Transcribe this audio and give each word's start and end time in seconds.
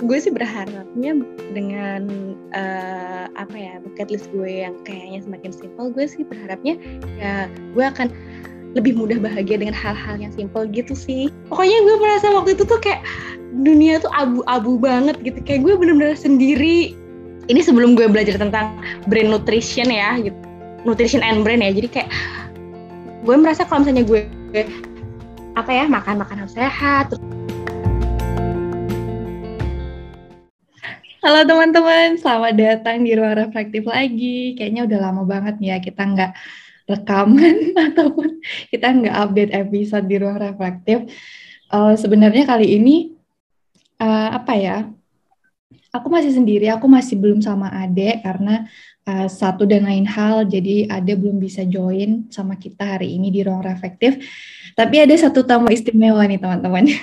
gue 0.00 0.18
sih 0.18 0.32
berharapnya 0.32 1.12
dengan 1.52 2.08
uh, 2.56 3.26
apa 3.36 3.56
ya 3.56 3.74
bucket 3.84 4.08
list 4.08 4.32
gue 4.32 4.64
yang 4.64 4.76
kayaknya 4.88 5.20
semakin 5.24 5.52
simpel 5.52 5.92
gue 5.92 6.08
sih 6.08 6.24
berharapnya 6.24 6.80
ya 7.20 7.46
gue 7.76 7.84
akan 7.84 8.08
lebih 8.78 8.94
mudah 8.94 9.18
bahagia 9.18 9.58
dengan 9.58 9.74
hal-hal 9.74 10.14
yang 10.22 10.30
simpel 10.30 10.62
gitu 10.70 10.94
sih. 10.94 11.26
Pokoknya 11.50 11.78
gue 11.82 11.96
merasa 11.98 12.30
waktu 12.30 12.54
itu 12.54 12.62
tuh 12.62 12.78
kayak 12.78 13.02
dunia 13.66 13.98
tuh 13.98 14.10
abu-abu 14.14 14.78
banget 14.78 15.18
gitu. 15.26 15.42
Kayak 15.42 15.66
gue 15.66 15.74
bener-bener 15.74 16.14
sendiri. 16.14 16.94
Ini 17.50 17.60
sebelum 17.66 17.98
gue 17.98 18.06
belajar 18.06 18.38
tentang 18.38 18.78
brain 19.10 19.26
nutrition 19.26 19.90
ya 19.90 20.22
gitu. 20.22 20.38
Nutrition 20.86 21.18
and 21.18 21.42
brain 21.42 21.66
ya. 21.66 21.74
Jadi 21.74 21.88
kayak 21.90 22.08
gue 23.26 23.34
merasa 23.34 23.66
kalau 23.66 23.82
misalnya 23.82 24.06
gue 24.06 24.22
apa 25.58 25.70
ya 25.74 25.84
makan 25.90 26.22
makanan 26.22 26.46
sehat 26.46 27.10
terus 27.10 27.22
Halo 31.20 31.44
teman-teman, 31.44 32.16
selamat 32.16 32.56
datang 32.56 33.04
di 33.04 33.12
Ruang 33.12 33.36
Reflektif 33.36 33.84
lagi. 33.84 34.56
Kayaknya 34.56 34.88
udah 34.88 34.98
lama 35.04 35.22
banget 35.28 35.60
nih 35.60 35.68
ya 35.68 35.76
kita 35.76 36.02
nggak 36.08 36.32
rekaman 36.88 37.56
ataupun 37.92 38.40
kita 38.72 38.88
nggak 38.88 39.16
update 39.28 39.52
episode 39.52 40.08
di 40.08 40.16
Ruang 40.16 40.40
Reflektif. 40.40 41.12
Uh, 41.68 41.92
sebenarnya 41.92 42.48
kali 42.48 42.72
ini 42.72 43.12
uh, 44.00 44.32
apa 44.32 44.56
ya? 44.56 44.88
Aku 45.92 46.08
masih 46.08 46.32
sendiri, 46.32 46.72
aku 46.72 46.88
masih 46.88 47.20
belum 47.20 47.44
sama 47.44 47.68
Ade 47.68 48.24
karena 48.24 48.64
uh, 49.04 49.28
satu 49.28 49.68
dan 49.68 49.84
lain 49.84 50.08
hal. 50.08 50.48
Jadi 50.48 50.88
Ade 50.88 51.20
belum 51.20 51.36
bisa 51.36 51.68
join 51.68 52.32
sama 52.32 52.56
kita 52.56 52.96
hari 52.96 53.20
ini 53.20 53.28
di 53.28 53.44
Ruang 53.44 53.60
Reflektif. 53.60 54.24
Tapi 54.72 55.04
ada 55.04 55.12
satu 55.20 55.44
tamu 55.44 55.68
istimewa 55.68 56.24
nih 56.24 56.40
teman-teman. 56.40 56.88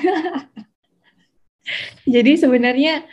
Jadi 2.17 2.33
sebenarnya 2.33 3.05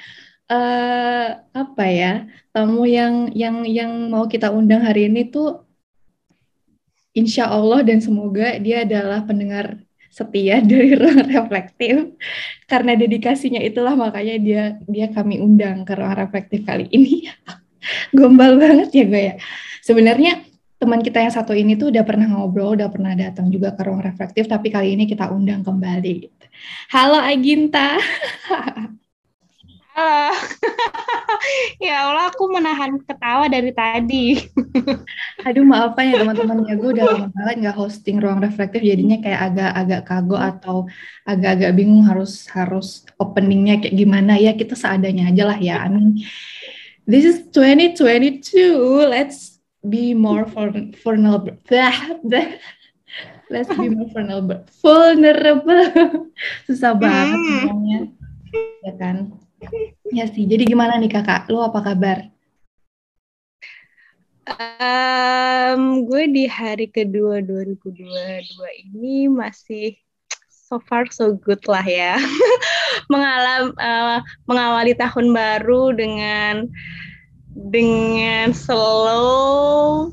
uh, 0.50 1.28
apa 1.52 1.84
ya 1.88 2.28
tamu 2.52 2.84
yang 2.84 3.32
yang 3.32 3.64
yang 3.64 3.90
mau 4.12 4.28
kita 4.28 4.52
undang 4.52 4.84
hari 4.84 5.08
ini 5.08 5.28
tuh 5.28 5.64
insya 7.14 7.48
Allah 7.48 7.80
dan 7.86 8.02
semoga 8.02 8.58
dia 8.58 8.82
adalah 8.82 9.22
pendengar 9.22 9.80
setia 10.14 10.62
dari 10.70 10.94
ruang 10.94 11.26
reflektif. 11.26 12.14
Karena 12.70 12.94
dedikasinya 12.94 13.58
itulah 13.62 13.98
makanya 13.98 14.36
dia 14.38 14.62
dia 14.86 15.06
kami 15.10 15.42
undang 15.42 15.82
ke 15.82 15.94
ruang 15.94 16.14
reflektif 16.14 16.62
kali 16.62 16.86
ini. 16.90 17.30
Gombal 18.16 18.58
banget 18.58 18.90
ya 18.94 19.04
gue 19.06 19.22
ya. 19.32 19.34
Sebenarnya 19.84 20.42
teman 20.78 21.00
kita 21.00 21.22
yang 21.22 21.32
satu 21.32 21.56
ini 21.56 21.80
tuh 21.80 21.88
udah 21.88 22.04
pernah 22.04 22.28
ngobrol 22.28 22.76
udah 22.76 22.92
pernah 22.92 23.16
datang 23.16 23.48
juga 23.48 23.72
ke 23.72 23.82
ruang 23.88 24.04
reflektif 24.04 24.44
tapi 24.50 24.68
kali 24.68 24.94
ini 24.98 25.04
kita 25.08 25.30
undang 25.30 25.64
kembali. 25.64 26.28
Halo 26.92 27.18
Aginta 27.18 27.98
Halo. 29.94 30.34
ya 31.86 32.10
Allah, 32.10 32.26
aku 32.34 32.50
menahan 32.50 32.98
ketawa 32.98 33.46
dari 33.46 33.70
tadi. 33.70 34.42
Aduh, 35.46 35.62
maafkan 35.62 36.10
ya 36.10 36.18
teman-teman 36.18 36.66
ya, 36.66 36.74
gue 36.74 36.90
udah 36.98 37.04
lama 37.14 37.28
banget 37.30 37.54
nggak 37.62 37.78
hosting 37.78 38.18
ruang 38.18 38.42
reflektif, 38.42 38.82
jadinya 38.82 39.22
kayak 39.22 39.54
agak-agak 39.54 40.00
kagok 40.02 40.42
atau 40.42 40.76
agak-agak 41.22 41.78
bingung 41.78 42.02
harus 42.10 42.50
harus 42.50 43.06
openingnya 43.22 43.86
kayak 43.86 43.94
gimana 43.94 44.34
ya. 44.34 44.58
Kita 44.58 44.74
seadanya 44.74 45.30
aja 45.30 45.42
lah 45.46 45.58
ya. 45.62 45.86
I 45.86 45.88
mean, 45.94 46.26
this 47.06 47.22
is 47.22 47.46
2022. 47.54 49.06
Let's 49.06 49.62
be 49.86 50.10
more 50.10 50.42
vulnerable. 50.42 51.54
Let's 53.46 53.70
be 53.70 53.86
more 53.94 54.10
vulnerable. 54.10 54.58
Vulnerable. 54.82 55.86
Susah 56.66 56.98
banget 56.98 57.38
hmm. 57.38 57.46
ngomongnya. 57.46 58.00
Ya 58.82 58.94
kan? 58.98 59.43
Ya 60.14 60.24
sih. 60.30 60.44
Jadi 60.46 60.68
gimana 60.68 61.00
nih 61.00 61.10
kakak? 61.10 61.50
Lu 61.50 61.58
apa 61.58 61.80
kabar? 61.82 62.18
Um, 64.44 66.04
gue 66.04 66.28
di 66.28 66.44
hari 66.44 66.92
kedua 66.92 67.40
2022 67.40 68.04
ini 68.84 69.24
masih 69.26 69.96
so 70.52 70.76
far 70.84 71.08
so 71.08 71.32
good 71.32 71.64
lah 71.64 71.82
ya. 71.82 72.20
Mengalam 73.12 73.72
uh, 73.80 74.20
mengawali 74.44 74.92
tahun 74.92 75.32
baru 75.32 75.96
dengan 75.96 76.68
dengan 77.56 78.52
slow 78.52 80.12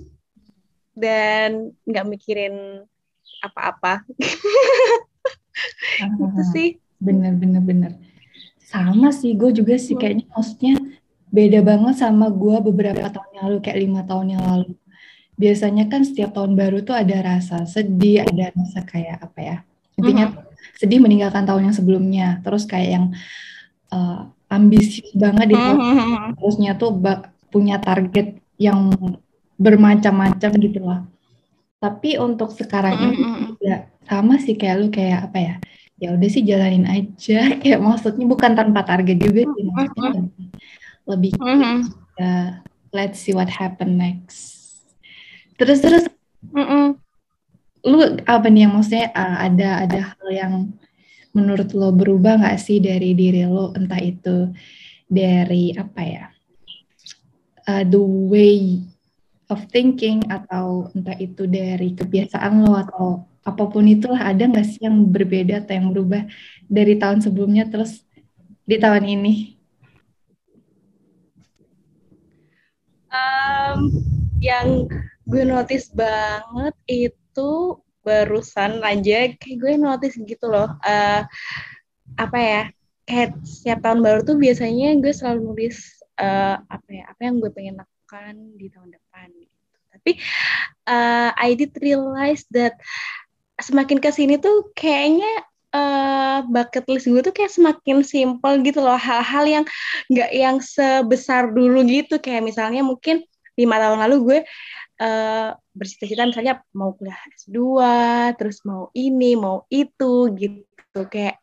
dan 0.95 1.75
nggak 1.83 2.07
mikirin 2.07 2.87
apa-apa. 3.43 4.07
itu 6.23 6.43
sih. 6.55 6.69
Bener 7.01 7.35
bener 7.35 7.61
bener 7.65 8.10
sama 8.71 9.11
sih, 9.11 9.35
gue 9.35 9.51
juga 9.51 9.75
sih 9.75 9.99
kayaknya 9.99 10.31
maksudnya 10.31 10.79
beda 11.27 11.59
banget 11.59 11.95
sama 11.99 12.31
gue 12.31 12.57
beberapa 12.71 13.11
tahun 13.11 13.29
yang 13.35 13.43
lalu, 13.51 13.57
kayak 13.59 13.79
lima 13.83 14.01
tahun 14.07 14.27
yang 14.39 14.43
lalu. 14.47 14.71
Biasanya 15.35 15.91
kan 15.91 16.07
setiap 16.07 16.31
tahun 16.37 16.55
baru 16.55 16.85
tuh 16.87 16.95
ada 16.95 17.17
rasa 17.19 17.67
sedih, 17.67 18.23
ada 18.23 18.51
rasa 18.55 18.85
kayak 18.85 19.25
apa 19.25 19.39
ya, 19.41 19.57
intinya 19.97 20.31
mm-hmm. 20.31 20.77
sedih 20.77 20.99
meninggalkan 21.01 21.43
tahun 21.43 21.71
yang 21.71 21.75
sebelumnya, 21.75 22.27
terus 22.45 22.63
kayak 22.69 22.89
yang 22.93 23.05
uh, 23.89 24.29
ambisius 24.51 25.09
banget 25.17 25.51
di 25.51 25.55
tahun 25.57 25.79
mm-hmm. 25.81 26.37
terusnya 26.37 26.71
tuh 26.77 26.93
punya 27.49 27.81
target 27.81 28.37
yang 28.61 28.93
bermacam-macam 29.57 30.51
gitu 30.61 30.79
lah. 30.83 31.01
Tapi 31.81 32.21
untuk 32.21 32.53
sekarang 32.53 32.93
ini 33.01 33.17
mm-hmm. 33.17 33.49
ya 33.65 33.89
sama 34.05 34.37
sih 34.37 34.53
kayak 34.53 34.75
lu 34.77 34.87
kayak 34.93 35.31
apa 35.31 35.37
ya, 35.41 35.55
ya 36.01 36.17
udah 36.17 36.29
sih 36.33 36.41
jalanin 36.41 36.89
aja 36.89 37.39
kayak 37.61 37.77
maksudnya 37.77 38.25
bukan 38.25 38.57
tanpa 38.57 38.81
target 38.81 39.21
juga 39.21 39.45
sih 39.45 39.63
maksudnya 39.69 40.09
lebih, 40.17 40.49
lebih 41.05 41.31
mm-hmm. 41.37 41.77
ya, 42.17 42.33
let's 42.89 43.21
see 43.21 43.37
what 43.37 43.47
happen 43.47 44.01
next 44.01 44.57
terus 45.61 45.77
terus 45.77 46.09
mm-mm. 46.49 46.97
lu 47.85 48.17
apa 48.25 48.49
nih 48.49 48.65
yang 48.65 48.73
maksudnya 48.73 49.13
uh, 49.13 49.45
ada 49.45 49.69
ada 49.85 49.99
hal 50.17 50.27
yang 50.33 50.53
menurut 51.37 51.69
lo 51.77 51.93
berubah 51.93 52.41
nggak 52.41 52.57
sih 52.57 52.81
dari 52.81 53.13
diri 53.13 53.45
lo 53.45 53.69
entah 53.77 54.01
itu 54.01 54.49
dari 55.05 55.77
apa 55.77 56.01
ya 56.01 56.25
uh, 57.69 57.85
the 57.85 58.01
way 58.01 58.81
of 59.53 59.61
thinking 59.69 60.25
atau 60.33 60.89
entah 60.97 61.15
itu 61.21 61.45
dari 61.45 61.93
kebiasaan 61.93 62.65
lo 62.65 62.73
atau 62.73 63.30
apa 63.41 63.63
pun 63.65 63.85
itulah 63.89 64.21
ada 64.21 64.45
nggak 64.45 64.67
sih 64.67 64.81
yang 64.85 65.09
berbeda 65.09 65.65
atau 65.65 65.73
yang 65.73 65.87
berubah 65.89 66.29
dari 66.69 66.93
tahun 67.01 67.25
sebelumnya 67.25 67.65
terus 67.69 68.05
di 68.65 68.77
tahun 68.77 69.05
ini? 69.09 69.33
Um, 73.11 73.91
yang 74.39 74.87
gue 75.27 75.43
notice 75.43 75.91
banget 75.91 76.75
itu 76.87 77.51
barusan 78.01 78.81
aja 78.81 79.29
kayak 79.37 79.57
gue 79.61 79.73
notice 79.77 80.17
gitu 80.17 80.49
loh 80.49 80.73
uh, 80.81 81.21
apa 82.17 82.37
ya 82.39 82.63
kayak 83.05 83.37
setiap 83.45 83.85
tahun 83.85 84.01
baru 84.01 84.19
tuh 84.25 84.37
biasanya 84.41 84.97
gue 84.97 85.13
selalu 85.13 85.53
nulis 85.53 86.01
uh, 86.17 86.57
apa 86.65 86.89
ya 86.89 87.03
apa 87.09 87.21
yang 87.21 87.37
gue 87.37 87.51
pengen 87.53 87.75
lakukan 87.77 88.33
di 88.57 88.67
tahun 88.73 88.89
depan 88.89 89.27
gitu. 89.37 89.77
tapi 89.93 90.11
uh, 90.89 91.29
I 91.37 91.53
did 91.53 91.77
realize 91.77 92.47
that 92.51 92.79
semakin 93.63 93.97
ke 94.01 94.09
sini 94.13 94.37
tuh 94.37 94.69
kayaknya 94.77 95.29
uh, 95.75 96.43
bucket 96.47 96.85
list 96.87 97.07
gue 97.07 97.21
tuh 97.23 97.33
kayak 97.33 97.51
semakin 97.51 98.03
simple 98.05 98.55
gitu 98.61 98.79
loh. 98.83 98.99
Hal-hal 98.99 99.45
yang 99.47 99.65
nggak 100.11 100.31
yang 100.31 100.57
sebesar 100.59 101.51
dulu 101.51 101.83
gitu. 101.87 102.19
Kayak 102.19 102.43
misalnya 102.45 102.83
mungkin 102.85 103.23
lima 103.59 103.75
tahun 103.79 103.99
lalu 104.07 104.15
gue 104.23 104.39
uh, 105.03 105.49
bercita-cita 105.75 106.23
misalnya 106.27 106.63
mau 106.75 106.95
kuliah 106.95 107.19
S2 107.35 107.57
terus 108.39 108.63
mau 108.67 108.91
ini 108.95 109.35
mau 109.39 109.65
itu 109.71 110.31
gitu. 110.35 111.01
Kayak 111.07 111.39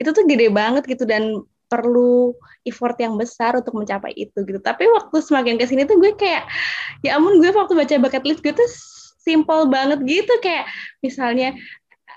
itu 0.00 0.10
tuh 0.16 0.24
gede 0.24 0.48
banget 0.48 0.88
gitu 0.88 1.04
dan 1.04 1.44
perlu 1.70 2.34
effort 2.66 2.98
yang 2.98 3.14
besar 3.14 3.54
untuk 3.54 3.78
mencapai 3.78 4.10
itu 4.18 4.42
gitu. 4.42 4.58
Tapi 4.58 4.90
waktu 4.90 5.22
semakin 5.22 5.54
ke 5.54 5.70
sini 5.70 5.86
tuh 5.86 6.02
gue 6.02 6.18
kayak 6.18 6.50
ya 7.06 7.14
ampun 7.14 7.38
gue 7.38 7.54
waktu 7.54 7.78
baca 7.78 7.94
bucket 8.02 8.24
list 8.26 8.42
gue 8.42 8.50
tuh 8.50 8.66
simple 9.30 9.70
banget 9.70 10.02
gitu 10.02 10.32
kayak 10.42 10.66
misalnya 10.98 11.54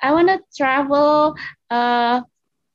I 0.01 0.09
wanna 0.11 0.41
travel 0.51 1.37
uh, 1.69 2.25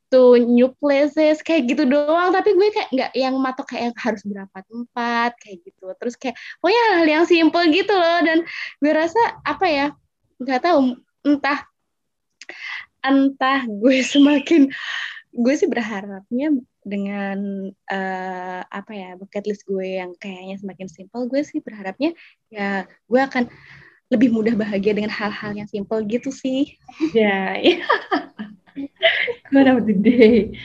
to 0.09 0.41
new 0.41 0.73
places 0.81 1.45
kayak 1.45 1.69
gitu 1.69 1.85
doang. 1.85 2.33
Tapi 2.33 2.57
gue 2.57 2.69
kayak 2.73 2.89
nggak 2.95 3.13
yang 3.13 3.35
matok 3.37 3.77
kayak 3.77 3.93
harus 4.01 4.25
berapa 4.25 4.59
tempat 4.65 5.37
kayak 5.37 5.59
gitu. 5.69 5.93
Terus 6.01 6.15
kayak 6.17 6.37
pokoknya 6.65 6.83
hal 6.97 7.07
yang 7.07 7.25
simple 7.29 7.65
gitu 7.69 7.93
loh. 7.93 8.21
Dan 8.25 8.39
gue 8.81 8.93
rasa 8.93 9.21
apa 9.45 9.67
ya 9.69 9.87
nggak 10.41 10.61
tahu 10.65 10.97
entah 11.27 11.61
entah 13.05 13.61
gue 13.69 13.97
semakin 14.17 14.73
gue 15.29 15.55
sih 15.55 15.69
berharapnya 15.69 16.57
dengan 16.89 17.69
uh, 17.69 18.63
apa 18.65 18.93
ya 18.97 19.11
bucket 19.21 19.45
list 19.45 19.69
gue 19.69 20.01
yang 20.01 20.17
kayaknya 20.17 20.57
semakin 20.57 20.89
simple 20.89 21.29
gue 21.29 21.45
sih 21.45 21.61
berharapnya 21.61 22.17
ya 22.49 22.89
gue 22.89 23.21
akan 23.21 23.45
lebih 24.09 24.33
mudah 24.33 24.57
bahagia 24.57 24.97
dengan 24.97 25.13
hal-hal 25.13 25.53
yang 25.53 25.69
simple 25.69 26.01
gitu 26.09 26.33
sih. 26.33 26.77
Ya, 27.13 27.57
yeah, 27.61 27.81
yeah. 29.53 29.73
Of 29.77 29.85
the 29.85 29.97
day. 29.97 30.57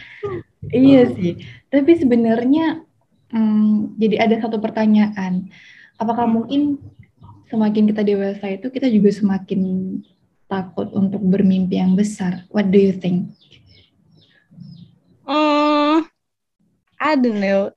iya 0.72 1.10
sih. 1.12 1.44
Tapi 1.68 1.92
sebenarnya 2.00 2.84
hmm, 3.34 4.00
jadi 4.00 4.16
ada 4.24 4.36
satu 4.40 4.64
pertanyaan. 4.64 5.52
Apakah 6.00 6.30
mungkin 6.30 6.80
semakin 7.52 7.90
kita 7.92 8.02
dewasa 8.06 8.48
itu 8.54 8.72
kita 8.72 8.88
juga 8.88 9.10
semakin 9.12 9.62
takut 10.48 10.88
untuk 10.96 11.20
bermimpi 11.20 11.82
yang 11.82 11.98
besar? 11.98 12.48
What 12.54 12.72
do 12.72 12.80
you 12.80 12.96
think? 12.96 13.34
Hmm, 15.28 16.08
I 17.00 17.12
don't 17.20 17.40
know. 17.44 17.72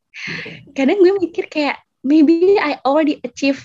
Kadang 0.75 1.03
gue 1.03 1.13
mikir 1.23 1.51
kayak 1.51 1.81
maybe 2.07 2.59
I 2.59 2.79
already 2.87 3.19
achieve 3.27 3.63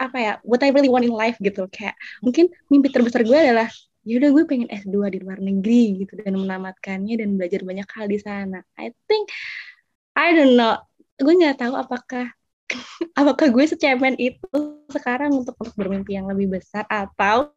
apa 0.00 0.16
ya 0.16 0.32
what 0.40 0.64
I 0.64 0.72
really 0.72 0.88
want 0.88 1.04
in 1.04 1.12
life 1.12 1.36
gitu 1.36 1.68
kayak 1.68 1.92
mungkin 2.24 2.48
mimpi 2.72 2.88
terbesar 2.88 3.20
gue 3.20 3.36
adalah 3.36 3.68
ya 4.00 4.16
udah 4.16 4.30
gue 4.32 4.44
pengen 4.48 4.68
S2 4.72 4.96
di 5.12 5.18
luar 5.20 5.38
negeri 5.44 6.00
gitu 6.04 6.16
dan 6.16 6.32
menamatkannya 6.40 7.20
dan 7.20 7.36
belajar 7.36 7.60
banyak 7.60 7.84
hal 7.84 8.06
di 8.08 8.16
sana. 8.16 8.64
I 8.80 8.96
think 9.04 9.28
I 10.16 10.32
don't 10.32 10.56
know. 10.56 10.80
Gue 11.20 11.36
nggak 11.36 11.60
tahu 11.60 11.76
apakah 11.76 12.32
apakah 13.20 13.46
gue 13.52 13.64
secemen 13.68 14.16
itu 14.16 14.48
sekarang 14.88 15.36
untuk 15.36 15.52
untuk 15.60 15.76
bermimpi 15.76 16.16
yang 16.16 16.26
lebih 16.32 16.56
besar 16.60 16.88
atau 16.88 17.52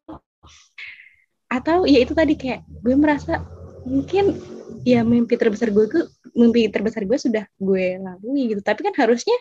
atau 1.47 1.85
ya 1.87 2.03
itu 2.03 2.11
tadi 2.11 2.35
kayak 2.35 2.65
gue 2.65 2.95
merasa 2.97 3.39
mungkin 3.87 4.35
ya 4.83 5.05
mimpi 5.05 5.39
terbesar 5.39 5.71
gue 5.71 5.85
tuh 5.87 6.05
mimpi 6.33 6.67
terbesar 6.67 7.05
gue 7.05 7.15
sudah 7.15 7.45
gue 7.61 8.01
lalui 8.01 8.57
gitu 8.57 8.61
tapi 8.65 8.83
kan 8.83 8.95
harusnya 8.97 9.37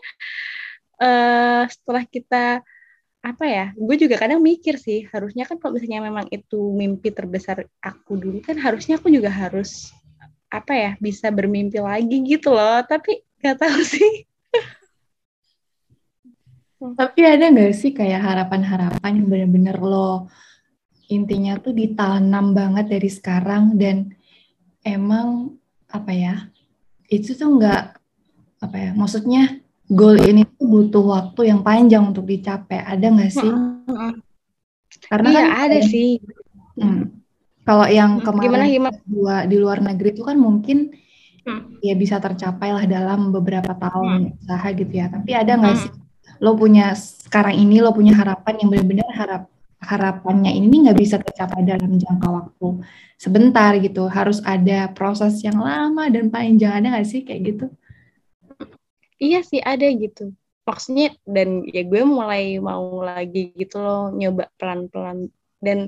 uh, 1.01 1.65
setelah 1.67 2.05
kita 2.05 2.61
apa 3.23 3.47
ya 3.47 3.67
gue 3.79 3.97
juga 4.03 4.19
kadang 4.19 4.43
mikir 4.43 4.83
sih 4.83 5.07
harusnya 5.07 5.47
kan 5.47 5.55
kalau 5.63 5.79
misalnya 5.79 6.11
memang 6.11 6.27
itu 6.35 6.59
mimpi 6.75 7.15
terbesar 7.15 7.71
aku 7.79 8.19
dulu 8.19 8.43
kan 8.43 8.59
harusnya 8.59 8.99
aku 8.99 9.15
juga 9.15 9.31
harus 9.31 9.95
apa 10.51 10.75
ya 10.75 10.91
bisa 10.99 11.31
bermimpi 11.31 11.79
lagi 11.79 12.19
gitu 12.27 12.51
loh 12.51 12.83
tapi 12.83 13.23
nggak 13.39 13.59
tahu 13.63 13.81
sih. 13.95 14.27
Tapi 16.83 17.21
ada 17.23 17.47
nggak 17.47 17.79
sih 17.79 17.95
kayak 17.95 18.27
harapan-harapan 18.27 19.23
yang 19.23 19.29
benar-benar 19.31 19.79
lo 19.79 20.27
intinya 21.07 21.55
tuh 21.63 21.71
ditanam 21.71 22.51
banget 22.59 22.91
dari 22.91 23.07
sekarang 23.07 23.79
dan 23.79 24.11
emang 24.83 25.55
apa 25.87 26.11
ya 26.11 26.35
itu 27.07 27.39
tuh 27.39 27.55
nggak 27.55 28.03
apa 28.67 28.77
ya 28.83 28.91
maksudnya 28.99 29.62
goal 29.93 30.17
ini 30.17 30.49
tuh 30.49 30.65
butuh 30.65 31.05
waktu 31.05 31.53
yang 31.53 31.61
panjang 31.61 32.01
untuk 32.09 32.25
dicapai. 32.25 32.81
Ada 32.81 33.07
nggak 33.13 33.33
sih? 33.33 33.53
Karena 35.13 35.29
iya, 35.29 35.41
kan 35.45 35.49
ada 35.69 35.79
sih. 35.85 36.09
Hmm, 36.73 37.13
kalau 37.69 37.85
yang 37.85 38.25
kemarin 38.25 38.49
gimana, 38.49 38.65
gimana? 38.65 38.99
Dua, 39.05 39.37
di 39.45 39.57
luar 39.61 39.79
negeri 39.85 40.17
itu 40.17 40.25
kan 40.25 40.41
mungkin 40.41 40.97
hmm. 41.45 41.85
ya 41.85 41.95
bisa 41.95 42.17
tercapai 42.17 42.73
lah 42.73 42.85
dalam 42.89 43.29
beberapa 43.29 43.77
tahun 43.77 44.33
hmm. 44.33 44.41
usaha 44.41 44.69
gitu 44.73 44.93
ya. 44.97 45.07
Tapi 45.13 45.31
ada 45.37 45.53
nggak 45.61 45.75
hmm. 45.77 45.83
sih? 45.85 45.93
Lo 46.41 46.57
punya 46.57 46.97
sekarang 46.97 47.61
ini 47.61 47.85
lo 47.85 47.93
punya 47.93 48.17
harapan 48.17 48.65
yang 48.65 48.69
benar-benar 48.73 49.11
harap 49.13 49.43
harapannya 49.83 50.55
ini 50.55 50.87
nggak 50.87 50.95
bisa 50.95 51.19
tercapai 51.19 51.67
dalam 51.67 52.01
jangka 52.01 52.29
waktu 52.33 52.81
sebentar 53.21 53.77
gitu. 53.77 54.09
Harus 54.09 54.41
ada 54.41 54.89
proses 54.97 55.45
yang 55.45 55.61
lama 55.61 56.09
dan 56.09 56.33
panjang. 56.33 56.81
Ada 56.81 56.87
nggak 56.97 57.07
sih 57.07 57.21
kayak 57.29 57.41
gitu 57.45 57.67
iya 59.23 59.41
sih 59.47 59.63
ada 59.63 59.87
gitu 59.87 60.35
maksudnya 60.67 61.15
dan 61.23 61.63
ya 61.71 61.87
gue 61.87 62.03
mulai 62.03 62.59
mau 62.59 63.03
lagi 63.03 63.55
gitu 63.55 63.79
loh 63.79 64.11
nyoba 64.11 64.51
pelan-pelan 64.59 65.31
dan 65.63 65.87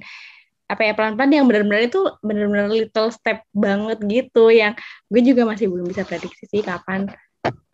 apa 0.71 0.81
ya 0.81 0.93
pelan-pelan 0.97 1.31
yang 1.35 1.47
benar-benar 1.51 1.83
itu 1.91 2.01
benar-benar 2.23 2.71
little 2.71 3.11
step 3.11 3.43
banget 3.53 3.99
gitu 4.07 4.49
yang 4.55 4.73
gue 5.11 5.21
juga 5.21 5.43
masih 5.45 5.67
belum 5.71 5.87
bisa 5.91 6.07
prediksi 6.07 6.47
sih 6.49 6.63
kapan 6.63 7.11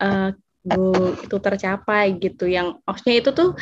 uh, 0.01 0.33
gue 0.61 1.17
itu 1.25 1.37
tercapai 1.41 2.17
gitu 2.21 2.45
yang 2.45 2.77
maksudnya 2.85 3.15
itu 3.23 3.29
tuh 3.33 3.57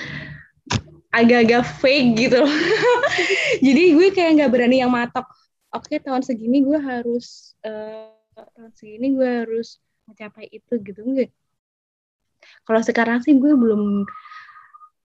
agak-agak 1.09 1.65
fake 1.81 2.09
gitu 2.27 2.37
loh. 2.45 2.51
Jadi 3.65 3.83
gue 3.97 4.07
kayak 4.13 4.31
nggak 4.41 4.51
berani 4.53 4.77
yang 4.81 4.93
matok. 4.93 5.25
Oke 5.73 6.01
tahun 6.01 6.25
segini 6.25 6.65
gue 6.65 6.79
harus 6.81 7.53
uh, 7.65 8.13
tahun 8.57 8.71
segini 8.73 9.13
gue 9.13 9.29
harus 9.45 9.81
mencapai 10.09 10.49
itu 10.49 10.73
gitu 10.81 11.01
enggak. 11.05 11.29
Kalau 12.63 12.81
sekarang 12.83 13.19
sih 13.25 13.35
gue 13.37 13.53
belum 13.53 14.05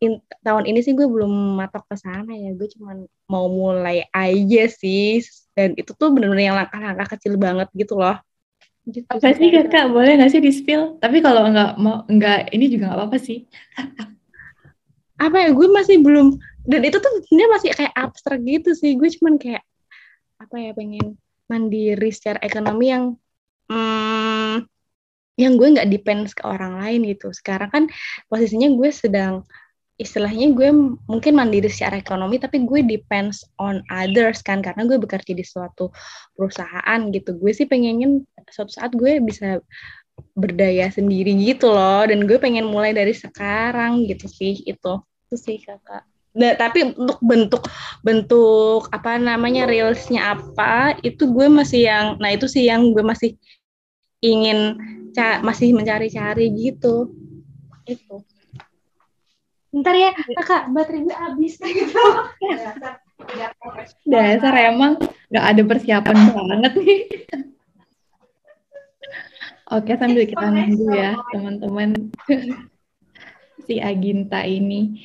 in, 0.04 0.20
tahun 0.44 0.64
ini 0.68 0.80
sih 0.84 0.92
gue 0.92 1.08
belum 1.08 1.58
matok 1.60 1.84
ke 1.88 1.96
sana 1.96 2.32
ya. 2.34 2.52
Gue 2.52 2.68
cuman 2.76 3.08
mau 3.30 3.46
mulai 3.48 4.04
aja 4.12 4.64
sih. 4.68 5.24
Dan 5.54 5.78
itu 5.78 5.94
tuh 5.94 6.10
bener-bener 6.10 6.50
yang 6.50 6.58
langkah-langkah 6.58 7.16
kecil 7.16 7.38
banget 7.40 7.68
gitu 7.74 7.96
loh. 7.96 8.18
Gitu, 8.84 9.08
apa 9.08 9.32
sih 9.32 9.48
kakak 9.48 9.88
boleh 9.88 10.20
nggak 10.20 10.28
sih 10.28 10.44
di 10.44 10.52
spill? 10.52 11.00
Tapi 11.00 11.24
kalau 11.24 11.48
nggak 11.48 11.80
mau 11.80 12.04
nggak 12.04 12.52
ini 12.52 12.68
juga 12.68 12.92
nggak 12.92 12.98
apa-apa 13.00 13.18
sih. 13.22 13.48
apa 15.14 15.46
ya 15.46 15.50
gue 15.54 15.68
masih 15.70 16.02
belum 16.02 16.36
dan 16.66 16.80
itu 16.82 16.98
tuh 16.98 17.12
sebenarnya 17.28 17.50
masih 17.54 17.70
kayak 17.76 17.94
abstrak 17.94 18.40
gitu 18.42 18.70
sih 18.74 18.98
gue 18.98 19.08
cuman 19.20 19.38
kayak 19.38 19.62
apa 20.42 20.56
ya 20.58 20.70
pengen 20.74 21.16
mandiri 21.46 22.10
secara 22.10 22.40
ekonomi 22.42 22.90
yang 22.90 23.04
hmm, 23.70 24.66
yang 25.34 25.58
gue 25.58 25.74
nggak 25.74 25.90
depends 25.90 26.30
ke 26.34 26.42
orang 26.46 26.78
lain 26.78 27.06
gitu. 27.10 27.30
Sekarang 27.34 27.70
kan 27.70 27.84
posisinya 28.30 28.70
gue 28.74 28.90
sedang 28.94 29.42
istilahnya 29.94 30.50
gue 30.50 30.74
mungkin 31.06 31.38
mandiri 31.38 31.70
secara 31.70 32.02
ekonomi 32.02 32.42
tapi 32.42 32.66
gue 32.66 32.82
depends 32.82 33.46
on 33.62 33.78
others 33.94 34.42
kan 34.42 34.58
karena 34.58 34.82
gue 34.90 34.98
bekerja 34.98 35.32
di 35.34 35.44
suatu 35.46 35.90
perusahaan 36.34 37.00
gitu. 37.10 37.34
Gue 37.38 37.54
sih 37.54 37.66
pengenin 37.66 38.22
suatu 38.50 38.70
saat 38.74 38.94
gue 38.94 39.22
bisa 39.22 39.62
berdaya 40.34 40.90
sendiri 40.90 41.34
gitu 41.42 41.70
loh 41.74 42.06
dan 42.06 42.26
gue 42.26 42.38
pengen 42.38 42.70
mulai 42.70 42.94
dari 42.94 43.14
sekarang 43.14 44.06
gitu 44.06 44.26
sih 44.30 44.62
itu. 44.66 44.94
Itu 45.30 45.36
sih 45.38 45.58
kakak. 45.62 46.06
Nah, 46.34 46.50
tapi 46.58 46.82
untuk 46.98 47.22
bentuk 47.22 47.62
bentuk 48.02 48.90
apa 48.90 49.22
namanya 49.22 49.70
reelsnya 49.70 50.34
apa 50.34 50.98
itu 51.06 51.30
gue 51.30 51.46
masih 51.46 51.86
yang 51.86 52.06
nah 52.18 52.34
itu 52.34 52.50
sih 52.50 52.66
yang 52.66 52.90
gue 52.90 53.06
masih 53.06 53.38
ingin 54.18 54.74
masih 55.42 55.74
mencari-cari 55.74 56.50
gitu 56.54 57.10
itu 57.86 58.22
Ntar 59.74 59.94
ya 59.98 60.14
kakak 60.14 60.70
baterai 60.70 61.02
gue 61.02 61.16
habis 61.18 61.58
gitu 61.58 61.98
dasar 64.10 64.54
emang 64.70 65.02
nggak 65.30 65.46
ada 65.50 65.62
persiapan 65.66 66.16
banget 66.30 66.72
nih 66.78 67.02
Oke, 69.72 69.96
sambil 69.96 70.28
kita 70.28 70.44
nunggu 70.44 70.92
ya, 70.92 71.16
teman-teman. 71.32 72.12
si 73.66 73.80
Aginta 73.80 74.44
ini. 74.44 75.00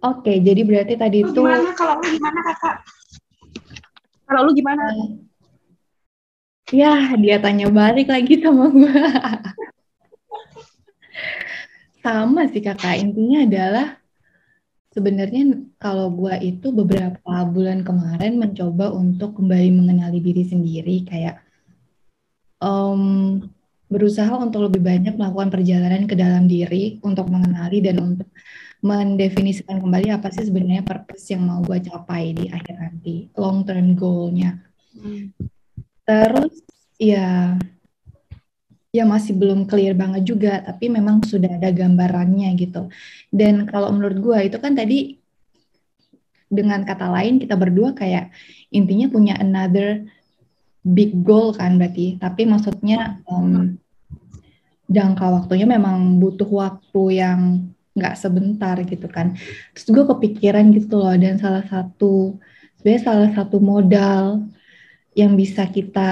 Oke, 0.00 0.40
jadi 0.40 0.64
berarti 0.64 0.94
tadi 0.96 1.26
itu. 1.26 1.42
Gimana 1.44 1.76
kalau 1.76 2.00
lu 2.00 2.08
gimana 2.08 2.40
kakak? 2.48 2.76
Kalau 4.24 4.40
lu 4.48 4.52
gimana? 4.56 4.82
Ya, 6.68 7.16
dia 7.16 7.40
tanya 7.40 7.72
balik 7.72 8.12
lagi 8.12 8.44
sama 8.44 8.68
gue. 8.68 8.92
sama 12.04 12.44
sih 12.52 12.60
kakak, 12.60 13.00
intinya 13.00 13.44
adalah 13.48 13.86
sebenarnya 14.92 15.64
kalau 15.80 16.12
gue 16.12 16.34
itu 16.44 16.68
beberapa 16.72 17.32
bulan 17.48 17.84
kemarin 17.84 18.36
mencoba 18.36 18.92
untuk 18.92 19.40
kembali 19.40 19.68
mengenali 19.72 20.20
diri 20.20 20.44
sendiri, 20.44 21.08
kayak 21.08 21.40
um, 22.60 23.40
berusaha 23.88 24.36
untuk 24.36 24.68
lebih 24.68 24.84
banyak 24.84 25.16
melakukan 25.16 25.48
perjalanan 25.48 26.04
ke 26.04 26.14
dalam 26.16 26.44
diri 26.44 27.00
untuk 27.00 27.32
mengenali 27.32 27.80
dan 27.80 27.96
untuk 27.96 28.28
mendefinisikan 28.84 29.80
kembali 29.82 30.12
apa 30.14 30.30
sih 30.30 30.46
sebenarnya 30.46 30.86
purpose 30.86 31.34
yang 31.34 31.42
mau 31.42 31.64
gue 31.64 31.82
capai 31.82 32.30
di 32.30 32.46
akhir 32.46 32.76
nanti 32.78 33.26
long 33.34 33.66
term 33.66 33.98
goalnya 33.98 34.54
hmm. 34.94 35.34
Terus 36.08 36.64
ya 36.96 37.52
ya 38.88 39.04
masih 39.04 39.36
belum 39.36 39.68
clear 39.68 39.92
banget 39.92 40.24
juga 40.24 40.64
tapi 40.64 40.88
memang 40.88 41.20
sudah 41.20 41.60
ada 41.60 41.68
gambarannya 41.68 42.48
gitu. 42.56 42.88
Dan 43.28 43.68
kalau 43.68 43.92
menurut 43.92 44.18
gue 44.18 44.38
itu 44.48 44.56
kan 44.56 44.72
tadi 44.72 45.20
dengan 46.48 46.80
kata 46.88 47.12
lain 47.12 47.36
kita 47.36 47.52
berdua 47.60 47.92
kayak 47.92 48.32
intinya 48.72 49.12
punya 49.12 49.36
another 49.36 50.08
big 50.80 51.12
goal 51.20 51.52
kan 51.52 51.76
berarti. 51.76 52.16
Tapi 52.16 52.48
maksudnya 52.48 53.20
um, 53.28 53.76
jangka 54.88 55.44
waktunya 55.44 55.68
memang 55.68 56.16
butuh 56.16 56.48
waktu 56.48 57.20
yang 57.20 57.40
nggak 57.92 58.16
sebentar 58.16 58.80
gitu 58.88 59.04
kan. 59.12 59.36
Terus 59.76 59.86
gue 59.92 60.04
kepikiran 60.08 60.64
gitu 60.72 60.96
loh 60.96 61.12
dan 61.20 61.36
salah 61.36 61.64
satu 61.68 62.40
sebenarnya 62.80 63.02
salah 63.04 63.30
satu 63.36 63.60
modal 63.60 64.48
yang 65.16 65.36
bisa 65.36 65.68
kita 65.68 66.10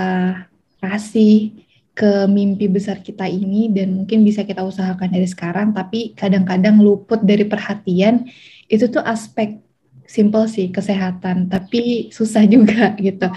kasih 0.81 1.53
ke 1.97 2.29
mimpi 2.29 2.69
besar 2.69 3.01
kita 3.01 3.25
ini 3.25 3.73
dan 3.73 4.05
mungkin 4.05 4.21
bisa 4.21 4.45
kita 4.45 4.61
usahakan 4.61 5.09
dari 5.09 5.25
sekarang 5.25 5.73
tapi 5.73 6.13
kadang-kadang 6.13 6.77
luput 6.77 7.25
dari 7.25 7.49
perhatian 7.49 8.29
itu 8.69 8.85
tuh 8.93 9.01
aspek 9.01 9.65
simple 10.05 10.45
sih 10.47 10.69
kesehatan 10.69 11.49
tapi 11.49 12.13
susah 12.13 12.45
juga 12.55 12.93
gitu. 13.01 13.33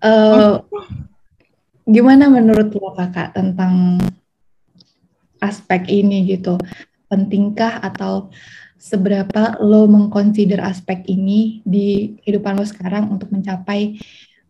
Uh, 0.00 0.64
gimana 1.84 2.30
menurut 2.32 2.72
lo 2.72 2.94
kakak 2.96 3.36
tentang 3.36 3.98
aspek 5.42 5.90
ini 5.90 6.30
gitu? 6.30 6.56
Pentingkah 7.10 7.82
atau 7.82 8.30
seberapa 8.80 9.60
lo 9.60 9.84
mengconsider 9.90 10.62
aspek 10.62 11.04
ini 11.10 11.60
di 11.66 12.16
kehidupan 12.22 12.56
lo 12.56 12.64
sekarang 12.64 13.12
untuk 13.12 13.28
mencapai 13.28 14.00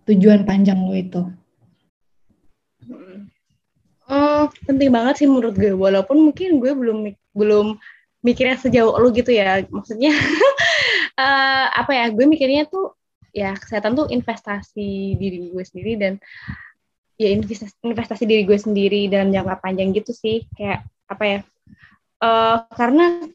tujuan 0.08 0.46
panjang 0.48 0.78
lo 0.80 0.94
itu? 0.94 1.22
Hmm, 4.10 4.50
penting 4.66 4.90
banget 4.90 5.22
sih 5.22 5.28
menurut 5.30 5.54
gue. 5.54 5.70
Walaupun 5.70 6.18
mungkin 6.30 6.58
gue 6.58 6.72
belum 6.74 6.98
belum 7.30 7.66
mikirnya 8.26 8.58
sejauh 8.58 8.96
lo 8.98 9.08
gitu 9.14 9.30
ya. 9.30 9.62
Maksudnya 9.70 10.10
uh, 11.14 11.66
apa 11.80 11.92
ya 11.94 12.10
gue 12.10 12.26
mikirnya 12.26 12.66
tuh 12.66 12.98
ya 13.30 13.54
kesehatan 13.54 13.94
tuh 13.94 14.10
investasi 14.10 15.14
diri 15.14 15.54
gue 15.54 15.62
sendiri 15.62 15.92
dan 15.94 16.12
ya 17.14 17.30
investasi, 17.30 17.78
investasi 17.86 18.24
diri 18.26 18.42
gue 18.42 18.58
sendiri 18.58 19.06
dan 19.06 19.30
jangka 19.30 19.62
panjang 19.62 19.94
gitu 19.94 20.10
sih. 20.10 20.42
Kayak 20.58 20.82
apa 21.06 21.24
ya 21.26 21.40
uh, 22.22 22.66
karena 22.74 23.30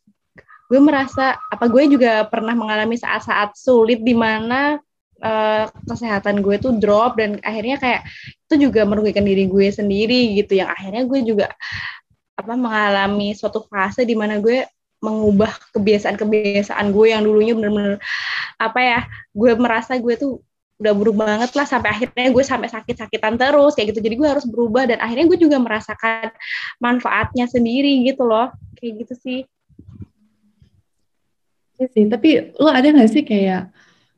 gue 0.65 0.81
merasa 0.81 1.37
apa 1.49 1.69
gue 1.69 1.83
juga 1.87 2.25
pernah 2.25 2.57
mengalami 2.57 2.97
saat-saat 2.97 3.53
sulit 3.53 4.01
di 4.01 4.17
mana 4.17 4.81
uh, 5.21 5.69
kesehatan 5.87 6.43
gue 6.43 6.55
tuh 6.59 6.75
drop 6.79 7.19
dan 7.19 7.39
akhirnya 7.43 7.77
kayak 7.79 8.01
itu 8.49 8.67
juga 8.69 8.83
merugikan 8.83 9.23
diri 9.23 9.47
gue 9.47 9.67
sendiri 9.71 10.35
gitu. 10.39 10.59
Yang 10.59 10.69
akhirnya 10.75 11.03
gue 11.07 11.19
juga 11.23 11.47
apa 12.35 12.53
mengalami 12.59 13.31
suatu 13.31 13.63
fase 13.67 14.03
di 14.03 14.15
mana 14.17 14.43
gue 14.43 14.67
mengubah 14.99 15.51
kebiasaan-kebiasaan 15.75 16.89
gue 16.91 17.07
yang 17.13 17.21
dulunya 17.23 17.53
bener-bener 17.53 18.01
apa 18.57 18.79
ya 18.81 18.99
gue 19.35 19.51
merasa 19.59 19.99
gue 19.99 20.15
tuh 20.17 20.41
udah 20.75 20.91
berubah 20.91 21.23
banget 21.23 21.51
lah 21.55 21.63
sampai 21.63 21.89
akhirnya 21.95 22.35
gue 22.35 22.43
sampai 22.43 22.67
sakit-sakitan 22.67 23.39
terus 23.39 23.79
kayak 23.79 23.95
gitu. 23.95 24.03
Jadi 24.03 24.15
gue 24.19 24.27
harus 24.27 24.43
berubah 24.43 24.83
dan 24.91 24.99
akhirnya 24.99 25.25
gue 25.31 25.39
juga 25.39 25.57
merasakan 25.59 26.35
manfaatnya 26.83 27.47
sendiri 27.47 28.03
gitu 28.03 28.27
loh. 28.27 28.51
Kayak 28.75 29.07
gitu 29.07 29.13
sih. 29.23 29.39
Iya 31.75 31.87
sih, 31.91 32.03
tapi 32.07 32.55
lo 32.55 32.71
ada 32.71 32.87
gak 32.87 33.11
sih 33.11 33.23
kayak 33.23 33.71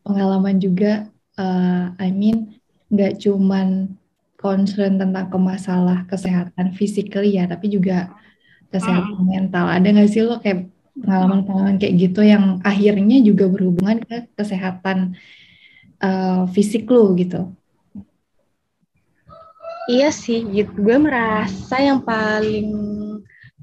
pengalaman 0.08 0.58
juga, 0.64 1.12
uh, 1.36 1.92
I 2.00 2.10
mean, 2.16 2.56
nggak 2.88 3.20
cuman 3.20 4.00
concern 4.40 4.96
tentang 4.96 5.28
ke 5.28 5.38
masalah 5.38 6.08
kesehatan 6.08 6.72
physically 6.72 7.36
ya, 7.36 7.50
tapi 7.50 7.68
juga 7.68 8.16
kesehatan 8.72 9.28
hmm. 9.28 9.28
mental. 9.28 9.66
Ada 9.68 9.88
gak 9.92 10.10
sih 10.14 10.24
lo 10.24 10.40
kayak 10.40 10.72
pengalaman-pengalaman 10.98 11.78
kayak 11.82 11.96
gitu 12.00 12.22
yang 12.24 12.64
akhirnya 12.64 13.22
juga 13.22 13.50
berhubungan 13.50 14.02
ke 14.06 14.30
kesehatan 14.38 15.18
uh, 16.00 16.48
fisik 16.54 16.88
lo 16.88 17.12
gitu? 17.18 17.52
Iya 19.88 20.12
sih, 20.12 20.44
gitu. 20.52 20.72
Gue 20.84 21.00
merasa 21.00 21.80
yang 21.80 22.04
paling 22.04 22.70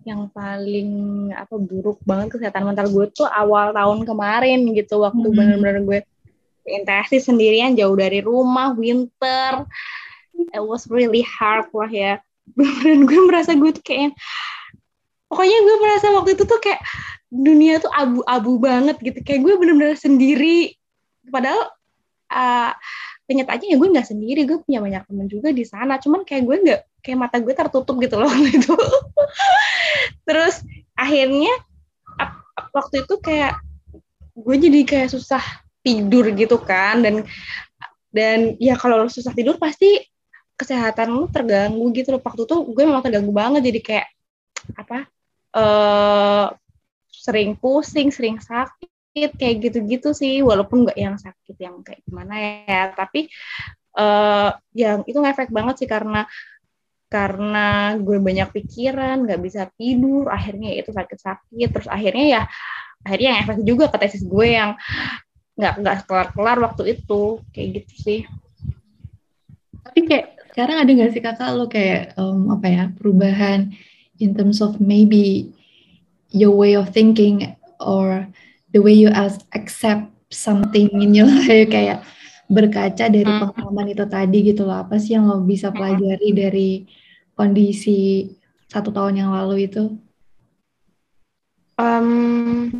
yang 0.04 0.28
paling 0.36 0.90
apa 1.32 1.56
buruk 1.56 1.96
banget 2.04 2.36
kesehatan 2.36 2.68
mental 2.68 2.92
gue 2.92 3.08
tuh 3.08 3.24
awal 3.24 3.72
tahun 3.72 4.04
kemarin 4.04 4.60
gitu 4.76 5.00
waktu 5.00 5.24
hmm. 5.24 5.32
bener-bener 5.32 5.80
gue 5.80 5.98
interaksi 6.64 7.20
sendirian 7.20 7.76
jauh 7.78 7.94
dari 7.94 8.24
rumah 8.24 8.72
winter. 8.76 9.68
It 10.34 10.62
was 10.64 10.90
really 10.90 11.22
hard 11.24 11.70
lah 11.70 11.90
ya. 11.90 12.12
Dan 12.84 13.08
gue 13.08 13.20
merasa 13.24 13.54
gue 13.56 13.70
tuh 13.72 13.84
kayak 13.84 14.12
pokoknya 15.30 15.58
gue 15.64 15.76
merasa 15.80 16.06
waktu 16.12 16.36
itu 16.36 16.44
tuh 16.44 16.60
kayak 16.60 16.80
dunia 17.32 17.80
tuh 17.80 17.92
abu-abu 17.92 18.52
banget 18.58 18.96
gitu. 19.00 19.18
Kayak 19.22 19.40
gue 19.46 19.54
bener-bener 19.60 19.96
sendiri. 19.96 20.74
Padahal 21.30 21.72
uh, 22.32 22.72
kenyataannya 23.30 23.72
ya 23.72 23.76
gue 23.76 23.88
nggak 23.94 24.08
sendiri. 24.08 24.40
Gue 24.44 24.58
punya 24.64 24.82
banyak 24.82 25.02
temen 25.06 25.26
juga 25.30 25.54
di 25.54 25.64
sana. 25.64 26.00
Cuman 26.00 26.26
kayak 26.26 26.42
gue 26.44 26.56
nggak 26.64 26.82
kayak 27.04 27.20
mata 27.20 27.36
gue 27.36 27.52
tertutup 27.52 28.00
gitu 28.00 28.16
loh 28.16 28.32
gitu 28.48 28.72
terus 30.24 30.64
akhirnya 30.96 31.52
waktu 32.72 33.04
itu 33.04 33.14
kayak 33.20 33.60
gue 34.34 34.56
jadi 34.56 34.80
kayak 34.88 35.12
susah 35.12 35.44
tidur 35.84 36.32
gitu 36.32 36.56
kan 36.56 37.04
dan 37.04 37.28
dan 38.14 38.56
ya 38.62 38.78
kalau 38.80 39.04
susah 39.10 39.36
tidur 39.36 39.60
pasti 39.60 40.00
kesehatan 40.54 41.10
lu 41.10 41.26
terganggu 41.28 41.90
gitu 41.90 42.14
loh. 42.14 42.22
Waktu 42.22 42.46
itu 42.46 42.56
gue 42.70 42.84
memang 42.86 43.02
terganggu 43.02 43.34
banget 43.34 43.60
jadi 43.66 43.80
kayak 43.82 44.08
apa 44.78 44.98
uh, 45.58 46.46
sering 47.10 47.58
pusing 47.58 48.14
sering 48.14 48.38
sakit 48.38 49.34
kayak 49.34 49.56
gitu-gitu 49.66 50.14
sih. 50.14 50.40
Walaupun 50.46 50.86
nggak 50.86 50.98
yang 50.98 51.18
sakit 51.18 51.56
yang 51.58 51.82
kayak 51.82 52.06
gimana 52.06 52.34
ya 52.64 52.94
tapi 52.94 53.26
uh, 53.98 54.54
yang 54.78 55.02
itu 55.10 55.18
ngefek 55.18 55.50
banget 55.50 55.84
sih 55.84 55.88
karena 55.90 56.24
karena 57.10 57.94
gue 57.98 58.18
banyak 58.18 58.50
pikiran 58.50 59.22
nggak 59.22 59.42
bisa 59.42 59.70
tidur 59.74 60.30
akhirnya 60.30 60.70
itu 60.70 60.94
sakit-sakit. 60.94 61.68
Terus 61.74 61.88
akhirnya 61.90 62.26
ya 62.30 62.42
akhirnya 63.04 63.28
yang 63.34 63.40
efek 63.42 63.58
juga 63.66 63.84
ke 63.90 63.98
tesis 64.06 64.22
gue 64.22 64.48
yang 64.54 64.78
nggak 65.54 65.74
nggak 65.80 65.96
kelar-kelar 66.10 66.58
waktu 66.58 66.98
itu 66.98 67.38
kayak 67.54 67.82
gitu 67.82 67.94
sih 67.94 68.20
tapi 69.84 70.00
kayak 70.10 70.34
sekarang 70.50 70.76
ada 70.82 70.90
nggak 70.90 71.12
sih 71.14 71.22
kakak 71.22 71.50
lo 71.54 71.66
kayak 71.70 72.14
um, 72.18 72.50
apa 72.50 72.66
ya 72.66 72.84
perubahan 72.94 73.74
in 74.18 74.34
terms 74.34 74.58
of 74.62 74.78
maybe 74.82 75.50
your 76.34 76.54
way 76.54 76.74
of 76.74 76.90
thinking 76.90 77.54
or 77.78 78.26
the 78.74 78.82
way 78.82 78.94
you 78.94 79.10
accept 79.54 80.10
something 80.34 80.90
in 80.98 81.14
your 81.14 81.30
life 81.46 81.70
kayak 81.70 82.02
berkaca 82.50 83.06
dari 83.08 83.24
hmm. 83.24 83.40
pengalaman 83.50 83.86
itu 83.94 84.04
tadi 84.10 84.38
gitu 84.42 84.66
loh 84.66 84.84
apa 84.84 84.98
sih 84.98 85.16
yang 85.16 85.30
lo 85.30 85.40
bisa 85.42 85.70
hmm. 85.70 85.76
pelajari 85.78 86.28
dari 86.34 86.70
kondisi 87.34 88.30
satu 88.70 88.90
tahun 88.90 89.22
yang 89.22 89.30
lalu 89.30 89.70
itu? 89.70 89.94
Um, 91.74 92.73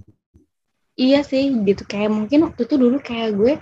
iya 0.95 1.21
sih 1.27 1.51
gitu. 1.63 1.83
Kayak 1.87 2.11
mungkin 2.15 2.51
waktu 2.51 2.67
itu 2.67 2.75
dulu 2.79 2.97
kayak 3.03 3.35
gue 3.35 3.59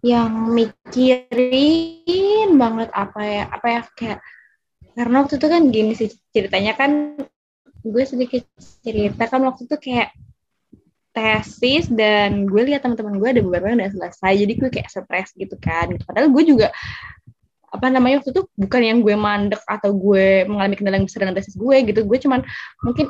yang 0.00 0.48
mikirin 0.56 2.48
banget 2.56 2.88
apa 2.96 3.20
ya 3.20 3.44
apa 3.52 3.66
ya 3.68 3.80
kayak 3.92 4.18
karena 4.96 5.16
waktu 5.22 5.36
itu 5.36 5.46
kan 5.46 5.62
gini 5.68 5.92
sih 5.92 6.08
ceritanya 6.32 6.72
kan 6.72 7.20
gue 7.84 8.04
sedikit 8.04 8.48
cerita 8.80 9.28
kan 9.28 9.44
waktu 9.44 9.68
itu 9.68 9.76
kayak 9.76 10.16
tesis 11.10 11.90
dan 11.90 12.46
gue 12.46 12.62
lihat 12.70 12.86
teman-teman 12.86 13.18
gue 13.18 13.28
ada 13.28 13.42
beberapa 13.42 13.66
yang 13.72 13.82
udah 13.82 13.92
selesai 13.92 14.32
jadi 14.46 14.52
gue 14.56 14.70
kayak 14.72 14.88
stres 14.88 15.30
gitu 15.36 15.56
kan. 15.58 15.90
Padahal 16.06 16.30
gue 16.32 16.44
juga 16.46 16.68
apa 17.70 17.86
namanya 17.86 18.22
waktu 18.22 18.34
itu 18.34 18.42
bukan 18.58 18.82
yang 18.82 18.98
gue 19.02 19.14
mandek 19.14 19.62
atau 19.66 19.94
gue 19.94 20.42
mengalami 20.46 20.74
kendala 20.74 20.98
yang 20.98 21.06
besar 21.06 21.26
dengan 21.26 21.36
tesis 21.38 21.54
gue 21.58 21.76
gitu. 21.86 22.00
Gue 22.06 22.18
cuman 22.22 22.40
mungkin 22.82 23.06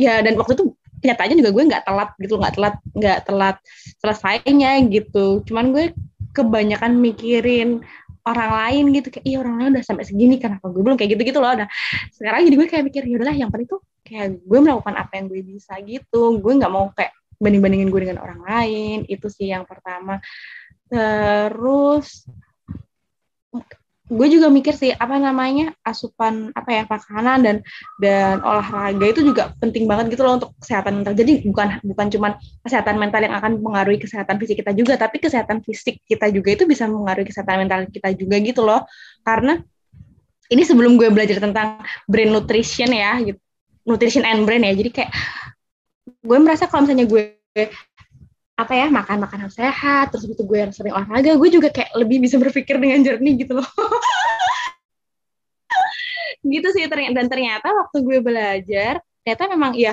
ya 0.00 0.22
dan 0.24 0.34
waktu 0.40 0.56
itu 0.58 0.64
kenyataannya 1.00 1.36
juga 1.40 1.50
gue 1.56 1.64
nggak 1.72 1.84
telat 1.88 2.10
gitu 2.20 2.34
nggak 2.36 2.54
telat 2.56 2.74
nggak 2.96 3.18
telat 3.26 3.56
selesainya 4.00 4.70
gitu. 4.88 5.40
Cuman 5.48 5.72
gue 5.72 5.96
kebanyakan 6.36 7.00
mikirin 7.00 7.82
orang 8.28 8.50
lain 8.52 8.84
gitu 8.94 9.08
kayak 9.08 9.24
iya 9.26 9.36
orang 9.40 9.54
lain 9.58 9.68
udah 9.74 9.84
sampai 9.84 10.04
segini 10.04 10.36
kenapa 10.36 10.68
gue 10.68 10.82
belum? 10.84 10.96
Kayak 11.00 11.18
gitu 11.18 11.22
gitu 11.34 11.38
loh. 11.40 11.56
Nah 11.56 11.68
sekarang 12.12 12.46
jadi 12.46 12.56
gue 12.56 12.68
kayak 12.68 12.84
mikir 12.86 13.02
ya 13.08 13.16
udahlah 13.16 13.36
yang 13.36 13.50
penting 13.50 13.68
tuh 13.72 13.80
kayak 14.04 14.38
gue 14.44 14.58
melakukan 14.60 14.94
apa 14.94 15.12
yang 15.16 15.26
gue 15.26 15.40
bisa 15.40 15.74
gitu. 15.82 16.38
Gue 16.38 16.52
nggak 16.60 16.72
mau 16.72 16.92
kayak 16.92 17.16
banding 17.40 17.62
bandingin 17.64 17.88
gue 17.88 18.00
dengan 18.04 18.20
orang 18.20 18.40
lain. 18.44 18.98
Itu 19.08 19.32
sih 19.32 19.48
yang 19.48 19.64
pertama. 19.64 20.20
Terus 20.90 22.28
gue 24.10 24.26
juga 24.26 24.50
mikir 24.50 24.74
sih 24.74 24.90
apa 24.90 25.22
namanya 25.22 25.70
asupan 25.86 26.50
apa 26.58 26.70
ya 26.74 26.82
makanan 26.90 27.38
dan 27.46 27.56
dan 28.02 28.42
olahraga 28.42 29.06
itu 29.06 29.22
juga 29.22 29.54
penting 29.62 29.86
banget 29.86 30.10
gitu 30.18 30.26
loh 30.26 30.42
untuk 30.42 30.50
kesehatan 30.58 31.00
mental. 31.00 31.14
Jadi 31.14 31.46
bukan 31.46 31.78
bukan 31.86 32.06
cuma 32.10 32.28
kesehatan 32.66 32.98
mental 32.98 33.22
yang 33.22 33.34
akan 33.38 33.62
mengaruhi 33.62 34.02
kesehatan 34.02 34.42
fisik 34.42 34.66
kita 34.66 34.74
juga 34.74 34.98
tapi 34.98 35.22
kesehatan 35.22 35.62
fisik 35.62 36.02
kita 36.10 36.26
juga 36.34 36.58
itu 36.58 36.66
bisa 36.66 36.90
mengaruhi 36.90 37.30
kesehatan 37.30 37.62
mental 37.62 37.86
kita 37.86 38.10
juga 38.18 38.36
gitu 38.42 38.66
loh. 38.66 38.82
Karena 39.22 39.62
ini 40.50 40.66
sebelum 40.66 40.98
gue 40.98 41.06
belajar 41.14 41.38
tentang 41.38 41.78
brain 42.10 42.34
nutrition 42.34 42.90
ya 42.90 43.14
gitu 43.22 43.38
nutrition 43.86 44.26
and 44.26 44.42
brain 44.42 44.66
ya. 44.66 44.74
Jadi 44.74 44.90
kayak 44.90 45.10
gue 46.20 46.38
merasa 46.42 46.66
kalau 46.66 46.84
misalnya 46.84 47.06
gue 47.06 47.38
apa 48.60 48.76
ya 48.76 48.86
makan 48.92 49.24
makanan 49.24 49.48
sehat 49.48 50.12
terus 50.12 50.28
itu 50.28 50.44
gue 50.44 50.58
yang 50.60 50.72
sering 50.76 50.92
olahraga 50.92 51.32
gue 51.32 51.48
juga 51.48 51.72
kayak 51.72 51.96
lebih 51.96 52.20
bisa 52.20 52.36
berpikir 52.36 52.76
dengan 52.76 53.00
jernih 53.00 53.34
gitu 53.40 53.56
loh. 53.56 53.64
Gitu 56.40 56.72
sih 56.72 56.88
dan 56.88 57.28
ternyata 57.28 57.68
waktu 57.68 58.00
gue 58.00 58.18
belajar 58.24 59.04
ternyata 59.20 59.44
memang 59.52 59.72
ya 59.76 59.92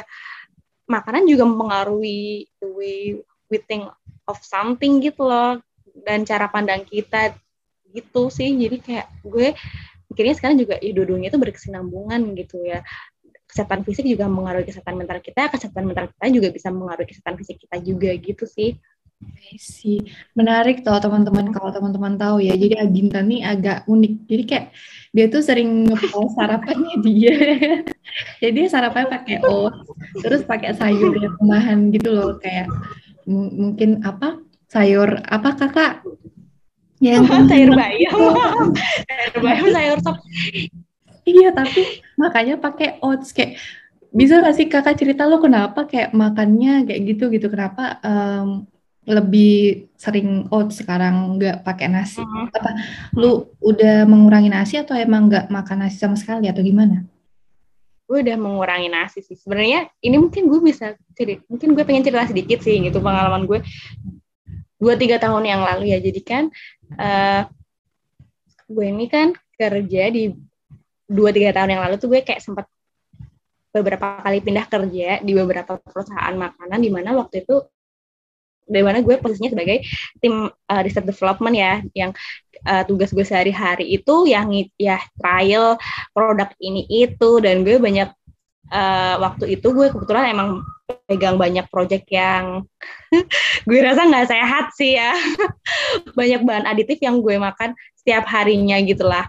makanan 0.88 1.28
juga 1.28 1.44
mempengaruhi 1.44 2.48
the 2.64 2.70
way 2.72 3.20
we 3.52 3.60
think 3.68 3.84
of 4.28 4.40
something 4.40 5.04
gitu 5.04 5.28
loh 5.28 5.60
dan 6.08 6.24
cara 6.24 6.48
pandang 6.48 6.88
kita 6.88 7.36
gitu 7.92 8.32
sih. 8.32 8.56
Jadi 8.56 8.80
kayak 8.80 9.08
gue 9.28 9.52
mikirnya 10.08 10.36
sekarang 10.40 10.58
juga 10.60 10.80
ya 10.80 10.92
dua-duanya 10.96 11.30
itu 11.36 11.40
berkesinambungan 11.40 12.22
gitu 12.40 12.64
ya 12.64 12.80
kesehatan 13.58 13.82
fisik 13.82 14.06
juga 14.06 14.30
mengaruhi 14.30 14.70
kesehatan 14.70 15.02
mental 15.02 15.18
kita, 15.18 15.50
kesehatan 15.50 15.90
mental 15.90 16.06
kita 16.14 16.26
juga 16.30 16.48
bisa 16.54 16.70
mengaruhi 16.70 17.10
kesehatan 17.10 17.34
fisik 17.42 17.58
kita 17.66 17.82
juga 17.82 18.14
gitu 18.14 18.46
sih. 18.46 18.78
sih 19.58 19.98
menarik 20.38 20.86
tau 20.86 21.02
teman-teman 21.02 21.50
kalau 21.50 21.74
teman-teman 21.74 22.22
tahu 22.22 22.38
ya. 22.38 22.54
Jadi 22.54 22.78
Aginta 22.78 23.18
nih 23.26 23.42
agak 23.42 23.90
unik. 23.90 24.14
Jadi 24.30 24.44
kayak 24.46 24.66
dia 25.10 25.26
tuh 25.26 25.42
sering 25.42 25.90
ngepost 25.90 26.38
sarapannya 26.38 27.02
dia. 27.06 27.34
Jadi 28.46 28.70
sarapannya 28.70 29.10
pakai 29.18 29.42
oats 29.42 29.90
terus 30.22 30.46
pakai 30.46 30.78
sayur 30.78 31.18
yang 31.18 31.34
rumahan 31.42 31.90
gitu 31.90 32.14
loh. 32.14 32.38
Kayak 32.38 32.70
mungkin 33.26 34.06
apa? 34.06 34.38
Sayur 34.70 35.18
apa 35.26 35.50
kakak? 35.58 36.06
Yang 37.02 37.26
sayur 37.50 37.74
bayam. 37.74 38.22
Sayur 39.10 39.42
bayam 39.42 39.66
sayur 39.74 39.98
sop 40.06 40.22
iya 41.28 41.52
tapi 41.52 41.84
makanya 42.16 42.56
pakai 42.56 43.04
oats 43.04 43.36
kayak 43.36 43.60
bisa 44.16 44.40
gak 44.40 44.56
sih 44.56 44.72
kakak 44.72 44.96
cerita 44.96 45.28
lo 45.28 45.44
kenapa 45.44 45.84
kayak 45.84 46.16
makannya 46.16 46.88
kayak 46.88 47.02
gitu 47.04 47.28
gitu 47.28 47.52
kenapa 47.52 48.00
um, 48.02 48.64
lebih 49.08 49.88
sering 49.96 50.52
oats 50.52 50.84
sekarang 50.84 51.40
nggak 51.40 51.64
pakai 51.64 51.88
nasi? 51.88 52.20
Hmm. 52.20 52.52
Apa 52.52 52.76
lu 53.16 53.48
udah 53.64 54.04
mengurangi 54.04 54.52
nasi 54.52 54.76
atau 54.76 55.00
emang 55.00 55.32
nggak 55.32 55.48
makan 55.48 55.88
nasi 55.88 55.96
sama 55.96 56.20
sekali 56.20 56.52
atau 56.52 56.60
gimana? 56.60 57.08
Gue 58.04 58.20
udah 58.20 58.36
mengurangi 58.36 58.92
nasi 58.92 59.24
sih. 59.24 59.40
Sebenarnya 59.40 59.88
ini 60.04 60.20
mungkin 60.20 60.52
gue 60.52 60.60
bisa 60.60 61.00
cerita, 61.16 61.40
mungkin 61.48 61.72
gue 61.72 61.84
pengen 61.88 62.04
cerita 62.04 62.28
sedikit 62.28 62.60
sih 62.60 62.84
gitu 62.84 63.00
pengalaman 63.00 63.48
gue 63.48 63.64
dua 64.76 65.00
tiga 65.00 65.24
tahun 65.24 65.44
yang 65.48 65.64
lalu 65.64 65.96
ya. 65.96 66.04
Jadi 66.04 66.22
kan 66.28 66.52
uh, 67.00 67.48
gue 68.68 68.86
ini 68.92 69.08
kan 69.08 69.32
kerja 69.56 70.04
di 70.12 70.36
dua 71.08 71.32
tiga 71.32 71.56
tahun 71.56 71.80
yang 71.80 71.82
lalu 71.88 71.96
tuh 71.98 72.12
gue 72.12 72.22
kayak 72.22 72.44
sempat 72.44 72.68
beberapa 73.72 74.20
kali 74.24 74.44
pindah 74.44 74.66
kerja 74.68 75.10
di 75.24 75.32
beberapa 75.36 75.80
perusahaan 75.80 76.36
makanan 76.36 76.80
di 76.84 76.90
mana 76.92 77.16
waktu 77.16 77.48
itu 77.48 77.64
dari 78.68 78.84
mana 78.84 79.00
gue 79.00 79.16
posisinya 79.16 79.56
sebagai 79.56 79.80
tim 80.20 80.52
uh, 80.52 80.82
research 80.84 81.08
development 81.08 81.56
ya 81.56 81.74
yang 81.96 82.12
uh, 82.68 82.84
tugas 82.84 83.16
gue 83.16 83.24
sehari-hari 83.24 83.88
itu 83.96 84.28
yang 84.28 84.52
ya 84.76 85.00
trial 85.16 85.80
produk 86.12 86.52
ini 86.60 86.84
itu 86.92 87.40
dan 87.40 87.64
gue 87.64 87.80
banyak 87.80 88.12
uh, 88.72 89.16
waktu 89.24 89.56
itu 89.56 89.72
gue 89.72 89.88
kebetulan 89.88 90.36
emang 90.36 90.68
pegang 91.08 91.36
banyak 91.36 91.68
project 91.72 92.08
yang 92.12 92.64
gue 93.68 93.80
rasa 93.84 94.08
nggak 94.08 94.28
sehat 94.28 94.66
sih 94.76 94.96
ya. 94.96 95.12
Banyak 96.18 96.48
bahan 96.48 96.66
aditif 96.68 97.00
yang 97.04 97.20
gue 97.20 97.36
makan 97.36 97.76
setiap 98.00 98.24
harinya 98.32 98.80
gitulah 98.80 99.28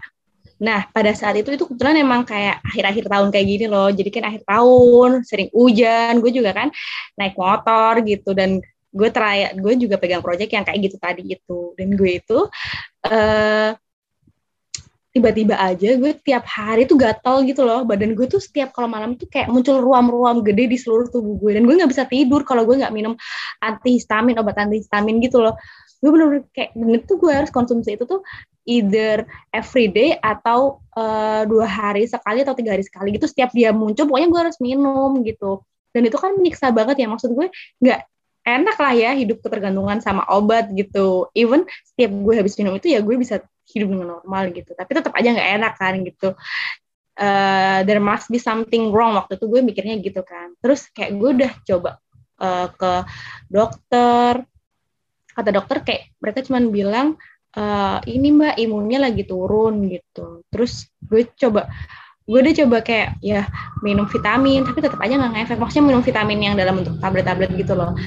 Nah, 0.59 0.83
pada 0.91 1.15
saat 1.15 1.39
itu 1.39 1.55
itu 1.55 1.63
kebetulan 1.63 2.03
emang 2.03 2.27
kayak 2.27 2.59
akhir-akhir 2.67 3.07
tahun 3.07 3.27
kayak 3.31 3.47
gini 3.47 3.65
loh. 3.71 3.87
Jadi 3.87 4.09
kan 4.11 4.23
akhir 4.27 4.43
tahun, 4.43 5.09
sering 5.23 5.49
hujan, 5.55 6.19
gue 6.19 6.31
juga 6.35 6.51
kan 6.51 6.67
naik 7.15 7.39
motor 7.39 8.03
gitu. 8.03 8.35
Dan 8.35 8.59
gue 8.91 9.09
try 9.13 9.55
gue 9.55 9.73
juga 9.79 9.95
pegang 9.95 10.19
project 10.19 10.51
yang 10.51 10.67
kayak 10.67 10.79
gitu 10.83 10.99
tadi 10.99 11.23
itu. 11.31 11.59
Dan 11.79 11.95
gue 11.95 12.11
itu 12.19 12.39
uh, 13.07 13.71
tiba-tiba 15.09 15.57
aja 15.57 15.97
gue 15.97 16.11
tiap 16.21 16.45
hari 16.45 16.83
tuh 16.83 16.99
gatal 16.99 17.39
gitu 17.47 17.63
loh. 17.63 17.87
Badan 17.87 18.11
gue 18.11 18.27
tuh 18.27 18.43
setiap 18.43 18.75
kalau 18.75 18.91
malam 18.91 19.15
tuh 19.15 19.31
kayak 19.31 19.47
muncul 19.47 19.79
ruam-ruam 19.79 20.43
gede 20.43 20.75
di 20.75 20.75
seluruh 20.75 21.07
tubuh 21.07 21.39
gue. 21.39 21.55
Dan 21.55 21.63
gue 21.63 21.79
nggak 21.79 21.91
bisa 21.91 22.03
tidur 22.03 22.43
kalau 22.43 22.67
gue 22.67 22.83
nggak 22.83 22.91
minum 22.91 23.15
antihistamin 23.63 24.35
obat 24.43 24.59
antihistamin 24.59 25.23
gitu 25.23 25.39
loh. 25.39 25.55
Gue 26.03 26.11
bener-bener 26.11 26.43
kayak 26.51 26.75
bener 26.75 26.99
tuh 27.07 27.15
gue 27.15 27.31
harus 27.31 27.47
konsumsi 27.47 27.95
itu 27.95 28.03
tuh 28.03 28.19
either 28.69 29.25
every 29.49 29.89
day 29.89 30.13
atau 30.21 30.77
uh, 30.93 31.41
dua 31.49 31.65
hari 31.65 32.05
sekali 32.05 32.45
atau 32.45 32.53
tiga 32.53 32.77
hari 32.77 32.85
sekali 32.85 33.17
gitu 33.17 33.25
setiap 33.25 33.49
dia 33.49 33.73
muncul 33.73 34.05
pokoknya 34.05 34.29
gue 34.29 34.39
harus 34.45 34.57
minum 34.61 35.25
gitu 35.25 35.65
dan 35.89 36.05
itu 36.05 36.17
kan 36.21 36.37
menyiksa 36.37 36.69
banget 36.69 37.01
ya 37.01 37.07
maksud 37.09 37.33
gue 37.33 37.49
nggak 37.81 37.99
enak 38.45 38.77
lah 38.79 38.93
ya 38.95 39.11
hidup 39.13 39.43
ketergantungan 39.43 39.99
sama 40.01 40.25
obat 40.31 40.71
gitu. 40.73 41.29
Even 41.37 41.67
setiap 41.85 42.11
gue 42.11 42.33
habis 42.33 42.55
minum 42.57 42.73
itu 42.77 42.89
ya 42.91 42.99
gue 43.03 43.15
bisa 43.19 43.43
hidup 43.69 43.87
dengan 43.93 44.19
normal 44.19 44.49
gitu. 44.53 44.73
Tapi 44.73 44.91
tetap 44.95 45.13
aja 45.13 45.29
nggak 45.29 45.49
enak 45.61 45.73
kan 45.77 45.93
gitu. 46.01 46.29
Uh, 47.19 47.83
there 47.83 47.99
must 47.99 48.31
be 48.31 48.39
something 48.39 48.95
wrong 48.95 49.19
waktu 49.19 49.35
itu 49.35 49.45
gue 49.45 49.61
mikirnya 49.61 49.95
gitu 49.99 50.21
kan. 50.23 50.55
Terus 50.63 50.87
kayak 50.95 51.11
gue 51.19 51.29
udah 51.35 51.51
coba 51.67 51.91
uh, 52.41 52.67
ke 52.73 52.91
dokter. 53.51 54.33
Kata 55.29 55.49
dokter 55.53 55.77
kayak 55.85 56.03
mereka 56.19 56.39
cuma 56.47 56.59
bilang 56.63 57.19
uh, 57.57 57.97
ini 58.05 58.27
mbak 58.35 58.55
imunnya 58.59 59.09
lagi 59.09 59.23
turun 59.25 59.87
gitu. 59.89 60.43
Terus 60.51 60.89
gue 61.01 61.25
coba 61.39 61.71
gue 62.29 62.37
udah 62.45 62.55
coba 62.61 62.77
kayak 62.85 63.17
ya 63.25 63.49
minum 63.81 64.05
vitamin 64.05 64.61
tapi 64.61 64.85
tetap 64.85 64.99
aja 65.01 65.17
nggak 65.17 65.33
ngefek. 65.33 65.57
Maksudnya 65.57 65.85
minum 65.89 66.03
vitamin 66.05 66.39
yang 66.41 66.55
dalam 66.59 66.81
bentuk 66.81 67.01
tablet-tablet 67.01 67.51
gitu 67.57 67.73
loh. 67.73 67.97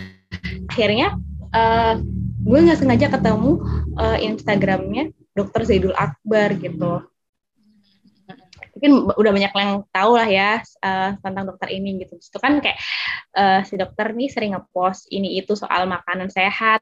Akhirnya 0.70 1.18
uh, 1.50 1.98
gue 2.42 2.58
nggak 2.58 2.78
sengaja 2.78 3.06
ketemu 3.10 3.58
uh, 3.98 4.18
Instagramnya 4.18 5.10
dokter 5.32 5.66
Zaidul 5.66 5.96
Akbar 5.96 6.54
gitu. 6.60 7.02
Mungkin 8.72 9.14
udah 9.14 9.32
banyak 9.36 9.52
yang 9.52 9.72
tahu 9.92 10.12
lah 10.16 10.26
ya 10.26 10.50
uh, 10.80 11.14
tentang 11.20 11.44
dokter 11.54 11.68
ini 11.70 12.02
gitu. 12.02 12.18
Itu 12.18 12.38
kan 12.40 12.58
kayak 12.58 12.78
uh, 13.36 13.60
si 13.62 13.78
dokter 13.78 14.10
nih 14.10 14.32
sering 14.32 14.56
ngepost 14.56 15.12
ini 15.12 15.38
itu 15.38 15.54
soal 15.54 15.86
makanan 15.86 16.32
sehat 16.32 16.80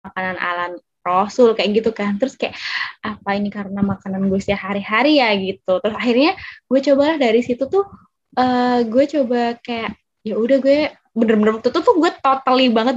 makanan 0.00 0.36
alam 0.40 0.70
Rasul 1.00 1.56
kayak 1.56 1.70
gitu 1.82 1.90
kan. 1.96 2.16
Terus 2.20 2.36
kayak 2.36 2.56
apa 3.00 3.30
ini 3.36 3.48
karena 3.48 3.80
makanan 3.80 4.28
gue 4.28 4.40
sehari-hari 4.40 5.20
ya? 5.20 5.32
gitu. 5.36 5.80
Terus 5.80 5.96
akhirnya 5.96 6.32
gue 6.68 6.80
coba 6.92 7.06
dari 7.16 7.40
situ 7.40 7.64
tuh 7.66 7.84
uh, 8.36 8.78
gue 8.84 9.04
coba 9.18 9.56
kayak 9.60 9.96
ya 10.20 10.36
udah 10.36 10.58
gue 10.60 10.78
bener-bener 11.10 11.58
waktu 11.58 11.72
itu 11.72 11.80
tuh 11.80 11.94
gue 11.98 12.10
totally 12.22 12.70
banget 12.70 12.96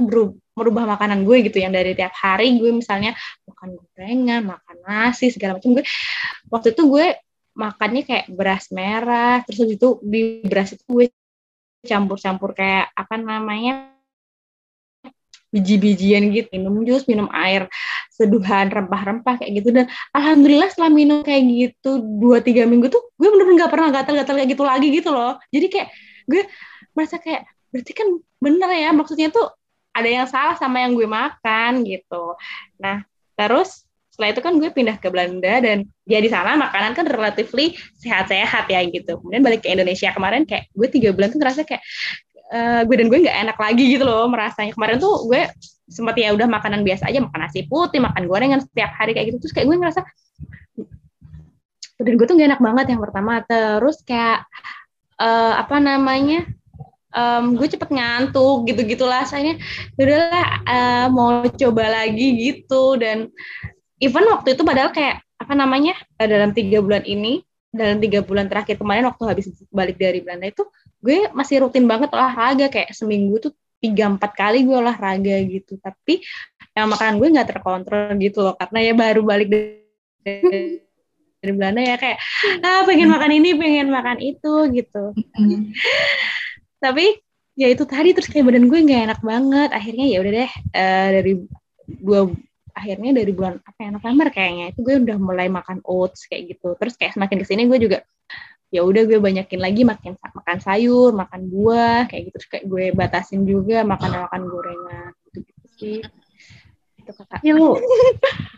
merubah 0.54 0.84
makanan 0.86 1.26
gue 1.26 1.50
gitu 1.50 1.58
yang 1.58 1.74
dari 1.74 1.98
tiap 1.98 2.14
hari 2.14 2.54
gue 2.60 2.70
misalnya 2.70 3.16
makan 3.48 3.74
gorengan 3.74 4.42
makan 4.44 4.76
nasi 4.84 5.32
segala 5.32 5.58
macam. 5.58 5.80
Gue 5.80 5.84
waktu 6.52 6.76
itu 6.76 6.82
gue 6.86 7.06
makannya 7.54 8.02
kayak 8.02 8.26
beras 8.34 8.68
merah 8.74 9.40
terus 9.46 9.70
itu 9.70 10.02
di 10.02 10.42
beras 10.42 10.74
itu 10.74 10.82
gue 10.90 11.06
campur-campur 11.86 12.50
kayak 12.56 12.90
apa 12.96 13.14
namanya 13.14 13.93
biji-bijian 15.54 16.34
gitu 16.34 16.50
minum 16.58 16.82
jus 16.82 17.06
minum 17.06 17.30
air 17.30 17.70
seduhan 18.10 18.66
rempah-rempah 18.74 19.38
kayak 19.38 19.62
gitu. 19.62 19.70
Dan 19.70 19.86
alhamdulillah 20.10 20.66
setelah 20.74 20.90
minum 20.90 21.22
kayak 21.22 21.46
gitu 21.46 22.02
dua 22.02 22.42
tiga 22.42 22.66
minggu 22.66 22.90
tuh 22.90 23.14
gue 23.14 23.28
bener-bener 23.30 23.66
gak 23.66 23.72
pernah 23.72 23.88
gatal-gatal 23.94 24.34
kayak 24.34 24.50
gitu 24.50 24.62
lagi 24.66 24.88
gitu 24.90 25.10
loh. 25.14 25.38
Jadi 25.54 25.66
kayak 25.70 25.88
gue 26.26 26.42
merasa 26.90 27.22
kayak 27.22 27.46
berarti 27.70 27.92
kan 27.94 28.08
bener 28.42 28.70
ya 28.74 28.90
maksudnya 28.90 29.30
tuh 29.30 29.46
ada 29.94 30.10
yang 30.10 30.26
salah 30.26 30.58
sama 30.58 30.82
yang 30.82 30.98
gue 30.98 31.06
makan 31.06 31.86
gitu. 31.86 32.34
Nah 32.82 33.06
terus 33.38 33.86
setelah 34.10 34.30
itu 34.30 34.42
kan 34.46 34.54
gue 34.62 34.70
pindah 34.70 34.98
ke 35.02 35.10
Belanda 35.10 35.58
dan 35.58 35.90
dia 36.06 36.22
di 36.22 36.30
sana 36.30 36.54
makanan 36.54 36.94
kan 36.94 37.02
relatively 37.06 37.74
sehat-sehat 37.98 38.70
ya 38.70 38.78
gitu. 38.86 39.18
Kemudian 39.18 39.42
balik 39.42 39.66
ke 39.66 39.74
Indonesia 39.74 40.14
kemarin 40.14 40.46
kayak 40.46 40.70
gue 40.70 40.86
tiga 40.86 41.10
bulan 41.10 41.34
tuh 41.34 41.42
ngerasa 41.42 41.66
kayak 41.66 41.82
uh, 42.52 42.80
gue 42.84 42.96
dan 42.98 43.06
gue 43.08 43.18
nggak 43.24 43.38
enak 43.48 43.58
lagi 43.58 43.84
gitu 43.96 44.04
loh 44.04 44.26
merasanya. 44.28 44.72
Kemarin 44.74 44.96
tuh 45.00 45.28
gue 45.30 45.48
sempat 45.88 46.16
ya 46.16 46.32
udah 46.32 46.48
makanan 46.48 46.80
biasa 46.80 47.12
aja 47.12 47.20
makan 47.20 47.40
nasi 47.44 47.68
putih 47.68 48.00
makan 48.00 48.24
gorengan 48.24 48.60
setiap 48.60 48.92
hari 48.96 49.16
kayak 49.16 49.32
gitu. 49.32 49.46
Terus 49.46 49.52
kayak 49.54 49.66
gue 49.70 49.76
ngerasa 49.80 50.00
dan 51.94 52.12
gue 52.18 52.26
tuh 52.26 52.34
gak 52.34 52.48
enak 52.50 52.62
banget 52.62 52.86
yang 52.92 53.00
pertama. 53.00 53.32
Terus 53.46 53.96
kayak 54.02 54.44
uh, 55.20 55.54
apa 55.62 55.76
namanya 55.78 56.44
um, 57.14 57.54
gue 57.54 57.68
cepet 57.70 57.88
ngantuk 57.88 58.66
gitu 58.66 58.82
gitulah 58.84 59.22
saya 59.24 59.54
udahlah 59.94 60.48
uh, 60.66 61.06
mau 61.08 61.46
coba 61.48 62.02
lagi 62.02 62.28
gitu. 62.42 62.98
Dan 62.98 63.30
even 64.02 64.26
waktu 64.28 64.58
itu 64.58 64.62
padahal 64.66 64.90
kayak 64.90 65.22
apa 65.34 65.52
namanya 65.52 65.92
dalam 66.16 66.56
tiga 66.56 66.80
bulan 66.80 67.04
ini 67.04 67.44
dalam 67.74 67.98
tiga 67.98 68.22
bulan 68.22 68.46
terakhir 68.46 68.78
kemarin 68.78 69.10
waktu 69.10 69.22
habis 69.26 69.50
balik 69.74 69.98
dari 69.98 70.22
Belanda 70.22 70.46
itu 70.46 70.62
gue 71.04 71.28
masih 71.36 71.68
rutin 71.68 71.84
banget 71.84 72.08
olahraga 72.16 72.72
kayak 72.72 72.96
seminggu 72.96 73.36
tuh 73.36 73.52
tiga 73.76 74.08
empat 74.08 74.32
kali 74.32 74.64
gue 74.64 74.72
olahraga 74.72 75.36
gitu. 75.44 75.76
Tapi 75.76 76.24
yang 76.72 76.88
makanan 76.88 77.20
gue 77.20 77.28
nggak 77.36 77.48
terkontrol 77.52 78.16
gitu 78.16 78.40
loh 78.40 78.56
karena 78.56 78.78
ya 78.80 78.92
baru 78.96 79.20
balik 79.20 79.48
dari, 79.52 80.80
dari 81.38 81.52
Belanda 81.52 81.84
ya 81.84 81.96
kayak 82.00 82.18
ah 82.64 82.82
pengen 82.88 83.12
makan 83.12 83.30
ini 83.36 83.50
pengen 83.52 83.88
makan 83.92 84.18
itu 84.24 84.52
gitu. 84.72 85.12
Tapi 86.80 87.20
ya 87.54 87.68
itu 87.70 87.84
tadi 87.84 88.16
terus 88.16 88.32
kayak 88.32 88.48
badan 88.48 88.66
gue 88.72 88.80
nggak 88.80 89.02
enak 89.12 89.20
banget. 89.20 89.70
Akhirnya 89.76 90.06
ya 90.08 90.18
udah 90.24 90.32
deh 90.32 90.52
uh, 90.72 91.08
dari 91.20 91.32
dua 91.84 92.32
akhirnya 92.74 93.14
dari 93.14 93.30
bulan 93.30 93.62
apa 93.62 93.78
ya 93.86 93.90
November 93.94 94.26
kayaknya 94.34 94.74
itu 94.74 94.80
gue 94.82 94.94
udah 95.04 95.18
mulai 95.20 95.52
makan 95.52 95.84
oats 95.84 96.24
kayak 96.26 96.56
gitu. 96.56 96.72
Terus 96.80 96.96
kayak 96.96 97.12
semakin 97.14 97.36
ke 97.38 97.46
sini 97.46 97.68
gue 97.68 97.78
juga 97.78 98.00
ya 98.74 98.82
udah 98.82 99.06
gue 99.06 99.22
banyakin 99.22 99.60
lagi 99.62 99.86
makin 99.86 100.18
makan 100.18 100.58
sayur 100.58 101.14
makan 101.14 101.46
buah 101.46 102.10
kayak 102.10 102.34
gitu. 102.34 102.50
Kayak 102.50 102.64
gue 102.66 102.84
batasin 102.90 103.46
juga 103.46 103.86
makan 103.86 104.26
makan 104.26 104.42
gorengan. 104.50 105.10
Gitu 105.30 105.38
gitu 105.46 105.66
sih. 105.78 105.98
Itu 106.98 107.10
kakak 107.14 107.38
ya 107.46 107.54
lu 107.54 107.78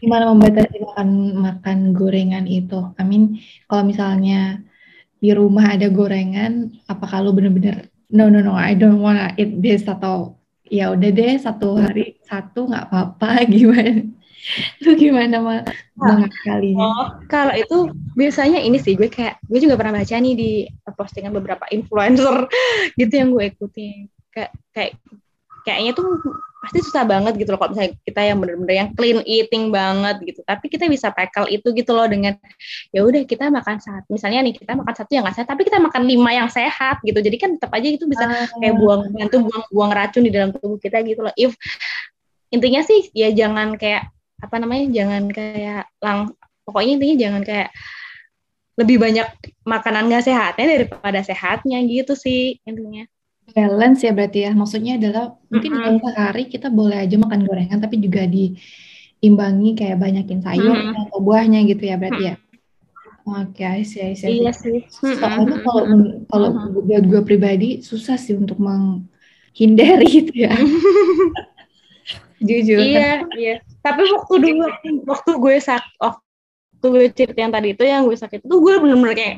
gimana 0.00 0.32
membatasi 0.32 0.76
makan 0.80 1.08
makan 1.44 1.78
gorengan 1.92 2.48
itu? 2.48 2.96
I 2.96 3.04
mean 3.04 3.44
kalau 3.68 3.84
misalnya 3.84 4.64
di 5.20 5.36
rumah 5.36 5.76
ada 5.76 5.92
gorengan 5.92 6.72
apa 6.88 7.04
kalau 7.04 7.36
bener-bener 7.36 7.92
no 8.08 8.32
no 8.32 8.40
no 8.40 8.56
I 8.56 8.72
don't 8.72 9.04
wanna 9.04 9.36
eat 9.36 9.60
this 9.60 9.84
atau 9.84 10.36
ya 10.66 10.92
udah 10.92 11.10
deh 11.12 11.34
satu 11.38 11.78
hari 11.78 12.18
satu 12.26 12.72
nggak 12.72 12.90
apa-apa 12.90 13.42
gimana 13.52 14.15
lu 14.86 14.94
gimana 14.94 15.36
mah 15.42 15.60
banget 15.96 16.32
kali 16.46 16.76
oh 16.78 17.18
kalau 17.26 17.54
itu 17.56 17.90
biasanya 18.16 18.62
ini 18.62 18.80
sih 18.80 18.96
gue 18.96 19.10
kayak 19.12 19.42
gue 19.44 19.58
juga 19.60 19.76
pernah 19.76 20.00
baca 20.00 20.16
nih 20.16 20.34
di 20.34 20.50
postingan 20.96 21.36
beberapa 21.36 21.68
influencer 21.70 22.48
gitu 23.00 23.12
yang 23.12 23.30
gue 23.30 23.44
ikutin. 23.52 24.08
Kayak 24.32 24.50
kayak 24.72 24.92
kayaknya 25.62 25.92
tuh 25.92 26.08
pasti 26.66 26.82
susah 26.82 27.06
banget 27.06 27.38
gitu 27.38 27.54
loh 27.54 27.62
kalau 27.62 27.76
misalnya 27.76 27.94
kita 28.02 28.20
yang 28.26 28.38
bener-bener 28.42 28.74
yang 28.74 28.90
clean 28.96 29.18
eating 29.28 29.70
banget 29.70 30.16
gitu. 30.24 30.40
Tapi 30.42 30.66
kita 30.66 30.88
bisa 30.90 31.12
tackle 31.12 31.46
itu 31.52 31.68
gitu 31.76 31.92
loh 31.94 32.08
dengan 32.08 32.34
ya 32.90 33.04
udah 33.04 33.22
kita 33.28 33.52
makan 33.52 33.78
satu 33.78 34.08
misalnya 34.10 34.42
nih 34.42 34.54
kita 34.56 34.72
makan 34.74 34.94
satu 34.96 35.10
yang 35.12 35.22
nggak 35.28 35.36
sehat 35.36 35.48
tapi 35.52 35.62
kita 35.68 35.78
makan 35.78 36.02
lima 36.08 36.30
yang 36.32 36.48
sehat 36.50 37.04
gitu. 37.04 37.20
Jadi 37.20 37.36
kan 37.36 37.50
tetap 37.60 37.70
aja 37.76 37.88
itu 37.92 38.04
bisa 38.08 38.24
ah. 38.24 38.48
kayak 38.58 38.74
buang 38.80 39.12
bantu 39.12 39.36
buang 39.44 39.64
buang 39.70 39.92
racun 39.92 40.22
di 40.24 40.32
dalam 40.32 40.50
tubuh 40.56 40.80
kita 40.80 41.04
gitu 41.04 41.20
loh. 41.22 41.34
If 41.36 41.54
intinya 42.50 42.80
sih 42.80 43.10
ya 43.12 43.30
jangan 43.34 43.76
kayak 43.76 44.15
apa 44.42 44.56
namanya 44.60 44.84
jangan 44.92 45.22
kayak 45.32 45.88
lang 46.04 46.32
pokoknya 46.68 46.92
intinya 47.00 47.16
jangan 47.28 47.42
kayak 47.42 47.70
lebih 48.76 49.00
banyak 49.00 49.28
makanan 49.64 50.12
gak 50.12 50.28
sehatnya 50.28 50.66
daripada 50.68 51.20
sehatnya 51.24 51.80
gitu 51.88 52.12
sih 52.12 52.60
intinya 52.68 53.08
balance 53.54 54.02
ya 54.02 54.12
berarti 54.16 54.38
ya. 54.48 54.50
Maksudnya 54.56 54.98
adalah 54.98 55.38
mungkin 55.52 55.70
mm 55.70 55.82
-hmm. 55.82 56.02
sehari 56.02 56.42
kita 56.50 56.68
boleh 56.72 56.98
aja 56.98 57.14
makan 57.20 57.46
gorengan 57.46 57.78
tapi 57.78 58.02
juga 58.02 58.26
diimbangi 58.26 59.78
kayak 59.78 60.00
banyakin 60.00 60.40
sayur 60.42 60.74
mm 60.74 60.86
-hmm. 60.90 61.02
atau 61.06 61.18
buahnya 61.22 61.60
gitu 61.68 61.82
ya 61.86 61.96
berarti 62.00 62.24
ya. 62.34 62.36
Oke, 63.26 63.66
okay, 63.66 63.82
I 63.82 64.14
see, 64.14 64.38
Iya 64.38 64.54
sih. 64.54 64.86
Soalnya 65.02 65.58
kalau 65.66 65.82
kalau 66.30 66.48
buat 66.78 67.04
gue 67.10 67.22
pribadi 67.26 67.82
susah 67.82 68.14
sih 68.14 68.38
untuk 68.38 68.54
menghindari 68.62 70.06
itu 70.22 70.46
ya. 70.46 70.54
Jujur. 72.46 72.78
Iya, 72.86 73.26
iya. 73.34 73.56
Tapi 73.86 74.02
waktu 74.10 74.34
dulu 74.42 74.66
waktu 75.06 75.30
gue 75.38 75.54
sak 75.62 75.84
waktu 76.02 76.86
gue 76.90 77.06
cerita 77.14 77.38
yang 77.38 77.54
tadi 77.54 77.68
itu 77.70 77.86
yang 77.86 78.02
gue 78.02 78.18
sakit 78.18 78.42
itu 78.42 78.56
gue 78.58 78.74
bener-bener 78.82 79.14
kayak 79.14 79.36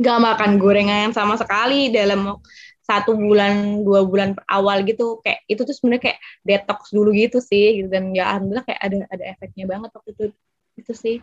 gak 0.00 0.18
makan 0.24 0.56
gorengan 0.56 1.12
sama 1.12 1.36
sekali 1.36 1.92
dalam 1.92 2.40
satu 2.84 3.16
bulan 3.16 3.84
dua 3.84 4.08
bulan 4.08 4.32
awal 4.48 4.80
gitu. 4.88 5.20
Kayak 5.20 5.44
itu 5.48 5.60
tuh 5.68 5.74
sebenarnya 5.76 6.02
kayak 6.12 6.18
detox 6.44 6.92
dulu 6.96 7.12
gitu 7.12 7.44
sih 7.44 7.84
gitu. 7.84 7.88
Dan 7.92 8.16
ya 8.16 8.32
alhamdulillah 8.32 8.64
kayak 8.64 8.80
ada 8.80 8.96
ada 9.12 9.24
efeknya 9.36 9.64
banget 9.68 9.92
waktu 9.92 10.10
itu 10.16 10.24
itu 10.80 10.92
sih. 10.96 11.16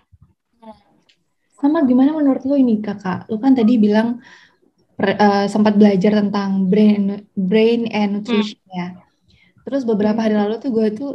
Sama 1.58 1.86
gimana 1.86 2.14
menurut 2.14 2.46
lo 2.46 2.58
ini 2.58 2.82
kakak? 2.82 3.30
Lo 3.30 3.38
kan 3.38 3.58
tadi 3.58 3.78
bilang 3.78 4.22
uh, 5.02 5.46
sempat 5.50 5.78
belajar 5.78 6.18
tentang 6.22 6.70
brain 6.70 7.26
brain 7.34 7.90
and 7.90 8.22
nutrition 8.22 8.62
hmm. 8.70 8.78
ya. 8.78 8.88
Terus 9.62 9.86
beberapa 9.86 10.18
hari 10.18 10.38
lalu 10.38 10.58
tuh 10.58 10.74
gue 10.74 10.88
tuh 10.94 11.12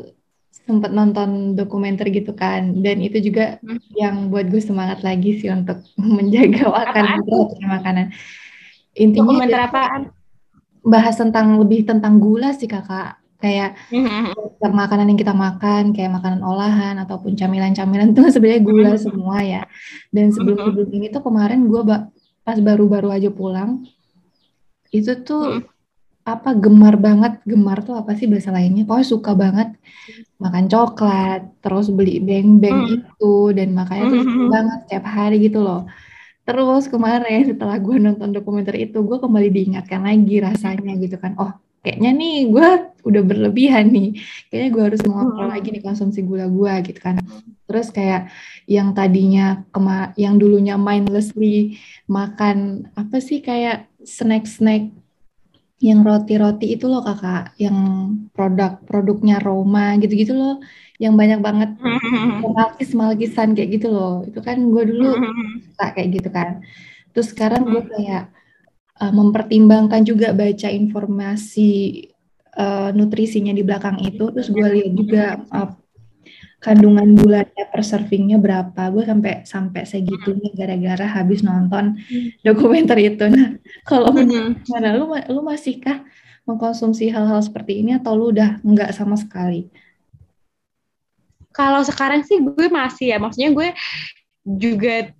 sempat 0.64 0.90
nonton 0.94 1.52
dokumenter 1.52 2.08
gitu 2.08 2.32
kan 2.32 2.80
dan 2.80 3.04
itu 3.04 3.20
juga 3.20 3.60
hmm. 3.60 3.92
yang 3.92 4.16
buat 4.32 4.48
gue 4.48 4.62
semangat 4.62 5.04
lagi 5.04 5.36
sih 5.36 5.52
untuk 5.52 5.84
menjaga 6.16 6.72
makanan 6.72 7.18
makanan 7.60 8.06
intinya 8.96 9.28
dokumenter 9.28 9.60
apaan 9.60 10.02
bahas 10.86 11.18
tentang 11.18 11.58
lebih 11.58 11.82
tentang 11.82 12.22
gula 12.22 12.54
sih 12.54 12.70
kakak 12.70 13.18
kayak 13.36 13.76
mm-hmm. 13.92 14.32
makanan 14.72 15.12
yang 15.12 15.20
kita 15.20 15.36
makan 15.36 15.92
kayak 15.92 16.08
makanan 16.08 16.40
olahan 16.40 16.96
ataupun 17.04 17.36
camilan-camilan 17.36 18.10
itu 18.16 18.32
sebenarnya 18.32 18.62
gula 18.64 18.90
mm-hmm. 18.94 19.04
semua 19.04 19.38
ya 19.44 19.62
dan 20.10 20.32
sebelum 20.32 20.56
mm-hmm. 20.56 20.72
sebelum 20.72 20.90
ini 20.96 21.06
tuh 21.12 21.22
kemarin 21.22 21.68
gue 21.68 21.82
pas 22.46 22.58
baru-baru 22.58 23.12
aja 23.12 23.28
pulang 23.28 23.84
itu 24.94 25.12
tuh 25.20 25.60
mm-hmm. 25.60 25.75
Apa 26.26 26.58
gemar 26.58 26.98
banget 26.98 27.32
gemar 27.46 27.78
tuh 27.86 27.94
apa 27.94 28.18
sih 28.18 28.26
bahasa 28.26 28.50
lainnya 28.50 28.82
pokoknya 28.82 29.08
suka 29.14 29.32
banget 29.38 29.68
makan 30.42 30.66
coklat 30.66 31.40
terus 31.62 31.86
beli 31.94 32.18
beng-beng 32.18 32.78
mm-hmm. 32.82 32.96
itu 32.98 33.34
dan 33.54 33.68
makanya 33.78 34.04
tuh 34.10 34.20
mm-hmm. 34.26 34.48
banget 34.50 34.78
setiap 34.84 35.04
hari 35.06 35.36
gitu 35.46 35.58
loh 35.62 35.86
Terus 36.46 36.86
kemarin 36.86 37.42
setelah 37.42 37.74
gue 37.82 37.98
nonton 37.98 38.30
dokumenter 38.30 38.78
itu, 38.78 39.02
gue 39.02 39.18
kembali 39.18 39.50
diingatkan 39.50 40.06
lagi 40.06 40.38
rasanya 40.38 40.94
gitu 41.02 41.18
kan. 41.18 41.34
Oh, 41.42 41.50
kayaknya 41.82 42.14
nih 42.14 42.36
gue 42.54 42.68
udah 43.02 43.22
berlebihan 43.26 43.90
nih. 43.90 44.14
Kayaknya 44.46 44.68
gue 44.70 44.82
harus 44.86 45.02
mengontrol 45.02 45.50
lagi 45.50 45.74
nih 45.74 45.82
konsumsi 45.82 46.22
gula 46.22 46.46
gue 46.46 46.74
gitu 46.86 47.02
kan. 47.02 47.18
Terus 47.66 47.90
kayak 47.90 48.30
yang 48.70 48.94
tadinya 48.94 49.66
kema 49.74 50.14
yang 50.14 50.38
dulunya 50.38 50.78
mindlessly 50.78 51.82
makan 52.06 52.86
apa 52.94 53.18
sih 53.18 53.42
kayak 53.42 53.90
snack-snack 54.06 54.94
yang 55.86 56.02
roti-roti 56.02 56.74
itu 56.74 56.90
loh 56.90 57.02
kakak, 57.06 57.54
yang 57.62 57.78
produk-produknya 58.34 59.38
Roma 59.38 59.94
gitu-gitu 60.02 60.34
loh. 60.34 60.54
Yang 60.98 61.14
banyak 61.14 61.40
banget 61.46 61.70
malkis 62.56 62.90
malkisan 62.98 63.54
kayak 63.54 63.70
gitu 63.78 63.88
loh. 63.94 64.26
Itu 64.26 64.42
kan 64.42 64.58
gue 64.66 64.82
dulu 64.90 65.14
suka 65.70 65.86
kayak 65.94 66.08
gitu 66.18 66.28
kan. 66.34 66.66
Terus 67.14 67.30
sekarang 67.30 67.62
gue 67.70 67.82
kayak 67.86 68.34
uh, 68.98 69.12
mempertimbangkan 69.14 70.02
juga 70.02 70.34
baca 70.34 70.68
informasi 70.68 71.70
uh, 72.58 72.90
nutrisinya 72.90 73.54
di 73.54 73.62
belakang 73.62 74.02
itu. 74.02 74.26
Terus 74.34 74.48
gue 74.50 74.66
lihat 74.66 74.92
juga 74.98 75.24
uh, 75.54 75.70
kandungan 76.56 77.14
gulanya 77.14 77.64
per 77.68 77.82
servingnya 77.84 78.40
berapa? 78.40 78.88
Gue 78.90 79.04
sampai 79.04 79.44
sampai 79.44 79.82
segitunya 79.84 80.50
gara-gara 80.56 81.06
habis 81.06 81.44
nonton 81.44 82.00
dokumenter 82.42 82.96
itu. 83.00 83.24
Nah 83.28 83.60
kalau 83.84 84.10
mana 84.12 84.96
lu 84.96 85.12
lu 85.30 85.40
masihkah 85.44 86.02
mengkonsumsi 86.46 87.10
hal-hal 87.10 87.42
seperti 87.42 87.82
ini 87.82 87.98
atau 87.98 88.16
lu 88.16 88.32
udah 88.32 88.62
nggak 88.64 88.90
sama 88.96 89.18
sekali? 89.18 89.68
Kalau 91.52 91.80
sekarang 91.84 92.24
sih 92.24 92.40
gue 92.40 92.68
masih 92.68 93.16
ya. 93.16 93.18
Maksudnya 93.20 93.50
gue 93.52 93.68
juga 94.44 95.10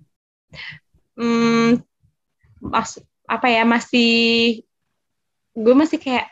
hmm, 1.17 1.81
mas, 2.61 3.01
apa 3.27 3.47
ya 3.51 3.67
masih 3.67 4.13
gue 5.57 5.73
masih 5.73 5.97
kayak 5.97 6.29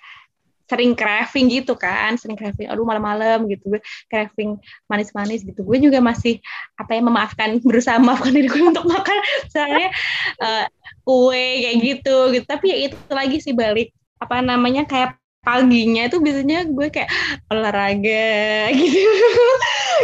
sering 0.65 0.97
craving 0.97 1.47
gitu 1.49 1.77
kan 1.77 2.17
sering 2.17 2.37
craving 2.37 2.69
aduh 2.69 2.85
malam-malam 2.85 3.45
gitu. 3.49 3.77
Gue 3.77 3.81
craving 4.09 4.57
manis-manis 4.89 5.45
gitu. 5.45 5.61
Gue 5.61 5.77
juga 5.77 6.01
masih 6.01 6.41
apa 6.77 6.97
ya 6.97 7.01
memaafkan 7.05 7.61
berusaha 7.61 7.97
memaafkan 8.01 8.33
diri 8.37 8.49
gue 8.49 8.63
untuk 8.65 8.85
makan. 8.85 9.17
Misalnya 9.45 9.89
uh, 10.41 10.65
kue 11.05 11.47
kayak 11.61 11.77
gitu 11.81 12.17
gitu. 12.33 12.45
Tapi 12.45 12.65
ya 12.73 12.77
itu 12.89 12.97
lagi 13.13 13.37
sih 13.41 13.53
balik 13.53 13.93
apa 14.17 14.41
namanya 14.41 14.89
kayak 14.89 15.17
paginya 15.45 16.09
itu 16.09 16.17
biasanya 16.17 16.65
gue 16.65 16.87
kayak 16.89 17.09
olahraga 17.53 18.69
gitu. 18.81 19.45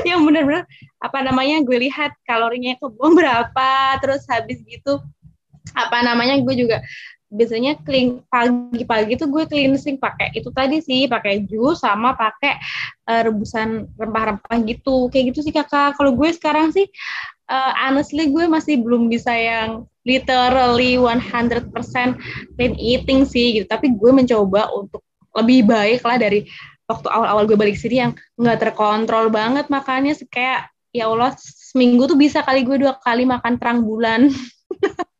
Yang 0.05 0.19
bener-bener 0.29 0.63
apa 1.01 1.17
namanya 1.25 1.65
gue 1.65 1.77
lihat 1.89 2.13
kalorinya 2.29 2.77
itu 2.77 2.85
berapa 2.93 3.97
terus 3.97 4.21
habis 4.29 4.61
gitu 4.69 5.01
apa 5.73 5.97
namanya 6.05 6.37
gue 6.41 6.55
juga 6.57 6.77
biasanya 7.31 7.79
clean 7.87 8.19
pagi-pagi 8.27 9.15
tuh 9.15 9.31
gue 9.31 9.47
cleansing 9.47 9.95
pakai 9.95 10.35
itu 10.35 10.51
tadi 10.51 10.83
sih 10.83 11.07
pakai 11.07 11.47
jus 11.47 11.79
sama 11.79 12.11
pakai 12.11 12.59
uh, 13.07 13.21
rebusan 13.23 13.87
rempah-rempah 13.95 14.57
gitu. 14.67 15.07
Kayak 15.07 15.31
gitu 15.33 15.39
sih 15.47 15.55
kakak. 15.55 15.95
Kalau 15.95 16.11
gue 16.11 16.29
sekarang 16.35 16.75
sih 16.75 16.85
uh, 17.47 17.71
honestly 17.87 18.27
gue 18.27 18.45
masih 18.51 18.83
belum 18.83 19.07
bisa 19.07 19.31
yang 19.31 19.87
literally 20.03 20.99
100% 20.99 21.71
clean 22.59 22.73
eating 22.75 23.23
sih 23.23 23.63
gitu. 23.63 23.65
Tapi 23.71 23.95
gue 23.95 24.11
mencoba 24.11 24.67
untuk 24.75 25.01
lebih 25.31 25.71
baik 25.71 26.03
lah 26.03 26.19
dari 26.19 26.43
waktu 26.91 27.07
awal-awal 27.07 27.47
gue 27.47 27.55
balik 27.55 27.79
sini 27.79 28.03
yang 28.03 28.11
nggak 28.35 28.59
terkontrol 28.59 29.31
banget 29.31 29.71
makannya 29.71 30.11
kayak 30.27 30.67
ya 30.91 31.07
Allah 31.07 31.31
seminggu 31.39 32.03
tuh 32.11 32.19
bisa 32.19 32.43
kali 32.43 32.67
gue 32.67 32.83
dua 32.83 32.99
kali 32.99 33.23
makan 33.23 33.55
terang 33.55 33.87
bulan 33.87 34.27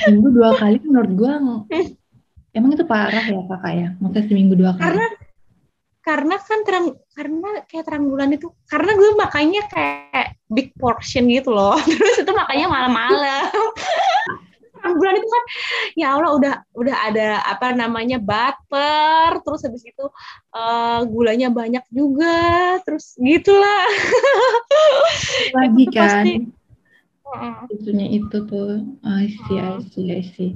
seminggu 0.00 0.28
dua 0.32 0.50
kali 0.56 0.78
menurut 0.84 1.12
gue 1.12 1.32
emang 2.54 2.70
itu 2.72 2.86
parah 2.86 3.24
ya 3.26 3.42
kakak 3.44 3.72
ya? 3.74 3.88
Maksudnya 3.98 4.24
seminggu 4.30 4.54
dua 4.54 4.72
kali. 4.78 4.82
Karena 4.86 5.06
karena 6.04 6.36
kan 6.36 6.60
terang 6.68 6.86
karena 7.16 7.50
kayak 7.64 7.84
terang 7.88 8.04
bulan 8.12 8.28
itu 8.36 8.52
karena 8.68 8.92
gue 8.92 9.10
makanya 9.16 9.62
kayak 9.72 10.36
big 10.52 10.70
portion 10.78 11.26
gitu 11.28 11.50
loh. 11.50 11.76
Terus 11.88 12.22
itu 12.22 12.32
makanya 12.32 12.66
malam-malam. 12.70 13.50
Bulan 14.84 15.16
itu 15.16 15.24
kan 15.24 15.44
ya 15.96 16.12
Allah 16.12 16.30
udah 16.36 16.54
udah 16.76 16.96
ada 17.08 17.40
apa 17.48 17.72
namanya 17.72 18.20
butter 18.20 19.40
terus 19.40 19.64
habis 19.64 19.80
itu 19.80 20.04
uh, 20.52 21.00
gulanya 21.08 21.48
banyak 21.48 21.80
juga 21.88 22.76
terus 22.84 23.16
gitulah. 23.16 23.88
Lagi 25.56 25.84
kan 25.88 26.52
itunya 27.72 28.06
itu 28.20 28.36
tuh. 28.44 28.84
I 29.02 29.32
see 29.32 29.58
I 29.58 29.80
see 29.80 30.06
I 30.12 30.22
see. 30.22 30.50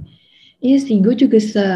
Iya 0.59 0.78
sih 0.83 0.98
gue 0.98 1.14
juga 1.14 1.38
se 1.38 1.66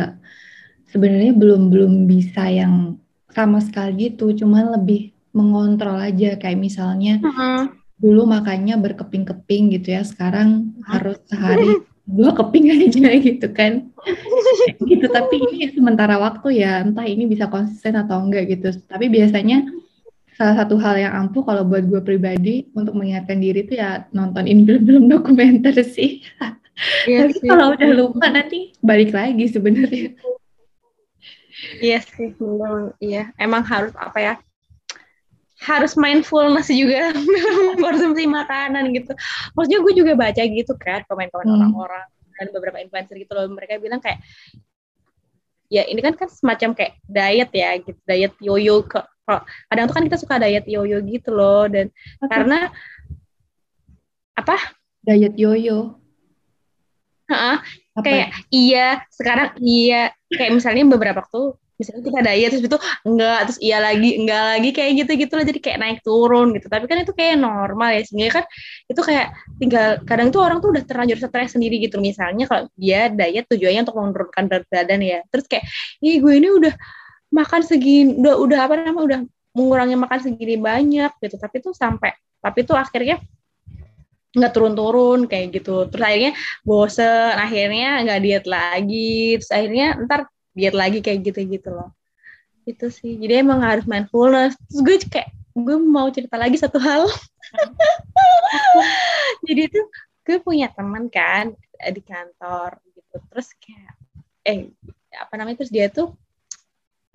sebenarnya 0.90 1.32
belum 1.38 1.70
belum 1.70 1.92
bisa 2.10 2.50
yang 2.50 2.98
sama 3.32 3.62
sekali 3.62 4.12
gitu. 4.12 4.34
Cuman 4.36 4.74
lebih 4.76 5.14
mengontrol 5.32 5.96
aja. 5.96 6.36
Kayak 6.36 6.60
misalnya 6.60 7.22
uh 7.22 7.30
-huh. 7.30 7.62
dulu 7.96 8.28
makannya 8.28 8.76
berkeping-keping 8.78 9.72
gitu 9.80 9.96
ya. 9.96 10.02
Sekarang 10.04 10.76
harus 10.84 11.18
sehari 11.30 11.82
dua 12.02 12.34
keping 12.34 12.68
aja 12.74 13.08
gitu 13.16 13.48
kan. 13.54 13.88
Gitu 14.82 15.06
tapi 15.06 15.38
ini 15.38 15.70
sementara 15.70 16.18
waktu 16.18 16.58
ya. 16.66 16.82
Entah 16.82 17.06
ini 17.06 17.30
bisa 17.30 17.46
konsisten 17.46 17.94
atau 17.94 18.18
enggak 18.18 18.50
gitu. 18.50 18.74
Tapi 18.90 19.06
biasanya 19.06 19.62
salah 20.36 20.64
satu 20.64 20.80
hal 20.80 20.96
yang 20.96 21.12
ampuh 21.12 21.44
kalau 21.44 21.62
buat 21.64 21.84
gue 21.84 22.00
pribadi 22.00 22.68
untuk 22.72 22.96
mengingatkan 22.96 23.38
diri 23.38 23.68
itu 23.68 23.76
ya 23.76 24.08
nontonin 24.16 24.64
film-film 24.64 25.06
dokumenter 25.12 25.76
sih 25.84 26.24
Iya 27.06 27.28
Tapi 27.28 27.46
kalau 27.46 27.76
udah 27.76 27.90
lupa 27.94 28.26
nanti 28.32 28.72
balik 28.80 29.12
lagi 29.12 29.44
sebenarnya. 29.48 30.16
Iya 31.78 31.98
sih, 32.02 32.34
benar. 32.34 32.96
Iya, 32.98 33.30
emang 33.38 33.62
harus 33.62 33.94
apa 33.94 34.18
ya? 34.18 34.34
Harus 35.62 35.94
mindfulness 35.94 36.72
juga 36.72 37.14
konsumsi 37.84 38.26
makanan 38.26 38.90
gitu. 38.96 39.14
Maksudnya 39.54 39.78
gue 39.78 39.92
juga 39.94 40.12
baca 40.18 40.42
gitu 40.42 40.74
kan 40.74 41.06
komen-komen 41.06 41.46
hmm. 41.46 41.54
orang-orang 41.54 42.06
dan 42.40 42.46
beberapa 42.50 42.82
influencer 42.82 43.14
gitu 43.20 43.30
loh. 43.36 43.46
Mereka 43.46 43.78
bilang 43.78 44.02
kayak 44.02 44.18
ya 45.70 45.86
ini 45.86 46.02
kan 46.02 46.18
kan 46.18 46.28
semacam 46.28 46.74
kayak 46.74 46.98
diet 47.06 47.50
ya 47.54 47.70
gitu, 47.78 48.00
diet 48.02 48.34
yoyo 48.42 48.82
ke 48.82 49.00
kadang 49.70 49.84
tuh 49.86 49.94
kan 49.94 50.04
kita 50.06 50.18
suka 50.18 50.42
diet 50.42 50.66
yoyo 50.66 50.98
gitu 51.06 51.30
loh 51.30 51.70
dan 51.70 51.88
okay. 52.18 52.28
karena 52.30 52.58
apa? 54.36 54.56
Diet 55.02 55.34
yoyo 55.34 56.02
Heeh. 57.32 57.56
Kayak 58.00 58.28
iya, 58.48 58.88
sekarang 59.12 59.56
iya. 59.60 60.12
Kayak 60.32 60.52
misalnya 60.56 60.84
beberapa 60.88 61.20
waktu 61.20 61.56
misalnya 61.82 62.02
kita 62.06 62.20
diet 62.22 62.50
terus 62.54 62.64
itu 62.70 62.78
enggak 63.02 63.38
terus 63.50 63.58
iya 63.58 63.78
lagi 63.82 64.10
enggak 64.14 64.42
lagi 64.54 64.70
kayak 64.70 64.90
gitu 65.02 65.12
gitu 65.18 65.32
lah 65.34 65.44
jadi 65.50 65.58
kayak 65.58 65.78
naik 65.82 65.98
turun 66.06 66.54
gitu 66.54 66.70
tapi 66.70 66.84
kan 66.86 67.02
itu 67.02 67.10
kayak 67.10 67.42
normal 67.42 67.90
ya 67.90 68.06
sehingga 68.06 68.38
kan 68.38 68.44
itu 68.86 69.00
kayak 69.02 69.26
tinggal 69.58 69.86
kadang 70.06 70.28
tuh 70.30 70.46
orang 70.46 70.62
tuh 70.62 70.70
udah 70.70 70.82
terlanjur 70.86 71.18
stres 71.18 71.58
sendiri 71.58 71.82
gitu 71.82 71.98
misalnya 71.98 72.46
kalau 72.46 72.70
dia 72.78 73.10
diet 73.10 73.50
tujuannya 73.50 73.82
untuk 73.82 73.98
menurunkan 73.98 74.44
berat 74.46 74.66
badan 74.70 75.00
ya 75.02 75.18
terus 75.34 75.50
kayak 75.50 75.66
ih 75.98 76.22
gue 76.22 76.32
ini 76.38 76.48
udah 76.54 76.74
makan 77.32 77.60
segini 77.64 78.20
udah 78.20 78.34
udah 78.36 78.58
apa 78.68 78.74
namanya 78.78 79.02
udah 79.02 79.20
mengurangi 79.56 79.96
makan 79.96 80.20
segini 80.20 80.56
banyak 80.60 81.12
gitu. 81.18 81.36
Tapi 81.40 81.56
tuh 81.64 81.72
sampai 81.72 82.12
tapi 82.42 82.62
tuh 82.68 82.76
akhirnya 82.76 83.18
nggak 84.32 84.52
turun-turun 84.52 85.28
kayak 85.28 85.60
gitu. 85.60 85.88
Terus 85.88 86.04
akhirnya 86.04 86.32
bosen 86.64 87.34
akhirnya 87.36 87.88
nggak 88.04 88.20
diet 88.20 88.46
lagi. 88.48 89.40
Terus 89.40 89.52
akhirnya 89.52 89.86
ntar 90.04 90.20
diet 90.52 90.76
lagi 90.76 90.98
kayak 91.00 91.20
gitu 91.24 91.40
gitu 91.48 91.70
loh. 91.72 91.90
Itu 92.68 92.88
sih. 92.92 93.16
Jadi 93.20 93.44
emang 93.44 93.60
harus 93.64 93.84
mindfulness. 93.88 94.56
Terus 94.68 94.80
gue 94.84 94.96
kayak 95.08 95.28
gue 95.52 95.76
mau 95.80 96.08
cerita 96.08 96.36
lagi 96.40 96.56
satu 96.56 96.80
hal. 96.80 97.08
Jadi 99.48 99.62
tuh 99.68 99.86
gue 100.22 100.38
punya 100.40 100.72
teman 100.72 101.12
kan 101.12 101.52
di 101.76 102.00
kantor 102.00 102.80
gitu. 102.96 103.16
Terus 103.32 103.48
kayak 103.60 103.92
eh 104.42 104.72
apa 105.12 105.34
namanya 105.38 105.62
terus 105.62 105.70
dia 105.70 105.86
tuh 105.92 106.10
eh 106.10 106.21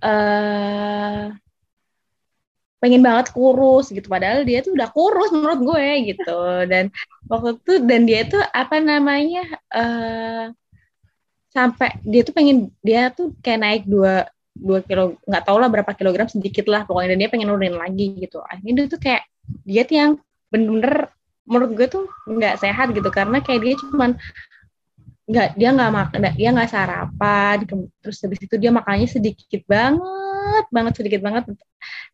uh, 0.03 1.33
pengen 2.77 3.01
banget 3.01 3.33
kurus 3.33 3.89
gitu. 3.89 4.05
Padahal 4.05 4.45
dia 4.45 4.61
tuh 4.61 4.77
udah 4.77 4.89
kurus 4.93 5.33
menurut 5.33 5.59
gue 5.65 6.13
gitu. 6.13 6.39
Dan 6.69 6.93
waktu 7.25 7.57
itu 7.57 7.73
dan 7.85 8.01
dia 8.05 8.21
tuh 8.29 8.41
apa 8.53 8.77
namanya 8.77 9.43
uh, 9.73 10.53
sampai 11.49 11.97
dia 12.05 12.21
tuh 12.21 12.33
pengen 12.37 12.69
dia 12.85 13.09
tuh 13.09 13.33
kayak 13.41 13.59
naik 13.61 13.83
dua 13.89 14.29
dua 14.57 14.81
kilo 14.85 15.17
nggak 15.25 15.43
tau 15.45 15.57
lah 15.57 15.69
berapa 15.69 15.91
kilogram 15.97 16.29
sedikit 16.29 16.69
lah 16.69 16.85
pokoknya. 16.85 17.17
Dan 17.17 17.19
dia 17.25 17.29
pengen 17.33 17.49
nurunin 17.49 17.77
lagi 17.77 18.13
gitu. 18.21 18.41
Akhirnya 18.45 18.73
dia 18.83 18.85
tuh 18.89 18.99
kayak 19.01 19.23
diet 19.65 19.89
yang 19.89 20.11
bener-bener 20.53 21.11
menurut 21.47 21.71
gue 21.73 21.87
tuh 21.89 22.05
nggak 22.29 22.61
sehat 22.61 22.93
gitu. 22.93 23.09
Karena 23.09 23.41
kayak 23.41 23.61
dia 23.65 23.73
cuman 23.81 24.15
nggak 25.27 25.59
dia 25.59 25.69
nggak 25.75 25.91
makan 25.91 26.19
dia 26.39 26.49
nggak 26.55 26.71
sarapan 26.71 27.55
terus 27.99 28.17
habis 28.23 28.39
itu 28.39 28.55
dia 28.55 28.71
makannya 28.71 29.11
sedikit 29.11 29.59
banget 29.67 30.65
banget 30.71 30.93
sedikit 30.95 31.19
banget 31.19 31.43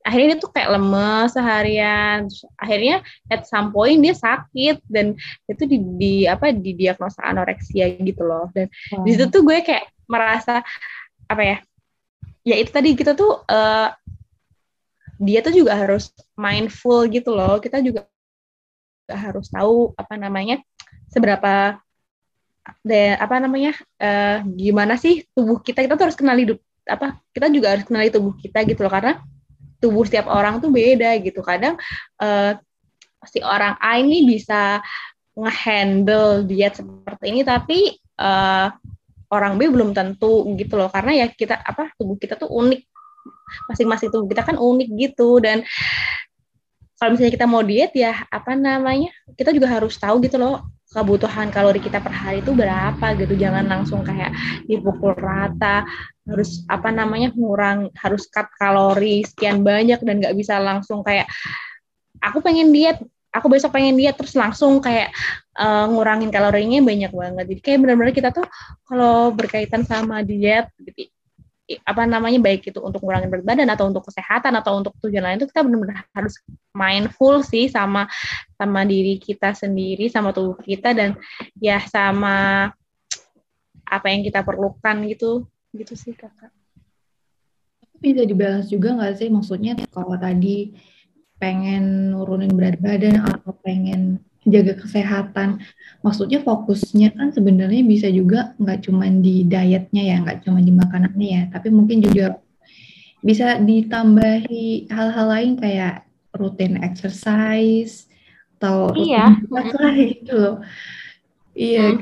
akhirnya 0.02 0.34
dia 0.34 0.40
tuh 0.42 0.50
kayak 0.50 0.70
lemes 0.74 1.30
seharian 1.38 2.26
Terus 2.26 2.44
akhirnya 2.58 2.96
at 3.30 3.46
some 3.46 3.70
point 3.70 4.02
dia 4.02 4.18
sakit 4.18 4.82
dan 4.90 5.14
itu 5.46 5.64
di, 5.70 5.78
di 6.02 6.14
apa 6.26 6.50
di 6.50 6.74
diagnosa 6.74 7.22
anoreksia 7.22 7.94
gitu 8.02 8.26
loh 8.26 8.50
dan 8.52 8.68
hmm. 8.68 9.06
di 9.06 9.10
situ 9.14 9.30
tuh 9.30 9.46
gue 9.46 9.62
kayak 9.62 9.94
merasa 10.10 10.66
apa 11.30 11.42
ya 11.46 11.58
ya 12.44 12.56
itu 12.58 12.74
tadi 12.74 12.98
kita 12.98 13.14
tuh 13.14 13.46
uh, 13.46 13.94
dia 15.22 15.40
tuh 15.46 15.54
juga 15.54 15.78
harus 15.78 16.10
mindful 16.34 17.06
gitu 17.08 17.32
loh 17.32 17.62
kita 17.62 17.78
juga 17.80 18.10
harus 19.06 19.48
tahu 19.54 19.94
apa 19.96 20.18
namanya 20.18 20.60
seberapa 21.14 21.78
de, 22.84 23.16
apa 23.20 23.36
namanya 23.44 23.76
uh, 24.00 24.44
gimana 24.56 24.96
sih 24.96 25.28
tubuh 25.36 25.60
kita? 25.60 25.84
Kita 25.84 26.00
tuh 26.00 26.06
harus 26.12 26.18
kenali 26.18 26.44
apa 26.84 27.16
kita 27.32 27.48
juga 27.48 27.76
harus 27.76 27.88
kenali 27.88 28.12
tubuh 28.12 28.36
kita 28.36 28.68
gitu 28.68 28.84
loh 28.84 28.92
karena 28.92 29.24
tubuh 29.80 30.04
setiap 30.04 30.32
orang 30.32 30.64
tuh 30.64 30.72
beda 30.72 31.20
gitu. 31.20 31.44
Kadang 31.44 31.76
uh, 32.20 32.52
si 33.28 33.40
orang 33.44 33.76
A 33.80 34.00
ini 34.00 34.24
bisa 34.28 34.80
ngehandle 35.34 36.46
diet 36.46 36.78
seperti 36.78 37.26
ini 37.34 37.42
tapi 37.42 37.96
uh, 38.20 38.70
orang 39.34 39.58
B 39.58 39.68
belum 39.68 39.92
tentu 39.92 40.48
gitu 40.56 40.80
loh. 40.80 40.88
Karena 40.88 41.26
ya 41.26 41.28
kita 41.28 41.60
apa 41.60 41.92
tubuh 42.00 42.16
kita 42.16 42.40
tuh 42.40 42.48
unik. 42.48 42.82
Masing-masing 43.70 44.10
tubuh 44.12 44.28
kita 44.28 44.44
kan 44.44 44.56
unik 44.60 44.90
gitu 44.98 45.40
dan 45.44 45.64
kalau 47.04 47.20
misalnya 47.20 47.36
kita 47.36 47.48
mau 47.52 47.60
diet 47.60 47.92
ya 47.92 48.16
apa 48.32 48.56
namanya 48.56 49.12
kita 49.36 49.52
juga 49.52 49.68
harus 49.68 50.00
tahu 50.00 50.24
gitu 50.24 50.40
loh 50.40 50.64
kebutuhan 50.88 51.52
kalori 51.52 51.84
kita 51.84 52.00
per 52.00 52.16
hari 52.16 52.40
itu 52.40 52.56
berapa 52.56 53.12
gitu. 53.20 53.36
Jangan 53.36 53.68
langsung 53.68 54.08
kayak 54.08 54.32
dipukul 54.64 55.12
rata 55.20 55.84
harus 56.24 56.64
apa 56.72 56.96
namanya 56.96 57.36
ngurang 57.36 57.92
harus 58.00 58.32
cut 58.32 58.48
kalori 58.56 59.28
sekian 59.28 59.68
banyak 59.68 60.00
dan 60.00 60.24
nggak 60.24 60.32
bisa 60.40 60.64
langsung 60.64 61.04
kayak 61.04 61.28
aku 62.24 62.40
pengen 62.40 62.72
diet 62.72 63.04
aku 63.36 63.52
besok 63.52 63.76
pengen 63.76 64.00
diet. 64.00 64.16
Terus 64.16 64.40
langsung 64.40 64.80
kayak 64.80 65.12
uh, 65.60 65.92
ngurangin 65.92 66.32
kalorinya 66.32 66.80
banyak 66.80 67.12
banget. 67.12 67.46
Jadi 67.52 67.60
kayak 67.68 67.80
benar-benar 67.84 68.16
kita 68.16 68.30
tuh 68.32 68.48
kalau 68.88 69.36
berkaitan 69.36 69.84
sama 69.84 70.24
diet 70.24 70.72
gitu 70.80 71.12
apa 71.64 72.04
namanya 72.04 72.44
baik 72.44 72.76
itu 72.76 72.80
untuk 72.84 73.00
ngurangin 73.00 73.32
berat 73.32 73.48
badan 73.48 73.72
atau 73.72 73.88
untuk 73.88 74.04
kesehatan 74.12 74.52
atau 74.60 74.84
untuk 74.84 74.92
tujuan 75.00 75.24
lain 75.24 75.38
itu 75.40 75.48
kita 75.48 75.64
benar-benar 75.64 76.04
harus 76.12 76.36
mindful 76.76 77.40
sih 77.40 77.72
sama 77.72 78.04
sama 78.60 78.84
diri 78.84 79.16
kita 79.16 79.56
sendiri 79.56 80.12
sama 80.12 80.36
tubuh 80.36 80.60
kita 80.60 80.92
dan 80.92 81.16
ya 81.64 81.80
sama 81.88 82.68
apa 83.88 84.08
yang 84.12 84.28
kita 84.28 84.44
perlukan 84.44 85.08
gitu 85.08 85.48
gitu 85.72 85.96
sih 85.96 86.12
kakak 86.12 86.52
bisa 88.04 88.28
dibalas 88.28 88.68
juga 88.68 89.00
nggak 89.00 89.16
sih? 89.16 89.32
Maksudnya 89.32 89.80
kalau 89.88 90.20
tadi 90.20 90.76
pengen 91.40 92.12
nurunin 92.12 92.52
berat 92.52 92.76
badan 92.84 93.24
atau 93.24 93.56
pengen 93.64 94.20
jaga 94.44 94.74
kesehatan. 94.76 95.64
Maksudnya 96.04 96.44
fokusnya 96.44 97.16
kan 97.16 97.32
sebenarnya 97.32 97.84
bisa 97.84 98.08
juga 98.12 98.52
nggak 98.60 98.80
cuma 98.88 99.08
di 99.08 99.48
dietnya 99.48 100.04
ya, 100.04 100.16
nggak 100.24 100.40
cuma 100.44 100.60
di 100.60 100.72
makanannya 100.72 101.30
ya, 101.30 101.44
tapi 101.52 101.72
mungkin 101.72 102.04
juga 102.04 102.40
bisa 103.24 103.56
ditambahi 103.64 104.92
hal-hal 104.92 105.28
lain 105.32 105.52
kayak 105.56 106.04
rutin 106.36 106.76
exercise 106.84 108.12
atau 108.60 108.92
iya. 109.00 109.40
rutin 109.48 109.76
lah 109.80 109.96
gitu 110.12 110.34
loh. 110.36 110.56
Iya, 111.54 112.02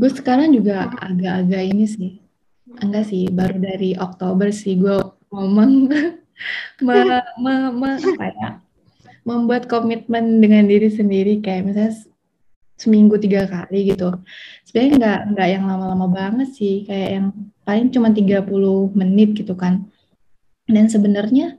gue 0.00 0.10
sekarang 0.16 0.50
juga 0.56 0.88
agak-agak 0.96 1.62
ini 1.62 1.84
sih, 1.84 2.12
enggak 2.80 3.04
sih, 3.12 3.28
baru 3.28 3.60
dari 3.60 3.92
Oktober 4.00 4.48
sih 4.48 4.80
gue 4.80 4.96
ngomong 5.28 5.92
me, 6.80 6.96
me, 7.36 7.54
me, 7.70 7.90
apa 8.00 8.24
ya, 8.32 8.48
membuat 9.24 9.66
komitmen 9.66 10.38
dengan 10.38 10.68
diri 10.68 10.92
sendiri 10.92 11.40
kayak 11.40 11.64
misalnya 11.64 11.96
seminggu 12.76 13.16
tiga 13.16 13.48
kali 13.48 13.94
gitu. 13.94 14.12
Sebenarnya 14.68 14.92
nggak 15.00 15.20
nggak 15.34 15.48
yang 15.48 15.64
lama-lama 15.64 16.06
banget 16.10 16.48
sih, 16.52 16.84
kayak 16.84 17.08
yang 17.20 17.26
paling 17.64 17.88
cuma 17.88 18.12
30 18.12 18.44
menit 18.92 19.30
gitu 19.38 19.54
kan. 19.56 19.88
Dan 20.68 20.92
sebenarnya 20.92 21.56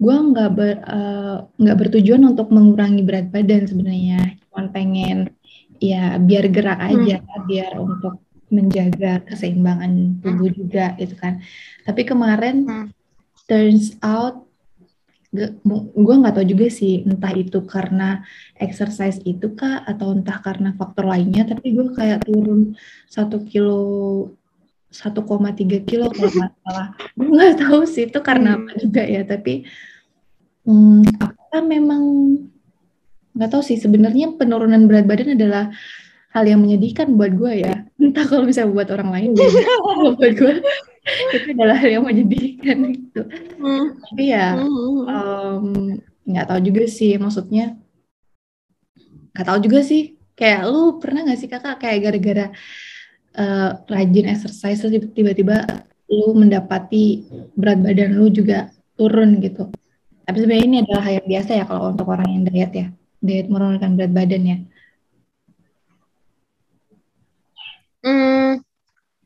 gue 0.00 0.16
nggak 0.16 0.50
ber, 0.54 0.70
uh, 0.86 1.36
nggak 1.60 1.78
bertujuan 1.86 2.22
untuk 2.24 2.48
mengurangi 2.54 3.02
berat 3.04 3.28
badan 3.28 3.68
sebenarnya, 3.68 4.40
cuma 4.48 4.70
pengen 4.72 5.34
ya 5.80 6.16
biar 6.20 6.48
gerak 6.48 6.78
hmm. 6.80 6.88
aja, 6.88 7.16
hmm. 7.20 7.42
biar 7.48 7.72
untuk 7.80 8.14
menjaga 8.50 9.22
keseimbangan 9.30 10.20
tubuh 10.20 10.50
hmm. 10.50 10.58
juga 10.58 10.86
gitu 10.98 11.14
kan. 11.16 11.40
Tapi 11.86 12.02
kemarin 12.04 12.66
hmm. 12.66 12.86
turns 13.48 13.96
out 14.02 14.49
gue 15.30 16.14
nggak 16.20 16.34
tahu 16.34 16.46
juga 16.46 16.66
sih 16.66 17.06
entah 17.06 17.30
itu 17.30 17.62
karena 17.62 18.26
exercise 18.58 19.22
itu 19.22 19.54
kah 19.54 19.86
atau 19.86 20.10
entah 20.10 20.42
karena 20.42 20.74
faktor 20.74 21.06
lainnya 21.06 21.46
tapi 21.46 21.70
gue 21.70 21.94
kayak 21.94 22.26
turun 22.26 22.74
satu 23.06 23.46
kilo 23.46 23.78
1,3 24.90 25.86
kilo 25.86 26.10
kalau 26.10 26.30
nggak 26.34 26.52
salah. 26.66 26.86
Gue 27.14 27.28
nggak 27.30 27.56
tahu 27.62 27.80
sih 27.86 28.10
itu 28.10 28.18
karena 28.18 28.58
apa 28.58 28.74
hmm. 28.74 28.80
juga 28.82 29.02
ya 29.06 29.22
tapi 29.22 29.62
hmm, 30.66 31.02
apa 31.22 31.58
memang 31.62 32.02
nggak 33.30 33.50
tahu 33.54 33.62
sih 33.62 33.78
sebenarnya 33.78 34.34
penurunan 34.34 34.90
berat 34.90 35.06
badan 35.06 35.38
adalah 35.38 35.70
hal 36.34 36.42
yang 36.42 36.58
menyedihkan 36.58 37.14
buat 37.14 37.38
gue 37.38 37.62
ya. 37.70 37.86
Entah 38.02 38.26
kalau 38.26 38.50
bisa 38.50 38.66
buat 38.66 38.90
orang 38.90 39.14
lain 39.14 39.30
buat 40.18 40.34
gue 40.34 40.54
itu 41.36 41.48
adalah 41.56 41.76
hal 41.80 41.90
yang 42.00 42.04
menyedihkan 42.04 42.76
gitu. 42.96 43.22
Hmm. 43.60 43.96
tapi 43.96 44.24
ya 44.32 44.56
nggak 46.28 46.46
um, 46.46 46.50
tahu 46.50 46.60
juga 46.60 46.82
sih 46.86 47.16
maksudnya 47.16 47.80
nggak 49.34 49.46
tahu 49.46 49.58
juga 49.62 49.80
sih. 49.86 50.02
Kayak 50.34 50.72
lu 50.72 50.96
pernah 50.96 51.20
nggak 51.28 51.38
sih 51.38 51.48
kakak 51.52 51.76
kayak 51.84 51.98
gara-gara 52.00 52.46
uh, 53.36 53.70
rajin 53.92 54.26
exercise 54.32 54.80
tiba-tiba 55.12 55.68
lu 56.10 56.32
mendapati 56.34 57.28
berat 57.54 57.78
badan 57.84 58.16
lu 58.16 58.32
juga 58.32 58.72
turun 58.96 59.38
gitu. 59.44 59.68
Tapi 60.24 60.36
sebenarnya 60.40 60.66
ini 60.66 60.78
adalah 60.82 61.02
hal 61.06 61.14
yang 61.22 61.28
biasa 61.28 61.50
ya 61.60 61.64
kalau 61.68 61.92
untuk 61.92 62.06
orang 62.08 62.28
yang 62.32 62.42
diet 62.48 62.72
ya. 62.72 62.86
Diet 63.20 63.46
menurunkan 63.52 63.90
berat 64.00 64.12
badan 64.16 64.42
ya. 64.48 64.58
Hmm 68.00 68.69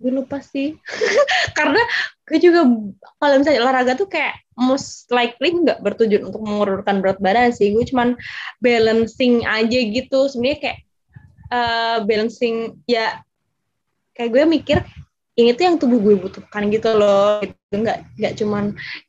gue 0.04 0.12
lupa 0.12 0.44
sih. 0.44 0.76
Karena 1.56 1.80
gue 2.28 2.36
juga 2.36 2.68
kalau 3.16 3.34
misalnya 3.40 3.64
olahraga 3.64 3.96
tuh 3.96 4.12
kayak 4.12 4.36
most 4.60 5.08
likely 5.08 5.56
nggak 5.56 5.80
bertujuan 5.80 6.28
untuk 6.28 6.44
menurunkan 6.44 7.00
berat 7.00 7.18
badan 7.24 7.56
sih. 7.56 7.72
Gue 7.72 7.88
cuman 7.88 8.12
balancing 8.60 9.48
aja 9.48 9.78
gitu. 9.80 10.28
Sebenarnya 10.28 10.58
kayak 10.60 10.78
uh, 11.48 11.98
balancing 12.04 12.76
ya 12.84 13.24
kayak 14.12 14.28
gue 14.28 14.44
mikir 14.44 14.78
ini 15.40 15.56
tuh 15.56 15.64
yang 15.72 15.76
tubuh 15.80 15.96
gue 16.04 16.20
butuhkan 16.20 16.68
gitu 16.68 16.92
loh. 16.92 17.40
Gitu. 17.40 17.72
Nggak 17.72 18.04
nggak 18.20 18.34
cuman 18.44 18.64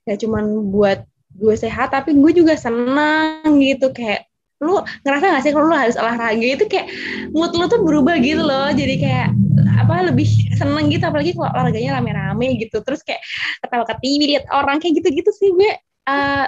nggak 0.08 0.18
cuman 0.24 0.46
buat 0.72 1.00
gue 1.36 1.56
sehat 1.60 1.92
tapi 1.92 2.16
gue 2.16 2.32
juga 2.32 2.56
senang 2.56 3.60
gitu. 3.60 3.92
Kayak 3.92 4.32
lu 4.64 4.80
ngerasa 5.04 5.36
gak 5.36 5.44
sih 5.44 5.52
kalau 5.52 5.68
lu 5.68 5.76
harus 5.76 6.00
olahraga 6.00 6.40
itu 6.40 6.64
kayak 6.72 6.88
mood 7.36 7.52
lu 7.52 7.68
tuh 7.68 7.84
berubah 7.84 8.16
gitu 8.24 8.40
loh. 8.40 8.72
Jadi 8.72 9.04
kayak 9.04 9.36
apa 9.76 10.10
lebih 10.12 10.28
seneng 10.56 10.88
gitu 10.88 11.04
apalagi 11.04 11.36
kalau 11.36 11.52
olahraganya 11.52 12.00
rame-rame 12.00 12.60
gitu. 12.62 12.80
Terus 12.82 13.02
kayak 13.04 13.22
ketawa 13.64 13.84
ke 13.84 13.96
TV 14.02 14.22
lihat 14.36 14.46
orang 14.52 14.78
kayak 14.80 15.04
gitu-gitu 15.04 15.32
sih 15.36 15.50
gue 15.52 15.72
uh, 16.08 16.46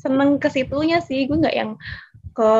seneng 0.00 0.40
ke 0.40 0.48
situnya 0.48 0.98
sih. 1.04 1.28
Gue 1.28 1.38
nggak 1.40 1.56
yang 1.56 1.70
ke 2.32 2.52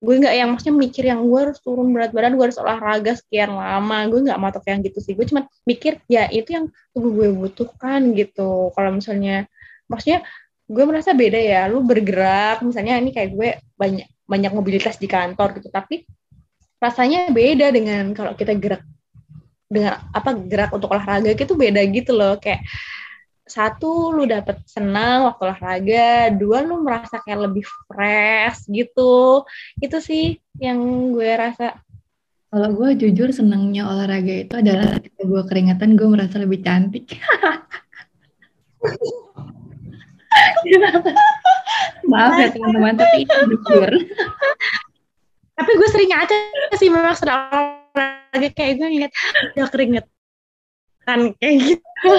gue 0.00 0.14
nggak 0.16 0.32
yang 0.32 0.48
maksudnya 0.56 0.76
mikir 0.80 1.04
yang 1.12 1.20
gue 1.28 1.40
harus 1.44 1.60
turun 1.60 1.92
berat 1.92 2.16
badan 2.16 2.32
gue 2.32 2.44
harus 2.48 2.60
olahraga 2.60 3.12
sekian 3.16 3.52
lama. 3.52 3.98
Gue 4.08 4.20
nggak 4.28 4.40
matok 4.40 4.64
yang 4.68 4.80
gitu 4.84 4.98
sih. 5.00 5.12
Gue 5.16 5.26
cuma 5.28 5.48
mikir 5.68 6.00
ya 6.08 6.28
itu 6.32 6.56
yang 6.56 6.72
tubuh 6.96 7.10
gue 7.12 7.28
butuhkan 7.36 8.12
gitu. 8.16 8.72
Kalau 8.72 8.90
misalnya 8.96 9.44
maksudnya 9.90 10.24
gue 10.70 10.84
merasa 10.86 11.12
beda 11.12 11.40
ya. 11.40 11.68
Lu 11.68 11.84
bergerak 11.84 12.64
misalnya 12.64 12.96
ini 13.00 13.10
kayak 13.12 13.30
gue 13.34 13.48
banyak 13.76 14.06
banyak 14.24 14.52
mobilitas 14.54 14.96
di 14.96 15.10
kantor 15.10 15.60
gitu. 15.60 15.68
Tapi 15.68 16.06
rasanya 16.80 17.28
beda 17.28 17.70
dengan 17.70 18.16
kalau 18.16 18.32
kita 18.32 18.56
gerak 18.56 18.82
dengan 19.70 20.02
apa 20.10 20.34
gerak 20.34 20.74
untuk 20.74 20.90
olahraga 20.90 21.30
itu 21.30 21.54
beda 21.54 21.84
gitu 21.92 22.16
loh. 22.16 22.40
Kayak 22.40 22.66
satu 23.50 24.14
lu 24.14 24.24
dapet 24.30 24.62
senang 24.66 25.26
waktu 25.26 25.42
olahraga 25.50 26.30
dua 26.34 26.62
lu 26.62 26.82
merasa 26.82 27.20
kayak 27.22 27.50
lebih 27.50 27.68
fresh 27.86 28.66
gitu. 28.66 29.44
Itu 29.78 30.00
sih 30.02 30.40
yang 30.58 31.12
gue 31.14 31.30
rasa. 31.36 31.78
Kalau 32.50 32.74
gue 32.74 32.98
jujur 32.98 33.30
senangnya 33.30 33.86
olahraga 33.86 34.42
itu 34.42 34.58
adalah 34.58 34.98
ketika 34.98 35.22
gue 35.22 35.42
keringatan 35.46 35.94
gue 35.94 36.08
merasa 36.10 36.42
lebih 36.42 36.66
cantik. 36.66 37.14
Maaf 42.10 42.34
ya 42.42 42.48
teman-teman, 42.50 42.98
tapi 42.98 43.22
itu 43.22 43.36
jujur. 43.54 43.90
Tapi 45.60 45.70
gue 45.76 45.88
sering 45.92 46.12
aja 46.16 46.36
sih 46.80 46.88
memang 46.88 47.12
sedang 47.12 47.52
olahraga 47.92 48.48
kayak 48.56 48.80
gue 48.80 48.88
ngeliat 48.88 49.12
udah 49.56 49.68
keringet 49.68 50.06
kan 51.04 51.20
kayak 51.36 51.56
gitu. 51.76 52.10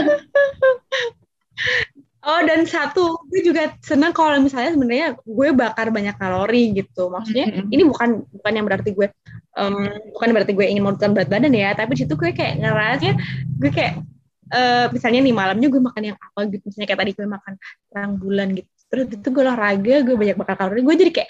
Oh 2.21 2.37
dan 2.45 2.69
satu, 2.69 3.17
gue 3.33 3.41
juga 3.41 3.73
senang 3.81 4.13
kalau 4.13 4.37
misalnya 4.37 4.77
sebenarnya 4.77 5.17
gue 5.25 5.47
bakar 5.57 5.89
banyak 5.89 6.13
kalori 6.21 6.69
gitu. 6.77 7.09
Maksudnya 7.09 7.49
mm 7.49 7.53
-hmm. 7.65 7.73
ini 7.73 7.81
bukan 7.81 8.09
bukan 8.29 8.51
yang 8.53 8.65
berarti 8.69 8.93
gue 8.93 9.09
um, 9.57 9.89
bukan 10.13 10.29
berarti 10.29 10.53
gue 10.53 10.65
ingin 10.69 10.85
menurunkan 10.85 11.17
berat 11.17 11.29
badan 11.33 11.53
ya, 11.57 11.73
tapi 11.73 11.97
situ 11.97 12.13
gue 12.13 12.29
kayak 12.29 12.61
ngerasa 12.61 13.17
gue 13.57 13.71
kayak 13.73 14.05
uh, 14.53 14.85
misalnya 14.93 15.19
nih 15.23 15.33
malamnya 15.33 15.67
gue 15.71 15.81
makan 15.81 16.03
yang 16.13 16.17
apa 16.19 16.39
gitu 16.51 16.63
misalnya 16.69 16.87
kayak 16.93 17.01
tadi 17.01 17.11
gue 17.17 17.27
makan 17.27 17.53
terang 17.89 18.11
bulan 18.19 18.47
gitu 18.53 18.69
terus 18.91 19.05
itu 19.07 19.27
gue 19.31 19.41
olahraga 19.41 19.95
gue 20.03 20.15
banyak 20.19 20.35
bakar 20.35 20.55
kalori 20.59 20.83
gue 20.83 20.95
jadi 20.99 21.11
kayak 21.15 21.29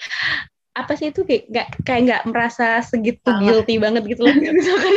apa 0.72 0.92
sih 0.96 1.12
itu 1.12 1.22
kayak 1.24 1.44
nggak 1.52 1.68
kayak 1.84 2.00
nggak 2.08 2.22
merasa 2.28 2.80
segitu 2.80 3.28
Salah. 3.28 3.40
guilty 3.44 3.76
banget 3.76 4.02
gitu 4.08 4.24
loh 4.24 4.34
misalkan 4.36 4.94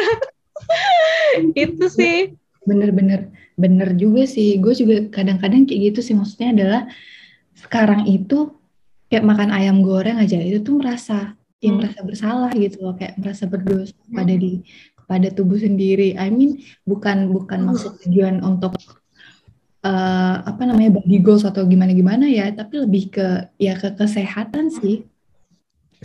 itu 1.67 1.85
sih 1.91 2.17
bener-bener 2.63 3.29
bener 3.59 3.93
juga 3.95 4.23
sih 4.27 4.57
gue 4.59 4.73
juga 4.75 4.95
kadang-kadang 5.11 5.67
kayak 5.67 5.93
gitu 5.93 5.99
sih 5.99 6.15
maksudnya 6.15 6.55
adalah 6.55 6.81
sekarang 7.55 8.07
itu 8.07 8.55
kayak 9.11 9.27
makan 9.27 9.51
ayam 9.51 9.83
goreng 9.83 10.19
aja 10.19 10.39
itu 10.39 10.63
tuh 10.63 10.79
merasa 10.79 11.35
ya 11.63 11.71
hmm. 11.71 11.77
merasa 11.79 11.99
bersalah 12.03 12.51
gitu 12.55 12.77
loh 12.83 12.95
kayak 12.95 13.15
merasa 13.19 13.43
berdosa 13.47 13.95
hmm. 13.95 14.15
pada 14.15 14.33
di 14.35 14.51
pada 15.05 15.29
tubuh 15.29 15.57
sendiri. 15.61 16.17
I 16.17 16.29
mean 16.33 16.65
bukan 16.83 17.29
bukan 17.31 17.63
hmm. 17.63 17.67
maksud 17.71 17.91
tujuan 18.05 18.41
untuk 18.41 18.73
uh, 19.85 20.35
apa 20.43 20.61
namanya 20.65 21.01
body 21.01 21.21
goals 21.21 21.45
atau 21.45 21.65
gimana 21.65 21.93
gimana 21.93 22.25
ya, 22.29 22.49
tapi 22.51 22.83
lebih 22.83 23.13
ke 23.13 23.27
ya 23.61 23.77
ke 23.77 23.93
kesehatan 23.95 24.73
sih. 24.73 25.05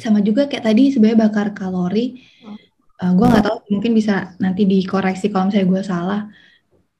Sama 0.00 0.24
juga 0.24 0.48
kayak 0.48 0.64
tadi 0.64 0.88
sebenarnya 0.88 1.28
bakar 1.28 1.52
kalori. 1.52 2.24
Uh, 3.00 3.04
eh, 3.04 3.12
gue 3.12 3.26
nggak 3.28 3.44
tahu 3.44 3.56
mungkin 3.76 3.92
bisa 3.92 4.34
nanti 4.40 4.64
dikoreksi 4.64 5.28
kalau 5.28 5.52
misalnya 5.52 5.68
gue 5.68 5.82
salah. 5.84 6.20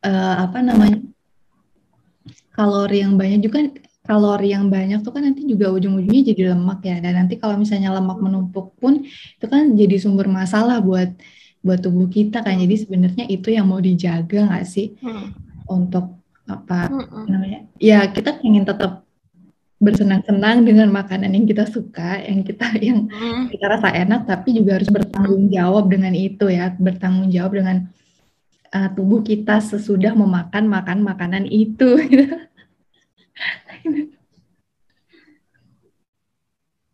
Uh, 0.01 0.49
apa 0.49 0.65
namanya 0.65 0.97
kalori 2.57 3.05
yang 3.05 3.21
banyak 3.21 3.41
juga 3.45 3.69
kalori 4.05 4.57
yang 4.57 4.73
banyak 4.73 5.05
tuh 5.05 5.13
kan 5.13 5.23
nanti 5.23 5.45
juga 5.45 5.69
ujung-ujungnya 5.71 6.35
jadi 6.35 6.43
lemak 6.57 6.81
ya 6.83 6.97
dan 7.05 7.25
nanti 7.25 7.37
kalau 7.37 7.55
misalnya 7.61 7.93
lemak 7.93 8.19
menumpuk 8.19 8.75
pun 8.81 9.05
itu 9.05 9.47
kan 9.47 9.77
jadi 9.77 9.97
sumber 10.01 10.27
masalah 10.27 10.81
buat 10.81 11.15
buat 11.61 11.79
tubuh 11.85 12.09
kita 12.09 12.41
kan 12.41 12.57
jadi 12.57 12.75
sebenarnya 12.81 13.25
itu 13.29 13.53
yang 13.53 13.69
mau 13.69 13.79
dijaga 13.79 14.49
nggak 14.49 14.65
sih 14.65 14.97
hmm. 14.99 15.27
untuk 15.69 16.17
apa 16.49 16.89
hmm. 16.89 17.25
namanya 17.29 17.61
ya 17.77 18.09
kita 18.09 18.41
ingin 18.41 18.65
tetap 18.65 19.05
bersenang-senang 19.81 20.61
dengan 20.69 20.93
makanan 20.93 21.33
yang 21.33 21.49
kita 21.49 21.65
suka 21.65 22.21
yang 22.21 22.45
kita 22.45 22.69
yang 22.85 23.09
hmm. 23.09 23.49
kita 23.49 23.65
rasa 23.65 23.89
enak 23.97 24.29
tapi 24.29 24.53
juga 24.53 24.77
harus 24.77 24.93
bertanggung 24.93 25.49
jawab 25.49 25.89
dengan 25.89 26.13
itu 26.13 26.53
ya 26.53 26.77
bertanggung 26.77 27.33
jawab 27.33 27.57
dengan 27.57 27.89
uh, 28.77 28.89
tubuh 28.93 29.25
kita 29.25 29.57
sesudah 29.65 30.13
memakan 30.13 30.69
makan 30.69 31.01
makanan 31.01 31.45
itu. 31.49 31.97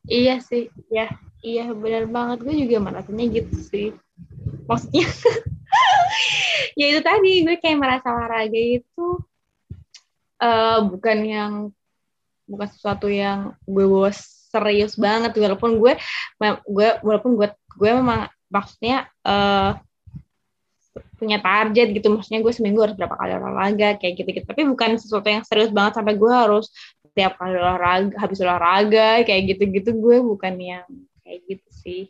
Iya 0.07 0.39
sih 0.39 0.71
ya 0.87 1.11
iya 1.43 1.67
benar 1.75 2.07
banget. 2.07 2.47
Gue 2.47 2.55
juga 2.55 2.79
merasanya 2.79 3.27
gitu 3.27 3.59
sih. 3.59 3.91
Maksudnya 4.71 5.03
ya 6.79 6.87
itu 6.95 7.01
tadi 7.03 7.43
gue 7.43 7.59
kayak 7.59 7.83
merasa 7.83 8.15
olahraga 8.15 8.55
itu 8.55 9.19
uh, 10.39 10.79
bukan 10.87 11.19
yang 11.27 11.53
bukan 12.47 12.69
sesuatu 12.71 13.11
yang 13.11 13.53
gue 13.67 13.85
bawa 13.87 14.11
serius 14.57 14.95
banget 14.97 15.35
walaupun 15.37 15.77
gue 15.83 15.99
gue 16.65 16.89
walaupun 17.03 17.37
gue 17.37 17.49
gue 17.77 17.91
memang 17.93 18.31
maksudnya 18.49 19.11
uh, 19.27 19.77
punya 21.21 21.43
target 21.43 21.93
gitu 21.93 22.09
maksudnya 22.09 22.41
gue 22.41 22.53
seminggu 22.55 22.81
harus 22.81 22.97
berapa 22.97 23.13
kali 23.19 23.37
olahraga 23.37 24.01
kayak 24.01 24.15
gitu 24.23 24.31
gitu 24.41 24.47
tapi 24.49 24.63
bukan 24.65 24.97
sesuatu 24.97 25.29
yang 25.29 25.45
serius 25.45 25.69
banget 25.75 26.01
sampai 26.01 26.17
gue 26.17 26.33
harus 26.33 26.73
setiap 27.05 27.37
kali 27.37 27.57
olahraga 27.57 28.15
habis 28.17 28.39
olahraga 28.41 29.25
kayak 29.27 29.43
gitu 29.57 29.63
gitu 29.77 29.91
gue 29.93 30.17
bukan 30.25 30.55
yang 30.57 30.87
kayak 31.21 31.41
gitu 31.51 31.69
sih 31.73 32.03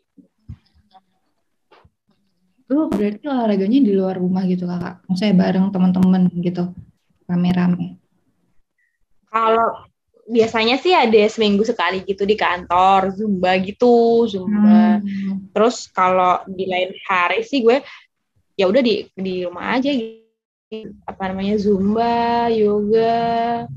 Lu 2.66 2.90
berarti 2.90 3.22
olahraganya 3.30 3.78
di 3.78 3.94
luar 3.94 4.18
rumah 4.18 4.42
gitu 4.42 4.66
kakak? 4.66 4.98
Maksudnya 5.06 5.38
bareng 5.38 5.70
teman-teman 5.70 6.26
gitu, 6.42 6.74
rame-rame? 7.30 7.94
Kalau 9.30 9.86
biasanya 10.26 10.76
sih 10.82 10.90
ada 10.90 11.22
seminggu 11.30 11.62
sekali 11.62 12.02
gitu 12.02 12.26
di 12.26 12.34
kantor, 12.34 13.14
zumba 13.14 13.54
gitu, 13.62 14.26
zumba. 14.26 14.98
Hmm. 14.98 15.46
Terus 15.54 15.86
kalau 15.94 16.42
di 16.50 16.66
lain 16.66 16.92
hari 17.06 17.46
sih 17.46 17.62
gue 17.62 17.80
ya 18.58 18.66
udah 18.66 18.82
di 18.82 19.06
di 19.14 19.46
rumah 19.46 19.78
aja 19.78 19.90
gitu. 19.94 20.90
Apa 21.06 21.30
namanya 21.30 21.54
zumba, 21.62 22.50
yoga, 22.50 23.70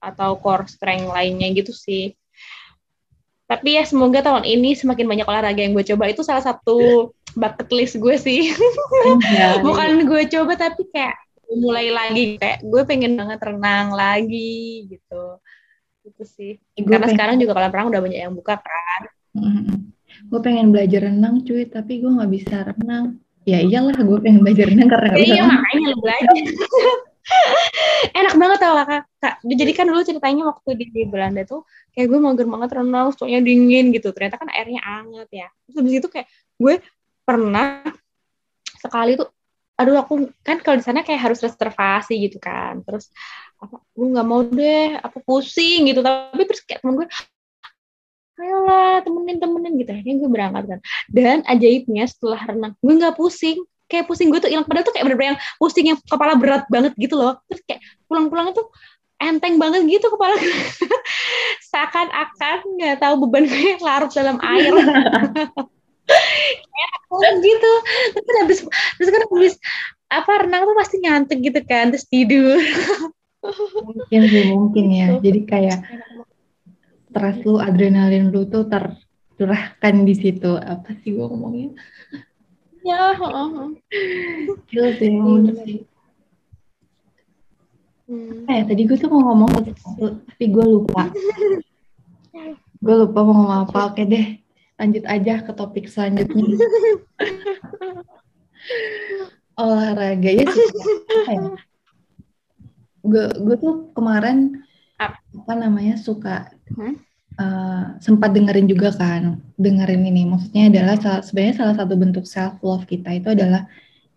atau 0.00 0.36
core 0.40 0.68
strength 0.68 1.08
lainnya 1.12 1.52
gitu 1.52 1.72
sih. 1.72 2.16
Tapi 3.44 3.76
ya 3.76 3.84
semoga 3.84 4.24
tahun 4.24 4.48
ini 4.48 4.72
semakin 4.72 5.04
banyak 5.04 5.28
olahraga 5.28 5.60
yang 5.60 5.76
gue 5.76 5.84
coba 5.84 6.08
itu 6.08 6.24
salah 6.24 6.40
satu 6.40 7.12
bucket 7.36 7.68
list 7.72 8.00
gue 8.00 8.16
sih. 8.16 8.56
Ya, 9.28 9.56
Bukan 9.64 10.08
gue 10.08 10.22
coba 10.32 10.56
tapi 10.56 10.88
kayak 10.88 11.16
mulai 11.52 11.92
lagi 11.92 12.40
kayak 12.40 12.64
gue 12.64 12.82
pengen 12.88 13.20
banget 13.20 13.40
renang 13.44 13.92
lagi 13.92 14.88
gitu. 14.88 15.38
Itu 16.04 16.22
sih. 16.28 16.60
Karena 16.76 17.08
pengen... 17.08 17.16
sekarang 17.16 17.36
juga 17.40 17.52
kolam 17.56 17.72
renang 17.72 17.88
udah 17.88 18.00
banyak 18.04 18.20
yang 18.20 18.34
buka 18.36 18.60
kan. 18.60 19.02
Mm-hmm. 19.34 19.76
gue 20.30 20.40
pengen 20.46 20.70
belajar 20.70 21.10
renang 21.10 21.42
cuy 21.42 21.66
tapi 21.66 21.98
gue 21.98 22.10
nggak 22.12 22.32
bisa 22.32 22.56
renang. 22.70 23.18
Ya 23.44 23.60
iyalah 23.60 23.98
gue 23.98 24.18
pengen 24.22 24.46
belajar 24.46 24.70
renang 24.70 24.88
karena 24.88 25.08
ya, 25.18 25.26
iya 25.26 25.42
makanya 25.44 25.86
lu 25.90 25.98
belajar. 26.00 26.44
Enak 28.20 28.34
banget 28.36 28.58
tau 28.60 28.74
kak, 28.84 29.04
kak 29.16 29.34
jadi 29.48 29.72
kan 29.72 29.88
dulu 29.88 30.04
ceritanya 30.04 30.44
waktu 30.52 30.70
di, 30.76 30.84
di 30.92 31.02
Belanda 31.08 31.42
tuh 31.48 31.64
kayak 31.96 32.12
gue 32.12 32.18
mager 32.20 32.46
banget 32.46 32.70
renang 32.76 33.10
soalnya 33.16 33.40
dingin 33.42 33.90
gitu. 33.90 34.12
Ternyata 34.12 34.36
kan 34.38 34.48
airnya 34.52 34.80
anget 34.84 35.28
ya. 35.32 35.48
Terus 35.66 35.74
habis 35.80 35.92
itu 35.98 36.08
kayak 36.12 36.28
gue 36.60 36.74
pernah 37.24 37.82
sekali 38.78 39.16
tuh 39.16 39.28
aduh 39.74 39.98
aku 39.98 40.30
kan 40.46 40.62
kalau 40.62 40.78
di 40.78 40.84
sana 40.86 41.02
kayak 41.02 41.20
harus 41.32 41.40
reservasi 41.42 42.14
gitu 42.28 42.38
kan. 42.38 42.84
Terus 42.86 43.10
apa 43.60 43.76
gue 43.80 44.06
nggak 44.10 44.26
mau 44.26 44.40
deh 44.42 44.98
aku 45.00 45.18
pusing 45.24 45.90
gitu. 45.90 46.00
Tapi 46.00 46.42
terus 46.46 46.62
kayak 46.66 46.82
temen 46.82 46.94
gue 47.00 47.08
ayolah 48.34 49.00
temenin 49.06 49.38
temenin 49.38 49.72
gitu. 49.78 49.90
Akhirnya 49.94 50.16
gue 50.20 50.30
berangkat 50.30 50.64
kan. 50.68 50.80
Dan 51.10 51.36
ajaibnya 51.46 52.04
setelah 52.08 52.40
renang 52.42 52.72
gue 52.78 52.94
nggak 52.94 53.16
pusing. 53.18 53.62
Kayak 53.84 54.08
pusing 54.08 54.32
gue 54.32 54.40
tuh 54.40 54.50
hilang. 54.50 54.66
Padahal 54.66 54.86
tuh 54.86 54.94
kayak 54.96 55.04
bener-bener 55.06 55.28
yang 55.36 55.40
pusing 55.60 55.86
yang 55.92 55.98
kepala 56.02 56.34
berat 56.34 56.64
banget 56.72 56.92
gitu 56.98 57.14
loh. 57.14 57.38
Terus 57.50 57.62
kayak 57.68 57.80
pulang-pulang 58.08 58.50
itu 58.50 58.62
enteng 59.22 59.56
banget 59.56 59.86
gitu 59.88 60.10
kepala 60.10 60.34
seakan-akan 61.70 62.58
nggak 62.76 62.96
tahu 63.00 63.14
beban 63.24 63.46
gue 63.46 63.78
larut 63.80 64.10
dalam 64.12 64.36
air. 64.42 64.72
Kayak 67.14 67.36
gitu. 67.46 67.72
Terus 68.12 68.36
habis 68.42 68.58
terus 68.98 69.08
kan 69.08 69.22
habis 69.24 69.54
apa 70.14 70.32
renang 70.46 70.62
tuh 70.68 70.76
pasti 70.78 70.96
nyantuk 71.02 71.38
gitu 71.42 71.60
kan 71.66 71.90
terus 71.90 72.06
tidur 72.06 72.60
mungkin 73.84 74.20
sih 74.30 74.44
mungkin 74.48 74.86
ya 74.88 75.08
jadi 75.20 75.40
kayak 75.44 75.80
stres 77.10 77.36
lu 77.44 77.60
adrenalin 77.60 78.32
lu 78.32 78.48
tuh 78.48 78.64
tercurahkan 78.66 79.94
di 80.02 80.14
situ 80.16 80.56
apa 80.56 80.96
sih 81.04 81.14
gue 81.14 81.26
ngomongnya 81.26 81.76
ya 82.84 83.16
Gila 84.68 84.90
sih 84.96 85.08
bener 85.08 85.56
sih 85.64 85.78
Hmm. 88.04 88.44
Eh, 88.44 88.60
tadi 88.68 88.84
gue 88.84 89.00
tuh 89.00 89.08
mau 89.08 89.32
ngomong 89.32 89.64
sesuatu, 89.64 90.20
tapi 90.28 90.44
gue 90.52 90.60
lupa. 90.60 91.08
gue 92.84 92.94
lupa 93.00 93.18
mau 93.24 93.32
ngomong 93.32 93.64
apa. 93.64 93.78
Oke 93.88 94.04
deh, 94.04 94.44
lanjut 94.76 95.04
aja 95.08 95.40
ke 95.40 95.52
topik 95.56 95.88
selanjutnya. 95.88 96.44
Olahraga 99.60 100.30
ya 100.36 100.44
sih. 100.44 100.68
Ya? 101.32 101.40
Gue 103.04 103.28
gue 103.36 103.56
tuh 103.60 103.92
kemarin 103.92 104.64
apa 104.98 105.52
namanya 105.52 106.00
suka 106.00 106.48
hmm? 106.72 106.94
uh, 107.38 107.84
sempat 107.98 108.30
dengerin 108.32 108.70
juga 108.70 108.94
kan 108.94 109.42
dengerin 109.58 110.06
ini 110.06 110.22
maksudnya 110.26 110.70
adalah 110.70 110.96
sebenarnya 111.22 111.54
salah 111.58 111.74
satu 111.76 111.94
bentuk 111.98 112.24
self 112.24 112.58
love 112.62 112.86
kita 112.86 113.10
itu 113.18 113.34
adalah 113.34 113.66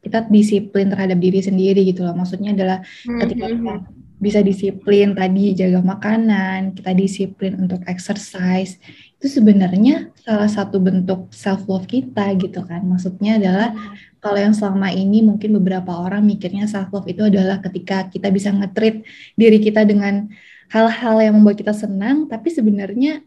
kita 0.06 0.30
disiplin 0.30 0.94
terhadap 0.94 1.18
diri 1.18 1.42
sendiri 1.42 1.82
gitu 1.84 2.06
loh 2.06 2.14
maksudnya 2.14 2.54
adalah 2.54 2.78
hmm, 3.04 3.20
ketika 3.26 3.46
hmm, 3.46 3.54
kita 3.58 3.74
hmm. 3.74 3.86
bisa 4.18 4.40
disiplin 4.46 5.08
tadi 5.18 5.44
jaga 5.58 5.80
makanan 5.82 6.78
kita 6.78 6.92
disiplin 6.94 7.54
untuk 7.58 7.82
exercise 7.90 8.78
itu 9.18 9.42
sebenarnya 9.42 10.14
salah 10.22 10.46
satu 10.46 10.78
bentuk 10.78 11.34
self 11.34 11.66
love 11.66 11.90
kita 11.90 12.38
gitu 12.38 12.62
kan 12.62 12.86
maksudnya 12.86 13.42
adalah 13.42 13.74
kalau 14.22 14.38
yang 14.38 14.54
selama 14.54 14.94
ini 14.94 15.26
mungkin 15.26 15.58
beberapa 15.58 15.90
orang 15.90 16.22
mikirnya 16.26 16.70
self 16.70 16.94
love 16.94 17.10
itu 17.10 17.26
adalah 17.26 17.58
ketika 17.62 18.06
kita 18.10 18.30
bisa 18.30 18.54
ngetrit 18.54 19.02
diri 19.34 19.58
kita 19.58 19.86
dengan 19.86 20.30
hal-hal 20.68 21.16
yang 21.24 21.34
membuat 21.40 21.58
kita 21.60 21.74
senang, 21.74 22.28
tapi 22.28 22.52
sebenarnya 22.52 23.24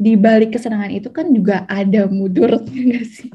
di 0.00 0.16
balik 0.16 0.56
kesenangan 0.56 0.90
itu 0.90 1.08
kan 1.12 1.28
juga 1.30 1.68
ada 1.70 2.10
mudorotnya 2.10 2.82
gak 2.98 3.06
sih? 3.06 3.30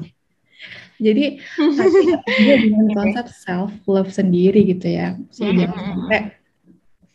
Jadi 0.96 1.40
hati 1.60 2.40
dengan 2.68 2.88
konsep 2.96 3.26
self 3.32 3.72
love 3.84 4.08
sendiri 4.08 4.64
gitu 4.64 4.88
ya. 4.88 5.16
So, 5.28 5.44
jangan 5.44 5.76
sampai 5.76 6.20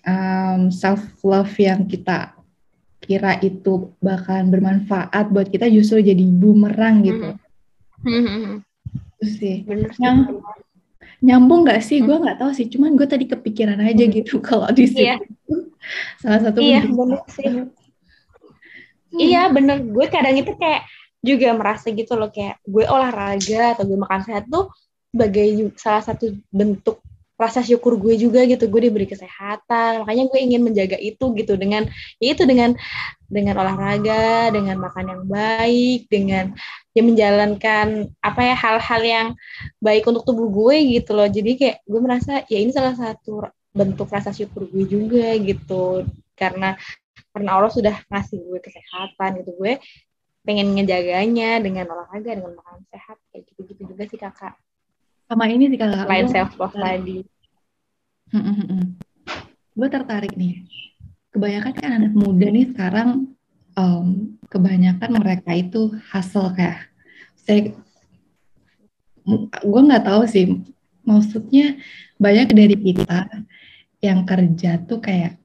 um, 0.05 0.61
self 0.69 1.01
love 1.25 1.53
yang 1.57 1.89
kita 1.89 2.37
kira 3.01 3.41
itu 3.41 3.91
bahkan 3.97 4.45
bermanfaat 4.47 5.33
buat 5.33 5.49
kita 5.49 5.65
justru 5.67 6.05
jadi 6.05 6.21
bumerang 6.21 7.01
gitu. 7.01 7.27
Itu 8.05 9.25
sih. 9.25 9.65
Bener 9.65 9.89
Yang 9.97 10.41
nyambung 11.21 11.65
nggak 11.65 11.81
sih? 11.81 11.99
Gue 12.05 12.17
nggak 12.17 12.37
tahu 12.39 12.51
sih. 12.53 12.69
Cuman 12.69 12.93
gue 12.93 13.09
tadi 13.09 13.25
kepikiran 13.25 13.81
aja 13.81 14.05
gitu 14.05 14.37
kalau 14.47 14.69
di 14.69 14.85
sini. 14.85 15.17
Yeah 15.17 15.19
salah 16.21 16.39
satu 16.49 16.59
iya 16.61 16.81
bener 16.85 17.21
sih 17.29 17.47
hmm. 17.49 17.67
iya 19.17 19.43
bener 19.49 19.81
gue 19.81 20.05
kadang 20.07 20.37
itu 20.37 20.53
kayak 20.55 20.85
juga 21.21 21.53
merasa 21.53 21.93
gitu 21.93 22.17
loh 22.17 22.33
kayak 22.33 22.57
gue 22.65 22.85
olahraga 22.85 23.77
atau 23.77 23.83
gue 23.85 23.97
makan 23.97 24.21
sehat 24.25 24.49
tuh 24.49 24.73
sebagai 25.11 25.73
salah 25.77 26.01
satu 26.01 26.33
bentuk 26.49 27.01
rasa 27.41 27.65
syukur 27.65 27.97
gue 27.97 28.13
juga 28.21 28.45
gitu. 28.45 28.69
Gue 28.69 28.85
diberi 28.85 29.09
kesehatan. 29.09 30.05
Makanya 30.05 30.29
gue 30.29 30.39
ingin 30.39 30.61
menjaga 30.61 30.97
itu 31.01 31.33
gitu 31.33 31.57
dengan 31.57 31.89
ya 32.21 32.37
itu 32.37 32.45
dengan 32.45 32.77
dengan 33.25 33.55
olahraga 33.57 34.53
dengan 34.53 34.77
makan 34.77 35.05
yang 35.09 35.23
baik 35.25 35.99
dengan 36.11 36.53
ya 36.93 37.01
menjalankan 37.01 38.11
apa 38.21 38.41
ya 38.43 38.55
hal-hal 38.55 39.01
yang 39.01 39.27
baik 39.81 40.05
untuk 40.05 40.21
tubuh 40.21 40.47
gue 40.53 41.01
gitu 41.01 41.17
loh. 41.17 41.25
Jadi 41.25 41.51
kayak 41.57 41.77
gue 41.89 41.99
merasa 42.03 42.45
ya 42.45 42.57
ini 42.61 42.69
salah 42.69 42.93
satu 42.93 43.49
bentuk 43.73 44.05
rasa 44.13 44.29
syukur 44.29 44.69
gue 44.69 44.85
juga 44.85 45.33
gitu. 45.41 46.05
Karena 46.37 46.77
karena 47.33 47.49
Allah 47.57 47.71
sudah 47.73 47.95
ngasih 48.11 48.37
gue 48.37 48.59
kesehatan 48.61 49.41
gitu. 49.41 49.57
Gue 49.57 49.81
pengen 50.45 50.73
ngejaganya 50.77 51.61
dengan 51.61 51.89
olahraga 51.89 52.37
dengan 52.37 52.53
makan 52.53 52.85
sehat. 52.93 53.17
Kayak 53.33 53.49
gitu 53.49 53.61
gitu 53.73 53.81
juga 53.89 54.05
sih 54.05 54.21
kakak 54.21 54.53
sama 55.31 55.47
ini 55.47 55.71
sih 55.71 55.79
kakak 55.79 56.11
lain 56.11 56.27
self 56.27 56.59
love 56.59 56.75
tadi. 56.75 57.23
Gue 59.71 59.87
tertarik 59.87 60.35
nih. 60.35 60.67
Kebanyakan 61.31 61.73
kan 61.79 61.91
anak 61.95 62.11
muda 62.11 62.51
nih 62.51 62.67
sekarang 62.75 63.31
um, 63.79 64.35
kebanyakan 64.51 65.23
mereka 65.23 65.55
itu 65.55 65.95
hasil 66.11 66.51
kayak 66.51 66.91
saya 67.39 67.71
gue 69.63 69.81
nggak 69.87 70.03
tahu 70.03 70.27
sih. 70.27 70.59
Maksudnya 71.07 71.79
banyak 72.19 72.51
dari 72.51 72.75
kita 72.75 73.31
yang 74.03 74.27
kerja 74.27 74.83
tuh 74.83 74.99
kayak 74.99 75.39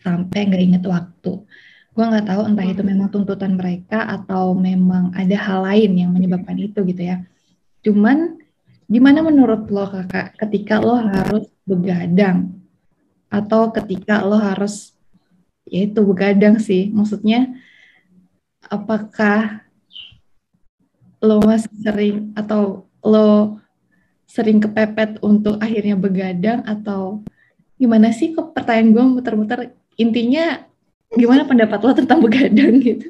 sampai 0.00 0.48
nggak 0.48 0.64
inget 0.72 0.84
waktu. 0.88 1.44
Gue 1.92 2.04
nggak 2.08 2.32
tahu 2.32 2.48
entah 2.48 2.64
itu 2.64 2.80
memang 2.80 3.12
tuntutan 3.12 3.60
mereka 3.60 4.08
atau 4.08 4.56
memang 4.56 5.12
ada 5.12 5.36
hal 5.36 5.68
lain 5.68 6.00
yang 6.00 6.10
menyebabkan 6.16 6.56
itu 6.56 6.80
gitu 6.88 7.12
ya. 7.12 7.20
Cuman 7.84 8.41
gimana 8.92 9.24
menurut 9.24 9.72
lo 9.72 9.88
kakak 9.88 10.36
ketika 10.36 10.76
lo 10.76 11.00
harus 11.00 11.48
begadang? 11.64 12.52
Atau 13.32 13.72
ketika 13.72 14.20
lo 14.20 14.36
harus 14.36 14.92
ya 15.64 15.88
itu 15.88 16.04
begadang 16.04 16.60
sih. 16.60 16.92
Maksudnya 16.92 17.56
apakah 18.68 19.64
lo 21.24 21.40
masih 21.40 21.72
sering 21.80 22.36
atau 22.36 22.84
lo 23.00 23.56
sering 24.28 24.60
kepepet 24.60 25.16
untuk 25.24 25.56
akhirnya 25.56 25.96
begadang? 25.96 26.60
Atau 26.68 27.24
gimana 27.80 28.12
sih? 28.12 28.36
Kok 28.36 28.52
pertanyaan 28.52 28.92
gue 28.92 29.04
muter-muter 29.08 29.60
intinya 29.96 30.68
gimana 31.16 31.48
pendapat 31.48 31.80
lo 31.80 31.96
tentang 31.96 32.20
begadang 32.20 32.76
gitu? 32.84 33.08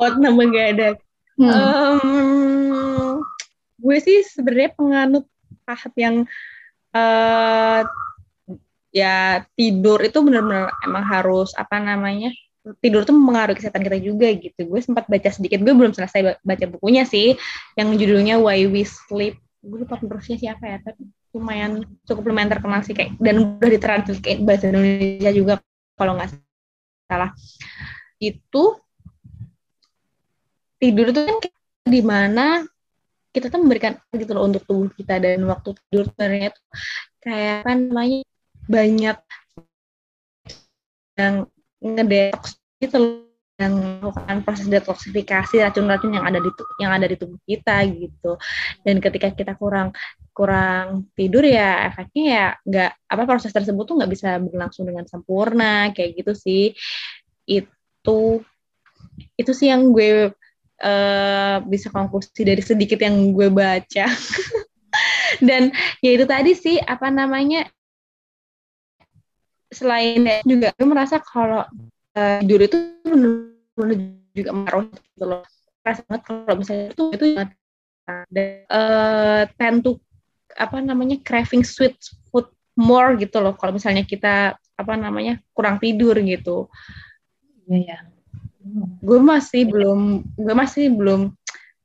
Oh 0.00 0.08
tentang 0.08 0.40
begadang. 0.40 0.96
Hmm. 1.36 1.48
um, 1.48 2.41
gue 3.82 3.96
sih 3.98 4.22
sebenarnya 4.22 4.70
penganut 4.78 5.26
tahap 5.66 5.92
yang 5.98 6.16
uh, 6.94 7.82
ya 8.94 9.42
tidur 9.58 9.98
itu 10.04 10.22
benar-benar 10.22 10.70
emang 10.86 11.04
harus 11.04 11.50
apa 11.58 11.82
namanya 11.82 12.30
tidur 12.78 13.02
tuh 13.02 13.18
mempengaruhi 13.18 13.58
kesehatan 13.58 13.82
kita 13.82 13.98
juga 13.98 14.30
gitu. 14.38 14.70
Gue 14.70 14.78
sempat 14.78 15.10
baca 15.10 15.30
sedikit, 15.34 15.58
gue 15.58 15.74
belum 15.74 15.90
selesai 15.90 16.38
baca 16.46 16.64
bukunya 16.70 17.02
sih, 17.02 17.34
yang 17.74 17.90
judulnya 17.98 18.38
Why 18.38 18.70
We 18.70 18.86
Sleep. 18.86 19.34
Gue 19.58 19.82
lupa 19.82 19.98
penerusnya 19.98 20.38
siapa 20.38 20.70
ya, 20.70 20.78
tapi 20.78 21.10
lumayan 21.32 21.82
cukup 22.04 22.28
lumayan 22.28 22.52
terkenal 22.52 22.84
sih 22.84 22.92
kayak 22.92 23.16
dan 23.16 23.56
udah 23.56 23.68
ditranslate 23.72 24.20
kayak 24.20 24.44
bahasa 24.44 24.68
Indonesia 24.68 25.32
juga 25.32 25.54
kalau 25.96 26.12
nggak 26.20 26.36
salah 27.08 27.32
itu 28.20 28.64
tidur 30.76 31.06
itu 31.08 31.20
kan 31.24 31.36
di 31.88 32.00
mana 32.04 32.68
kita 33.32 33.48
tuh 33.48 33.60
memberikan 33.64 33.96
gitu 34.12 34.32
loh 34.36 34.44
untuk 34.44 34.62
tubuh 34.68 34.92
kita 34.92 35.16
dan 35.16 35.40
waktu 35.48 35.72
tidur 35.88 36.06
ternyata 36.12 36.60
kayak 37.24 37.64
kan 37.64 37.78
namanya 37.88 38.20
banyak 38.68 39.16
yang 41.16 41.34
ngedetox 41.82 42.60
gitu 42.78 42.96
loh 43.00 43.32
yang 43.60 43.74
melakukan 44.02 44.38
proses 44.42 44.66
detoksifikasi 44.66 45.54
racun-racun 45.62 46.16
yang 46.18 46.26
ada 46.26 46.40
di 46.42 46.50
yang 46.82 46.92
ada 46.96 47.06
di 47.06 47.16
tubuh 47.20 47.38
kita 47.46 47.84
gitu. 47.94 48.34
Dan 48.82 48.98
ketika 48.98 49.28
kita 49.30 49.52
kurang 49.54 49.94
kurang 50.32 51.12
tidur 51.12 51.44
ya 51.44 51.86
efeknya 51.92 52.24
ya 52.24 52.46
nggak 52.64 52.90
apa 53.12 53.22
proses 53.28 53.52
tersebut 53.52 53.84
tuh 53.84 53.96
nggak 54.00 54.10
bisa 54.10 54.40
berlangsung 54.40 54.88
dengan 54.88 55.04
sempurna 55.06 55.92
kayak 55.94 56.24
gitu 56.24 56.32
sih. 56.34 56.74
Itu 57.46 58.42
itu 59.36 59.52
sih 59.52 59.68
yang 59.70 59.92
gue 59.92 60.32
uh, 60.82 61.62
bisa 61.64 61.88
konklusi 61.88 62.42
dari 62.42 62.60
sedikit 62.60 62.98
yang 63.00 63.32
gue 63.32 63.48
baca 63.48 64.06
dan 65.48 65.72
ya 66.04 66.10
itu 66.12 66.26
tadi 66.28 66.52
sih 66.52 66.76
apa 66.82 67.08
namanya 67.08 67.70
selain 69.72 70.44
juga 70.44 70.74
gue 70.76 70.88
merasa 70.88 71.16
kalau 71.22 71.64
uh, 72.18 72.38
tidur 72.44 72.60
itu 72.60 72.76
benar 73.06 74.02
juga 74.36 74.50
ngaruh 74.52 74.84
gitu 74.92 75.24
loh 75.24 75.42
rasa 75.82 76.04
banget 76.06 76.22
kalau 76.28 76.56
misalnya 76.60 76.86
itu 76.92 77.04
itu 77.16 77.26
uh, 78.68 79.42
tend 79.56 79.86
apa 80.52 80.76
namanya 80.84 81.16
craving 81.24 81.64
sweet 81.64 81.96
food 82.28 82.46
more 82.76 83.16
gitu 83.16 83.40
loh 83.40 83.56
kalau 83.56 83.76
misalnya 83.76 84.04
kita 84.04 84.56
apa 84.56 84.94
namanya 84.96 85.38
kurang 85.52 85.78
tidur 85.78 86.16
gitu. 86.20 86.68
Iya 87.68 87.78
ya. 87.86 87.98
Gue 89.02 89.18
masih 89.18 89.66
belum 89.66 90.22
gue 90.38 90.54
masih 90.54 90.94
belum 90.94 91.34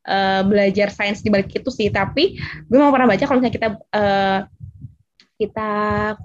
uh, 0.07 0.41
belajar 0.45 0.93
sains 0.93 1.25
di 1.25 1.29
balik 1.33 1.51
itu 1.51 1.69
sih, 1.73 1.89
tapi 1.89 2.37
gue 2.39 2.77
mau 2.77 2.93
pernah 2.93 3.09
baca 3.09 3.23
kalau 3.25 3.39
misalnya 3.41 3.55
kita 3.57 3.69
uh, 3.93 4.39
kita 5.37 5.71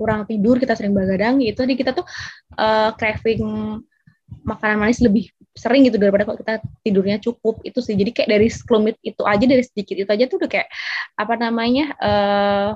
kurang 0.00 0.24
tidur, 0.24 0.56
kita 0.56 0.72
sering 0.72 0.96
begadang, 0.96 1.40
itu 1.44 1.60
di 1.68 1.76
kita 1.76 1.92
tuh 1.92 2.04
uh, 2.56 2.96
craving 2.96 3.44
makanan 4.48 4.80
manis 4.80 5.04
lebih 5.04 5.28
sering 5.52 5.84
gitu 5.84 6.00
daripada 6.00 6.24
kalau 6.24 6.40
kita 6.40 6.64
tidurnya 6.80 7.20
cukup. 7.20 7.60
Itu 7.60 7.84
sih. 7.84 7.92
Jadi 7.92 8.10
kayak 8.16 8.28
dari 8.32 8.48
sekelumit 8.48 8.96
itu 9.04 9.22
aja 9.24 9.44
dari 9.44 9.60
sedikit 9.60 9.96
itu 10.00 10.10
aja 10.10 10.24
tuh 10.28 10.40
udah 10.40 10.50
kayak 10.50 10.68
apa 11.20 11.34
namanya 11.36 11.92
uh, 12.00 12.68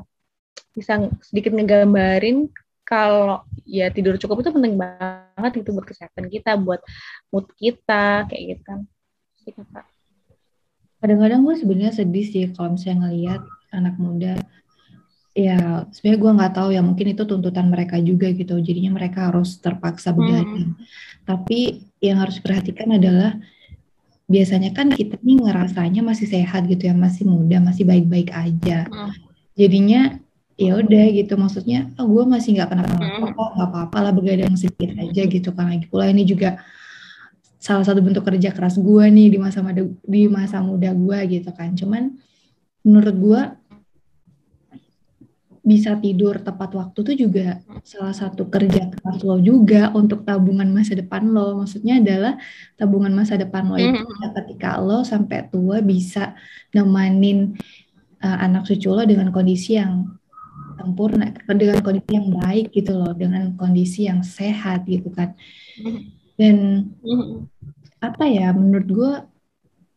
bisa 0.76 1.08
sedikit 1.24 1.56
ngegambarin 1.56 2.52
kalau 2.86 3.42
ya 3.66 3.90
tidur 3.90 4.14
cukup 4.14 4.46
itu 4.46 4.50
penting 4.54 4.78
banget 4.78 5.52
itu 5.58 5.74
buat 5.74 5.86
kesehatan 5.90 6.30
kita 6.30 6.54
buat 6.54 6.78
mood 7.34 7.50
kita 7.58 8.30
kayak 8.30 8.42
gitu 8.54 8.62
kan. 8.62 8.80
Kadang-kadang 11.02 11.42
gue 11.42 11.54
sebenarnya 11.58 11.92
sedih 11.92 12.26
sih 12.26 12.46
kalau 12.54 12.78
misalnya 12.78 13.10
ngelihat 13.10 13.42
anak 13.74 13.94
muda. 13.98 14.34
Ya 15.36 15.84
sebenarnya 15.92 16.20
gue 16.22 16.32
nggak 16.40 16.54
tahu 16.56 16.68
ya 16.72 16.80
mungkin 16.80 17.06
itu 17.12 17.22
tuntutan 17.26 17.68
mereka 17.68 17.98
juga 17.98 18.30
gitu. 18.32 18.56
Jadinya 18.62 18.94
mereka 18.96 19.28
harus 19.28 19.58
terpaksa 19.58 20.14
begadang. 20.14 20.72
Hmm. 20.72 20.84
tapi 21.26 21.90
yang 21.98 22.22
harus 22.22 22.38
diperhatikan 22.38 22.86
adalah 23.02 23.34
biasanya 24.30 24.70
kan 24.70 24.94
kita 24.94 25.18
nih 25.26 25.42
ngerasanya 25.42 26.06
masih 26.06 26.30
sehat 26.30 26.70
gitu 26.70 26.86
ya 26.86 26.94
masih 26.94 27.26
muda 27.26 27.58
masih 27.58 27.82
baik-baik 27.82 28.30
aja. 28.30 28.86
Hmm. 28.86 29.10
jadinya 29.58 30.22
ya 30.56 30.72
udah 30.80 31.04
gitu 31.12 31.36
maksudnya 31.36 31.92
oh, 32.00 32.08
gue 32.08 32.24
masih 32.24 32.56
nggak 32.56 32.68
pernah 32.72 32.84
apa 32.88 33.28
kok 33.28 33.50
nggak 33.60 33.70
apa-apa 33.70 33.98
lah 34.08 34.12
begadang 34.16 34.56
sedikit 34.56 34.96
aja 34.96 35.22
gitu 35.28 35.52
kan 35.52 35.68
lagi 35.68 35.84
pula 35.84 36.08
ini 36.08 36.24
juga 36.24 36.56
salah 37.60 37.84
satu 37.84 38.00
bentuk 38.00 38.24
kerja 38.24 38.56
keras 38.56 38.80
gue 38.80 39.04
nih 39.04 39.36
di 39.36 39.38
masa 39.40 39.60
muda 39.60 39.84
di 39.84 40.22
masa 40.32 40.64
muda 40.64 40.96
gue 40.96 41.18
gitu 41.28 41.50
kan 41.52 41.76
cuman 41.76 42.16
menurut 42.80 43.16
gue 43.20 43.40
bisa 45.66 45.98
tidur 45.98 46.38
tepat 46.38 46.78
waktu 46.78 46.98
tuh 47.02 47.16
juga 47.18 47.58
salah 47.82 48.14
satu 48.14 48.46
kerja 48.46 48.86
keras 48.86 49.18
lo 49.26 49.42
juga 49.42 49.90
untuk 49.98 50.22
tabungan 50.22 50.70
masa 50.70 50.94
depan 50.94 51.26
lo. 51.26 51.58
Maksudnya 51.58 51.98
adalah 51.98 52.38
tabungan 52.78 53.10
masa 53.10 53.34
depan 53.34 53.66
lo 53.66 53.74
itu 53.74 53.98
mm-hmm. 53.98 54.30
ketika 54.30 54.78
lo 54.78 55.02
sampai 55.02 55.50
tua 55.50 55.82
bisa 55.82 56.38
nemanin 56.70 57.58
uh, 58.22 58.46
anak 58.46 58.70
cucu 58.70 58.94
lo 58.94 59.02
dengan 59.02 59.34
kondisi 59.34 59.74
yang 59.74 60.06
sempurna, 60.76 61.32
dengan 61.48 61.80
kondisi 61.80 62.12
yang 62.12 62.28
baik 62.36 62.70
gitu 62.70 62.92
loh, 62.94 63.12
dengan 63.16 63.56
kondisi 63.56 64.06
yang 64.06 64.20
sehat 64.20 64.84
gitu 64.84 65.08
kan. 65.10 65.32
Mm-hmm. 65.80 66.02
Dan 66.36 66.56
mm-hmm. 67.00 67.38
apa 68.04 68.24
ya, 68.28 68.52
menurut 68.52 68.88
gue 68.88 69.12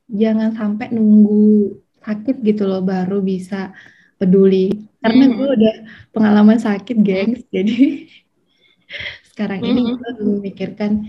jangan 0.09 0.55
sampai 0.57 0.89
nunggu 0.89 1.77
sakit 2.01 2.41
gitu 2.41 2.65
loh 2.65 2.81
baru 2.81 3.21
bisa 3.21 3.75
peduli 4.17 4.89
karena 4.99 5.31
gue 5.31 5.47
udah 5.55 5.75
pengalaman 6.11 6.59
sakit 6.59 6.97
gengs 6.99 7.45
jadi 7.53 8.07
sekarang 9.31 9.63
ini 9.63 9.95
gue 9.95 10.11
memikirkan 10.19 11.07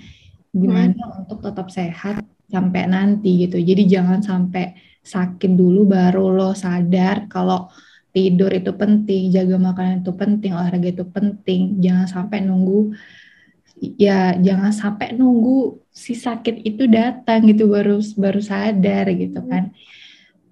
gimana 0.55 0.99
untuk 1.19 1.43
tetap 1.43 1.71
sehat 1.71 2.23
sampai 2.51 2.87
nanti 2.87 3.47
gitu 3.47 3.59
jadi 3.59 3.83
jangan 3.87 4.21
sampai 4.23 4.75
sakit 5.01 5.57
dulu 5.57 5.91
baru 5.91 6.31
lo 6.31 6.51
sadar 6.53 7.27
kalau 7.27 7.71
tidur 8.11 8.51
itu 8.51 8.75
penting 8.75 9.31
jaga 9.31 9.57
makanan 9.57 10.03
itu 10.03 10.13
penting 10.15 10.53
olahraga 10.55 10.89
itu 10.91 11.07
penting. 11.07 11.79
Jangan 11.79 12.07
sampai 12.11 12.39
nunggu 12.43 12.95
ya 13.97 14.37
jangan 14.37 14.77
sampai 14.77 15.17
nunggu 15.17 15.81
si 15.89 16.13
sakit 16.13 16.69
itu 16.69 16.85
datang 16.85 17.49
gitu 17.49 17.71
baru 17.71 18.03
baru 18.19 18.41
sadar 18.43 19.07
gitu 19.15 19.41
kan. 19.47 19.71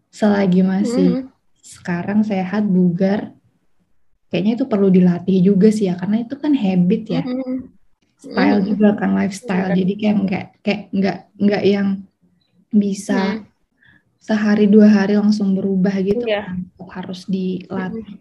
Selagi 0.09 0.63
masih 0.65 1.27
hmm. 1.27 1.31
sekarang 1.61 2.25
sehat 2.25 2.65
bugar 2.65 3.39
kayaknya 4.29 4.61
itu 4.61 4.65
perlu 4.69 4.89
dilatih 4.93 5.39
juga 5.41 5.69
sih 5.73 5.89
ya 5.89 5.97
karena 5.97 6.25
itu 6.25 6.35
kan 6.37 6.53
habit 6.53 7.03
ya. 7.09 7.23
Mm-hmm. 7.25 7.59
style 8.19 8.59
mm-hmm. 8.61 8.71
juga 8.75 8.89
kan 8.99 9.11
lifestyle. 9.15 9.71
Jadi 9.79 9.93
kayak 9.95 10.17
nggak 10.27 10.47
kayak 10.67 10.83
nggak 10.91 11.19
nggak 11.39 11.63
yang 11.65 11.89
bisa 12.69 13.41
mm. 13.41 13.48
Sehari 14.29 14.69
dua 14.69 14.93
hari 14.93 15.17
langsung 15.17 15.57
berubah 15.57 15.97
gitu 16.05 16.29
yeah. 16.29 16.53
kan 16.53 16.69
harus 16.93 17.25
dilatih 17.25 18.05
mm. 18.05 18.21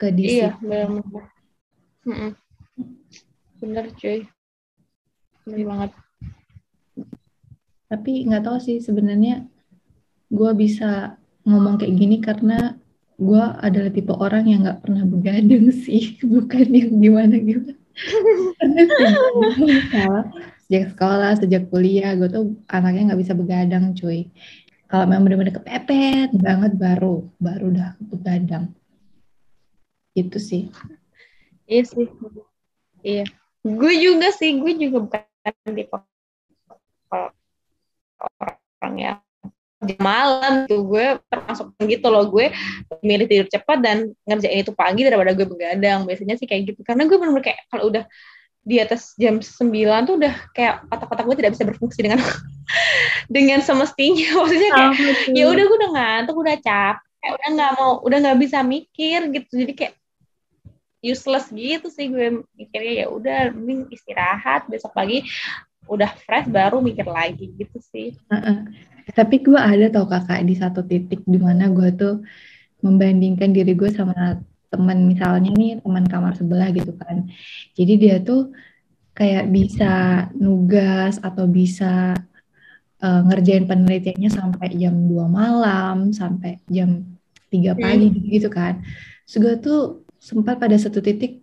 ke 0.00 0.06
disiplin 0.08 0.40
iya 0.40 0.50
benar 0.64 0.88
mm 2.08 2.32
bener 3.60 3.86
cuy. 3.96 4.28
Bener 5.44 5.64
banget. 5.64 5.90
Tapi 7.86 8.12
nggak 8.26 8.44
tahu 8.44 8.58
sih 8.60 8.78
sebenarnya 8.82 9.46
gue 10.26 10.50
bisa 10.58 11.16
ngomong 11.46 11.78
kayak 11.78 11.94
gini 11.94 12.18
karena 12.18 12.74
gue 13.16 13.44
adalah 13.62 13.90
tipe 13.94 14.12
orang 14.12 14.44
yang 14.50 14.60
nggak 14.66 14.82
pernah 14.84 15.04
begadang 15.06 15.72
sih. 15.84 16.20
Bukan 16.20 16.66
yang 16.68 16.92
gimana 17.00 17.36
gimana. 17.40 17.74
Sejak 20.66 20.92
sekolah 20.92 21.32
sejak 21.38 21.70
kuliah 21.72 22.12
gue 22.18 22.28
tuh 22.28 22.58
anaknya 22.68 23.14
nggak 23.14 23.20
bisa 23.22 23.32
begadang 23.32 23.96
cuy 23.96 24.28
kalau 24.86 25.04
memang 25.10 25.26
benar-benar 25.26 25.54
kepepet 25.58 26.30
banget 26.38 26.72
baru 26.78 27.26
baru 27.42 27.74
udah 27.74 27.90
begadang 27.98 28.70
itu 30.16 30.38
sih. 30.40 30.62
Iya 31.66 31.82
sih. 31.84 32.08
Iya. 33.02 33.24
Gue 33.66 33.92
juga 33.98 34.30
sih 34.32 34.56
gue 34.56 34.72
juga 34.78 34.98
bukan 35.04 35.74
tipe 35.74 35.98
orang 37.10 38.94
yang 38.96 39.18
malam 39.98 40.64
tuh. 40.70 40.80
Gue 40.86 41.18
termasuk 41.28 41.74
gitu 41.82 42.06
loh. 42.08 42.24
Gue 42.30 42.54
milih 43.02 43.26
tidur 43.26 43.50
cepat 43.50 43.78
dan 43.82 44.14
ngerjain 44.24 44.62
itu 44.62 44.72
pagi 44.72 45.02
daripada 45.02 45.34
gue 45.34 45.46
begadang. 45.46 46.06
Biasanya 46.06 46.38
sih 46.38 46.46
kayak 46.46 46.72
gitu. 46.72 46.80
Karena 46.86 47.04
gue 47.04 47.16
benar-benar 47.18 47.44
kayak 47.44 47.60
kalau 47.68 47.90
udah 47.90 48.06
di 48.66 48.82
atas 48.82 49.14
jam 49.14 49.38
9 49.38 49.62
tuh 50.10 50.18
udah 50.18 50.34
kayak 50.50 50.82
otak-otak 50.90 51.22
gue 51.22 51.36
tidak 51.38 51.52
bisa 51.54 51.64
berfungsi 51.64 51.98
dengan 52.02 52.18
dengan 53.36 53.62
semestinya. 53.62 54.28
Maksudnya 54.42 54.70
kayak 54.74 54.92
ya 55.30 55.44
udah 55.46 55.64
gue 55.64 55.76
udah 55.78 55.90
ngantuk 55.94 56.36
udah 56.36 56.56
capek 56.58 57.30
udah 57.30 57.48
nggak 57.54 57.72
mau 57.78 57.92
udah 58.02 58.18
nggak 58.26 58.38
bisa 58.42 58.58
mikir 58.66 59.30
gitu. 59.30 59.52
Jadi 59.62 59.72
kayak 59.78 59.94
useless 61.06 61.46
gitu 61.54 61.86
sih 61.86 62.10
gue 62.10 62.42
mikirnya. 62.58 63.06
Ya 63.06 63.06
udah 63.06 63.54
mending 63.54 63.86
istirahat 63.94 64.66
besok 64.66 64.90
pagi 64.90 65.22
udah 65.86 66.10
fresh 66.26 66.50
baru 66.50 66.82
mikir 66.82 67.06
lagi 67.06 67.54
gitu 67.54 67.78
sih. 67.78 68.18
Uh 68.26 68.34
-uh 68.34 68.60
tapi 69.14 69.38
gue 69.38 69.54
ada 69.54 69.86
tau 69.92 70.08
kakak 70.10 70.42
di 70.42 70.54
satu 70.58 70.82
titik 70.82 71.22
di 71.22 71.38
mana 71.38 71.70
gue 71.70 71.94
tuh 71.94 72.26
membandingkan 72.82 73.54
diri 73.54 73.78
gue 73.78 73.90
sama 73.94 74.42
teman 74.76 75.08
misalnya 75.08 75.50
nih 75.56 75.80
teman 75.80 76.04
kamar 76.04 76.36
sebelah 76.36 76.68
gitu 76.70 76.92
kan. 77.00 77.24
Jadi 77.72 77.92
dia 77.96 78.16
tuh 78.20 78.52
kayak 79.16 79.48
bisa 79.48 79.92
nugas 80.36 81.16
atau 81.24 81.48
bisa 81.48 82.12
uh, 83.00 83.20
ngerjain 83.24 83.64
penelitiannya 83.64 84.28
sampai 84.28 84.76
jam 84.76 84.92
2 85.08 85.24
malam 85.32 86.12
sampai 86.12 86.60
jam 86.68 87.16
3 87.48 87.72
pagi 87.72 88.08
hmm. 88.12 88.28
gitu 88.28 88.48
kan. 88.52 88.84
So 89.24 89.40
gue 89.40 89.56
tuh 89.56 90.04
sempat 90.20 90.60
pada 90.60 90.76
satu 90.76 91.00
titik 91.00 91.40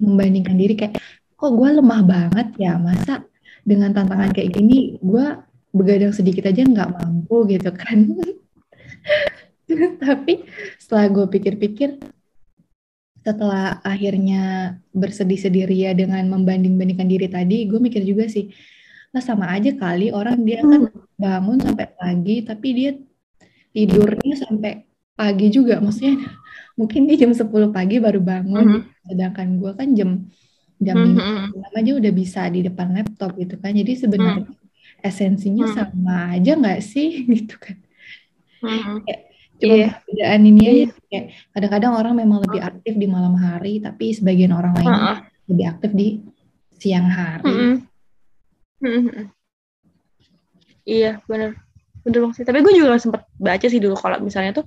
membandingkan 0.00 0.56
diri 0.56 0.74
kayak 0.74 0.98
kok 1.36 1.52
gue 1.52 1.68
lemah 1.68 2.02
banget 2.02 2.48
ya? 2.56 2.80
Masa 2.80 3.28
dengan 3.62 3.92
tantangan 3.92 4.32
kayak 4.32 4.56
gini 4.56 4.96
gue 4.98 5.26
begadang 5.72 6.16
sedikit 6.16 6.48
aja 6.48 6.64
nggak 6.64 6.90
mampu? 6.96 7.44
gitu 7.48 7.70
kan. 7.72 8.08
Tapi 10.02 10.44
setelah 10.76 11.06
gue 11.08 11.26
pikir-pikir 11.28 12.00
setelah 13.22 13.78
akhirnya 13.86 14.76
bersedih-sedih 14.92 15.64
ria 15.70 15.90
dengan 15.94 16.26
membanding-bandingkan 16.26 17.08
diri 17.08 17.30
tadi 17.30 17.70
gue 17.70 17.78
mikir 17.78 18.02
juga 18.02 18.26
sih 18.26 18.50
lah 19.12 19.22
sama 19.22 19.48
aja 19.54 19.72
kali 19.76 20.10
orang 20.10 20.42
dia 20.42 20.64
kan 20.64 20.90
bangun 21.14 21.58
sampai 21.62 21.86
pagi 21.94 22.36
tapi 22.42 22.68
dia 22.74 22.90
tidurnya 23.70 24.34
sampai 24.36 24.84
pagi 25.14 25.46
juga 25.52 25.78
maksudnya 25.78 26.18
mungkin 26.78 27.06
dia 27.06 27.26
jam 27.26 27.32
10 27.32 27.46
pagi 27.70 28.02
baru 28.02 28.18
bangun 28.18 28.64
mm 28.66 28.74
-hmm. 28.82 29.06
sedangkan 29.12 29.48
gue 29.60 29.72
kan 29.76 29.88
jam 29.94 30.10
jam 30.82 30.96
mm 30.98 31.14
-hmm. 31.52 31.78
aja 31.78 31.92
udah 31.94 32.12
bisa 32.12 32.40
di 32.50 32.66
depan 32.66 32.90
laptop 32.96 33.38
gitu 33.38 33.54
kan 33.60 33.70
jadi 33.72 33.92
sebenarnya 33.96 34.44
mm 34.44 34.50
-hmm 34.50 34.60
esensinya 35.02 35.66
Hmm. 35.66 35.74
sama 35.76 36.16
aja 36.38 36.54
nggak 36.54 36.80
sih 36.80 37.10
gitu 37.36 37.58
kan 37.58 37.76
Hmm. 38.62 39.02
Cuma 39.62 39.74
Iya. 39.78 39.88
perbedaan 40.02 40.42
ini 40.42 40.60
aja 40.66 40.84
sih, 40.90 41.02
kayak 41.06 41.24
kadang-kadang 41.54 41.92
orang 41.94 42.14
memang 42.18 42.38
lebih 42.42 42.60
aktif 42.66 42.94
di 42.98 43.06
malam 43.06 43.38
hari 43.38 43.78
tapi 43.78 44.10
sebagian 44.10 44.50
orang 44.50 44.74
lain 44.74 44.90
Heeh. 44.90 45.16
lebih 45.46 45.66
aktif 45.70 45.90
di 45.94 46.08
siang 46.82 47.06
hari 47.06 47.46
Mm-mm. 47.46 47.74
Mm-mm. 48.82 49.26
Iya, 50.82 51.22
bener. 51.30 51.54
Bener 52.02 52.18
banget 52.26 52.42
sih. 52.42 52.46
Tapi 52.46 52.58
gue 52.66 52.74
juga 52.74 52.98
sempat 52.98 53.22
baca 53.38 53.66
sih 53.70 53.78
dulu 53.78 53.94
kalau 53.94 54.18
misalnya 54.18 54.50
tuh 54.58 54.66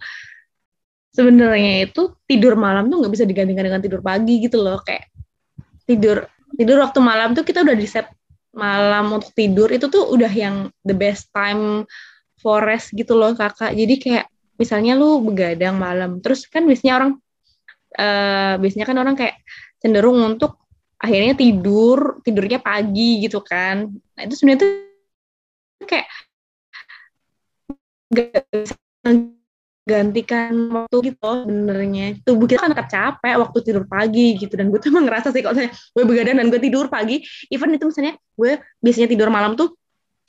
sebenarnya 1.12 1.91
itu 1.91 2.16
tidur 2.24 2.56
malam 2.56 2.88
tuh 2.88 3.04
nggak 3.04 3.12
bisa 3.12 3.28
digantikan 3.28 3.68
dengan 3.68 3.84
tidur 3.84 4.00
pagi 4.00 4.39
gitu 4.39 4.64
loh. 4.64 4.80
Kayak 4.80 5.12
tidur 5.84 6.24
tidur 6.56 6.80
waktu 6.80 7.00
malam 7.04 7.36
tuh 7.36 7.43
kita 7.43 7.68
udah 7.68 7.76
di 7.76 7.84
set 7.84 8.08
malam 8.56 9.12
untuk 9.12 9.36
tidur 9.36 9.68
itu 9.68 9.91
tuh 9.91 10.08
udah 10.08 10.32
yang 10.32 10.72
the 10.88 10.96
best 10.96 11.28
time 11.36 11.84
for 12.39 12.64
rest 12.64 12.96
gitu 12.96 13.12
loh 13.12 13.36
kakak. 13.36 13.76
Jadi 13.76 13.96
kayak 14.00 14.26
misalnya 14.56 14.93
lu 14.99 15.22
begadang 15.24 15.76
malam, 15.80 16.20
terus 16.24 16.47
kan 16.47 16.64
biasanya 16.68 16.93
orang 16.99 17.12
eh 17.95 18.56
biasanya 18.60 18.86
kan 18.89 18.97
orang 18.99 19.16
kayak 19.16 19.36
cenderung 19.80 20.20
untuk 20.20 20.60
akhirnya 20.99 21.34
tidur 21.38 22.20
tidurnya 22.26 22.60
pagi 22.60 23.24
gitu 23.24 23.39
kan. 23.43 23.88
Nah 23.91 24.22
itu 24.24 24.36
sebenarnya 24.36 24.60
tuh 24.64 24.72
kayak 25.88 26.08
gak 28.16 28.43
gantikan 29.86 30.49
waktu 30.74 31.14
gitu 31.14 31.22
loh 31.22 31.45
sebenarnya 31.45 32.18
tubuh 32.26 32.49
kita 32.49 32.66
kan 32.66 32.74
tetap 32.74 32.89
capek 32.89 33.38
waktu 33.38 33.58
tidur 33.62 33.86
pagi 33.86 34.34
gitu 34.34 34.58
dan 34.58 34.74
gue 34.74 34.82
tuh 34.82 34.89
emang 34.89 35.06
ngerasa 35.06 35.30
sih 35.30 35.45
kalau 35.45 35.53
misalnya 35.53 35.74
gue 35.78 36.03
begadang 36.10 36.36
dan 36.41 36.47
gue 36.49 36.58
tidur 36.58 36.86
pagi 36.89 37.22
even 37.53 37.78
itu 37.78 37.86
misalnya 37.86 38.18
gue 38.18 38.51
biasanya 38.82 39.08
tidur 39.14 39.30
malam 39.30 39.53
tuh 39.53 39.78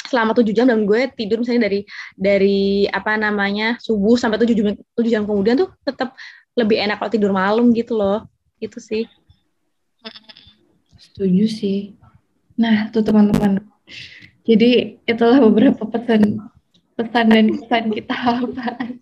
selama 0.07 0.33
tujuh 0.33 0.55
jam 0.55 0.71
dan 0.71 0.87
gue 0.87 1.11
tidur 1.13 1.43
misalnya 1.43 1.69
dari 1.69 1.81
dari 2.15 2.87
apa 2.89 3.19
namanya 3.19 3.77
subuh 3.83 4.17
sampai 4.17 4.39
tujuh 4.41 4.55
jam 4.55 4.67
tujuh 4.95 5.11
jam 5.11 5.23
kemudian 5.27 5.59
tuh 5.59 5.71
tetap 5.83 6.15
lebih 6.57 6.81
enak 6.81 6.97
kalau 6.97 7.13
tidur 7.13 7.33
malam 7.37 7.71
gitu 7.77 7.95
loh. 7.95 8.25
Itu 8.57 8.81
sih. 8.81 9.05
Setuju 10.97 11.45
sih. 11.45 11.99
Nah 12.57 12.89
tuh 12.89 13.05
teman-teman. 13.05 13.61
Jadi 14.47 15.03
itulah 15.05 15.43
beberapa 15.43 15.85
pesan 15.85 16.41
pesan 16.97 17.27
dan 17.29 17.47
kesan 17.61 17.85
kita 17.93 18.17
bahas 18.57 18.97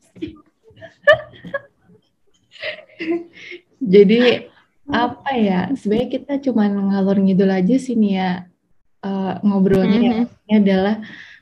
jadi 3.85 4.49
apa 4.89 5.31
ya? 5.37 5.61
Sebenarnya 5.77 6.09
kita 6.09 6.33
cuma 6.49 6.69
ngalor 6.69 7.21
ngidul 7.21 7.51
aja 7.53 7.77
sih 7.77 7.97
nih 7.97 8.13
ya 8.17 8.31
eh, 9.05 9.35
ngobrolnya 9.45 10.01
ya 10.01 10.13
Mhm. 10.17 10.25
Ini 10.45 10.53
adalah 10.61 10.95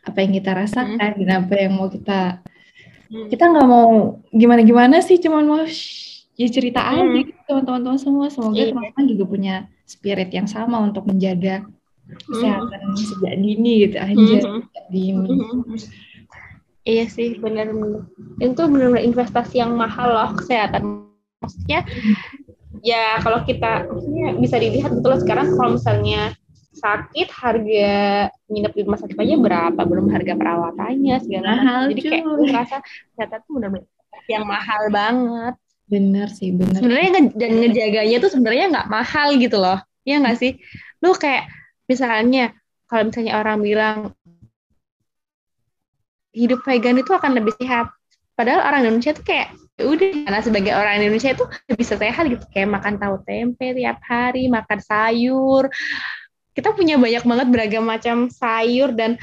apa 0.03 0.19
yang 0.19 0.33
kita 0.35 0.51
rasakan 0.53 1.11
dan 1.15 1.31
apa 1.39 1.55
yang 1.55 1.73
mau 1.73 1.87
kita 1.87 2.43
Hmm. 3.07 3.29
kita 3.29 3.45
nggak 3.45 3.69
mau 3.69 4.19
gimana 4.33 4.65
gimana 4.65 4.97
sih 4.99 5.21
cuma 5.21 5.45
mau 5.45 5.63
ya 6.33 6.49
cerita 6.49 6.81
aja 6.83 7.05
Hmm. 7.05 7.23
gitu 7.23 7.55
teman-teman 7.61 8.01
semua 8.01 8.27
semoga 8.33 8.57
Iya. 8.57 8.73
teman-teman 8.73 9.05
juga 9.07 9.25
punya 9.29 9.55
spirit 9.85 10.33
yang 10.33 10.49
sama 10.49 10.81
untuk 10.81 11.05
menjaga 11.07 11.63
kesehatan 12.03 12.97
sejak 12.99 13.35
dini 13.37 13.73
gitu 13.87 13.97
aja 14.01 14.37
sejak 14.43 14.87
dini 14.91 15.29
Mhm. 15.29 15.77
Iya 16.83 17.07
sih, 17.07 17.39
benar-benar. 17.39 18.11
Itu 18.43 18.59
benar-benar 18.67 19.07
investasi 19.07 19.63
yang 19.63 19.79
mahal 19.79 20.19
loh 20.19 20.35
kesehatan. 20.35 21.07
Maksudnya, 21.39 21.87
ya 22.83 23.23
kalau 23.23 23.47
kita 23.47 23.87
maksudnya 23.87 24.35
bisa 24.35 24.59
dilihat 24.59 24.91
betul 24.91 25.15
sekarang 25.23 25.55
kalau 25.55 25.79
misalnya 25.79 26.35
sakit 26.73 27.29
harga 27.29 27.93
nginep 28.49 28.73
di 28.73 28.81
rumah 28.85 29.01
sakit 29.01 29.17
aja 29.17 29.35
berapa? 29.37 29.81
Belum 29.85 30.07
harga 30.09 30.33
perawatannya 30.35 31.17
segala 31.21 31.49
Mahal, 31.53 31.81
macam 31.85 31.91
jadi 31.93 32.01
kayak 32.01 32.23
gue 32.25 32.47
ngerasa 32.49 32.77
kesehatan 32.85 33.39
tuh 33.45 33.53
benar-benar 33.61 33.87
yang 34.31 34.45
mahal 34.47 34.83
banget. 34.89 35.55
Bener 35.91 36.29
sih 36.33 36.51
bener. 36.55 36.81
Sebenarnya 36.81 37.11
nge- 37.19 37.37
dan 37.37 37.51
ngejaganya 37.61 38.17
tuh 38.23 38.31
sebenarnya 38.33 38.65
nggak 38.73 38.89
mahal 38.89 39.29
gitu 39.37 39.57
loh. 39.61 39.79
Ya 40.09 40.17
nggak 40.19 40.39
sih? 40.41 40.57
Lu 41.05 41.13
kayak 41.13 41.51
misalnya 41.87 42.57
kalau 42.89 43.09
misalnya 43.09 43.33
orang 43.37 43.59
bilang 43.61 43.97
hidup 46.33 46.65
vegan 46.65 46.97
itu 46.97 47.13
akan 47.13 47.37
lebih 47.37 47.53
sehat. 47.61 47.93
Padahal 48.33 48.65
orang 48.65 48.89
Indonesia 48.89 49.13
tuh 49.13 49.25
kayak 49.29 49.53
ya 49.77 49.85
udah 49.89 50.09
karena 50.25 50.41
sebagai 50.41 50.73
orang 50.73 51.05
Indonesia 51.05 51.37
itu 51.37 51.45
bisa 51.77 52.01
sehat 52.01 52.25
gitu. 52.33 52.45
Kayak 52.49 52.73
makan 52.81 52.97
tahu 52.97 53.21
tempe 53.29 53.77
tiap 53.77 54.01
hari 54.09 54.49
makan 54.49 54.79
sayur 54.81 55.69
kita 56.53 56.77
punya 56.77 57.01
banyak 57.01 57.25
banget 57.25 57.49
beragam 57.49 57.85
macam 57.85 58.29
sayur 58.29 58.93
dan 58.93 59.17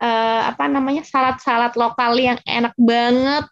eh, 0.00 0.42
apa 0.44 0.64
namanya 0.68 1.02
salad-salad 1.04 1.72
lokal 1.76 2.16
yang 2.16 2.38
enak 2.44 2.72
banget 2.76 3.44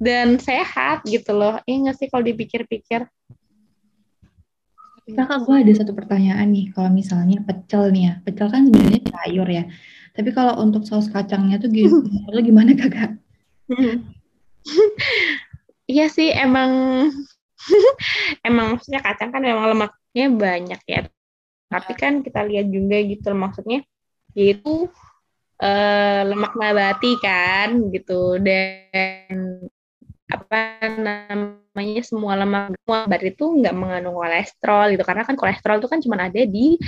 dan 0.00 0.40
sehat 0.40 1.04
gitu 1.06 1.34
loh. 1.36 1.60
Iya 1.68 1.76
nggak 1.88 1.96
sih 1.96 2.06
kalau 2.10 2.24
dipikir-pikir? 2.24 3.06
kakak 5.10 5.42
gue 5.42 5.56
ada 5.66 5.72
satu 5.74 5.90
pertanyaan 5.90 6.54
nih 6.54 6.70
kalau 6.70 6.86
misalnya 6.86 7.42
pecel 7.42 7.90
nih 7.90 8.02
ya 8.06 8.12
pecel 8.22 8.46
kan 8.46 8.62
sebenarnya 8.62 9.02
sayur 9.10 9.48
ya 9.50 9.66
tapi 10.14 10.30
kalau 10.30 10.54
untuk 10.62 10.86
saus 10.86 11.10
kacangnya 11.10 11.58
tuh 11.58 11.66
gitu 11.74 12.06
lo 12.30 12.38
gimana 12.46 12.78
kakak 12.78 13.18
Iya 15.90 16.06
sih 16.06 16.30
emang 16.30 16.70
emang 18.48 18.78
maksudnya 18.78 19.02
kacang 19.02 19.34
kan 19.34 19.42
memang 19.42 19.74
lemaknya 19.74 20.26
banyak 20.30 20.80
ya. 20.86 21.00
Tapi 21.70 21.92
kan 21.94 22.20
kita 22.26 22.42
lihat 22.50 22.66
juga 22.68 22.98
gitu 23.06 23.30
maksudnya 23.32 23.86
yaitu 24.34 24.90
eh, 25.62 26.22
lemak 26.26 26.54
nabati 26.58 27.12
kan 27.22 27.90
gitu 27.94 28.38
dan 28.42 29.70
apa 30.30 30.78
namanya 30.94 32.02
semua 32.06 32.38
lemak 32.38 32.78
nabati 32.86 33.34
itu 33.34 33.44
nggak 33.58 33.74
mengandung 33.74 34.14
kolesterol 34.14 34.94
gitu 34.94 35.02
karena 35.02 35.22
kan 35.26 35.34
kolesterol 35.34 35.82
itu 35.82 35.88
kan 35.90 36.00
cuma 36.02 36.16
ada 36.22 36.42
di 36.46 36.78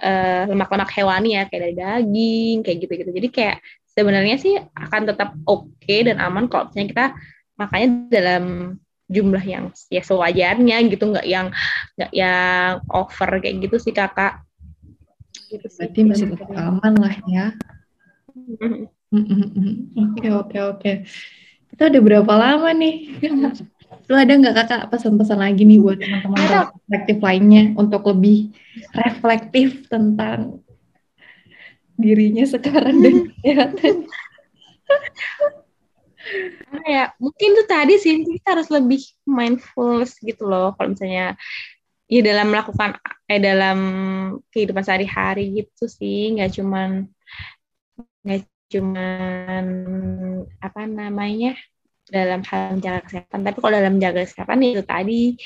eh, 0.00 0.44
lemak-lemak 0.48 0.90
hewani 0.92 1.36
ya 1.36 1.42
kayak 1.48 1.60
dari 1.68 1.74
daging 1.76 2.56
kayak 2.64 2.78
gitu-gitu. 2.84 3.10
Jadi 3.12 3.28
kayak 3.28 3.56
sebenarnya 3.92 4.36
sih 4.40 4.54
akan 4.56 5.02
tetap 5.12 5.36
oke 5.44 5.96
dan 6.06 6.16
aman 6.20 6.48
kalau 6.48 6.68
misalnya 6.70 6.88
kita 6.88 7.06
makanya 7.60 7.88
dalam 8.08 8.44
jumlah 9.10 9.42
yang 9.42 9.64
ya 9.90 10.02
sewajarnya 10.06 10.76
gitu 10.86 11.10
nggak 11.10 11.26
yang 11.26 11.50
nggak 11.98 12.12
yang 12.14 12.78
over 12.94 13.30
kayak 13.42 13.58
gitu 13.66 13.76
sih 13.82 13.90
kakak 13.90 14.38
gitu 15.50 15.66
sih. 15.66 15.82
berarti 15.82 16.00
masih 16.06 16.26
tetap 16.30 16.50
aman 16.54 16.94
lah 16.94 17.14
ya 17.26 17.46
Mhm. 19.10 19.90
Oke 19.98 20.26
oke 20.30 20.58
oke. 20.70 20.92
Kita 21.74 21.90
udah 21.90 22.02
berapa 22.02 22.32
lama 22.34 22.70
nih? 22.70 23.10
Lu 24.10 24.14
ada 24.14 24.30
nggak 24.30 24.54
kakak 24.54 24.82
pesan-pesan 24.90 25.38
lagi 25.38 25.66
nih 25.66 25.78
buat 25.82 25.98
teman-teman 25.98 26.70
reflektif 26.70 27.18
lainnya 27.22 27.62
untuk 27.74 28.06
lebih 28.06 28.54
reflektif 28.94 29.86
tentang 29.90 30.62
dirinya 31.98 32.46
sekarang 32.46 33.02
dan 33.02 33.14
kesehatan? 33.42 33.96
Ya? 36.86 37.12
Mungkin 37.18 37.48
tuh 37.58 37.66
tadi 37.66 37.94
sih 37.98 38.22
kita 38.22 38.58
harus 38.58 38.68
lebih 38.70 39.02
mindfulness 39.26 40.18
gitu 40.22 40.46
loh 40.46 40.74
kalau 40.74 40.94
misalnya 40.94 41.34
ya 42.10 42.20
dalam 42.26 42.50
melakukan 42.50 42.98
eh 43.30 43.38
dalam 43.38 43.78
kehidupan 44.50 44.82
sehari-hari 44.82 45.62
gitu 45.62 45.86
sih 45.86 46.34
nggak 46.34 46.50
cuman 46.58 47.06
nggak 48.26 48.50
cuman 48.70 49.64
apa 50.58 50.80
namanya 50.90 51.54
dalam 52.10 52.42
hal 52.42 52.74
menjaga 52.74 53.00
kesehatan. 53.06 53.40
Tapi 53.46 53.58
kalau 53.62 53.74
dalam 53.78 53.94
menjaga 53.96 54.26
kesehatan 54.26 54.58
itu 54.66 54.82
tadi 54.82 55.38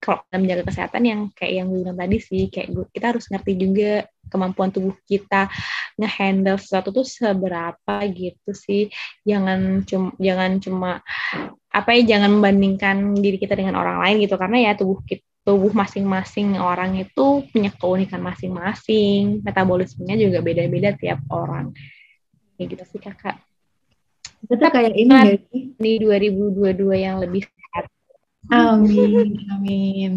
kalau 0.00 0.24
menjaga 0.32 0.64
kesehatan 0.64 1.02
yang 1.04 1.20
kayak 1.36 1.60
yang 1.60 1.66
gue 1.68 1.84
bilang 1.84 1.98
tadi 2.00 2.16
sih 2.18 2.48
kayak 2.48 2.68
gue, 2.72 2.84
kita 2.88 3.12
harus 3.12 3.28
ngerti 3.28 3.52
juga 3.60 3.92
kemampuan 4.32 4.72
tubuh 4.72 4.96
kita 5.04 5.52
ngehandle 6.00 6.56
sesuatu 6.56 6.88
tuh 6.88 7.04
seberapa 7.04 7.94
gitu 8.08 8.50
sih. 8.56 8.88
Jangan 9.28 9.84
cuma 9.84 10.10
jangan 10.16 10.50
cuma 10.56 10.90
apa 11.70 11.90
ya 12.00 12.16
jangan 12.16 12.40
membandingkan 12.40 13.12
diri 13.20 13.36
kita 13.36 13.52
dengan 13.52 13.76
orang 13.76 14.00
lain 14.00 14.24
gitu. 14.24 14.40
Karena 14.40 14.72
ya 14.72 14.72
tubuh 14.72 15.04
kita 15.04 15.20
tubuh 15.44 15.72
masing-masing 15.72 16.60
orang 16.60 16.96
itu 17.00 17.44
punya 17.52 17.68
keunikan 17.76 18.24
masing-masing. 18.24 19.44
Metabolismenya 19.44 20.16
juga 20.16 20.40
beda-beda 20.40 20.96
tiap 20.96 21.20
orang. 21.28 21.76
Kayak 22.56 22.66
gitu 22.76 22.84
sih 22.96 23.00
kakak. 23.04 23.36
Tuh 24.48 24.56
kayak 24.56 24.96
ini 24.96 25.36
sih? 25.52 25.76
ini 25.76 25.92
2022 26.00 26.96
yang 26.96 27.20
lebih 27.20 27.44
Amin, 28.50 29.26
amin. 29.52 30.10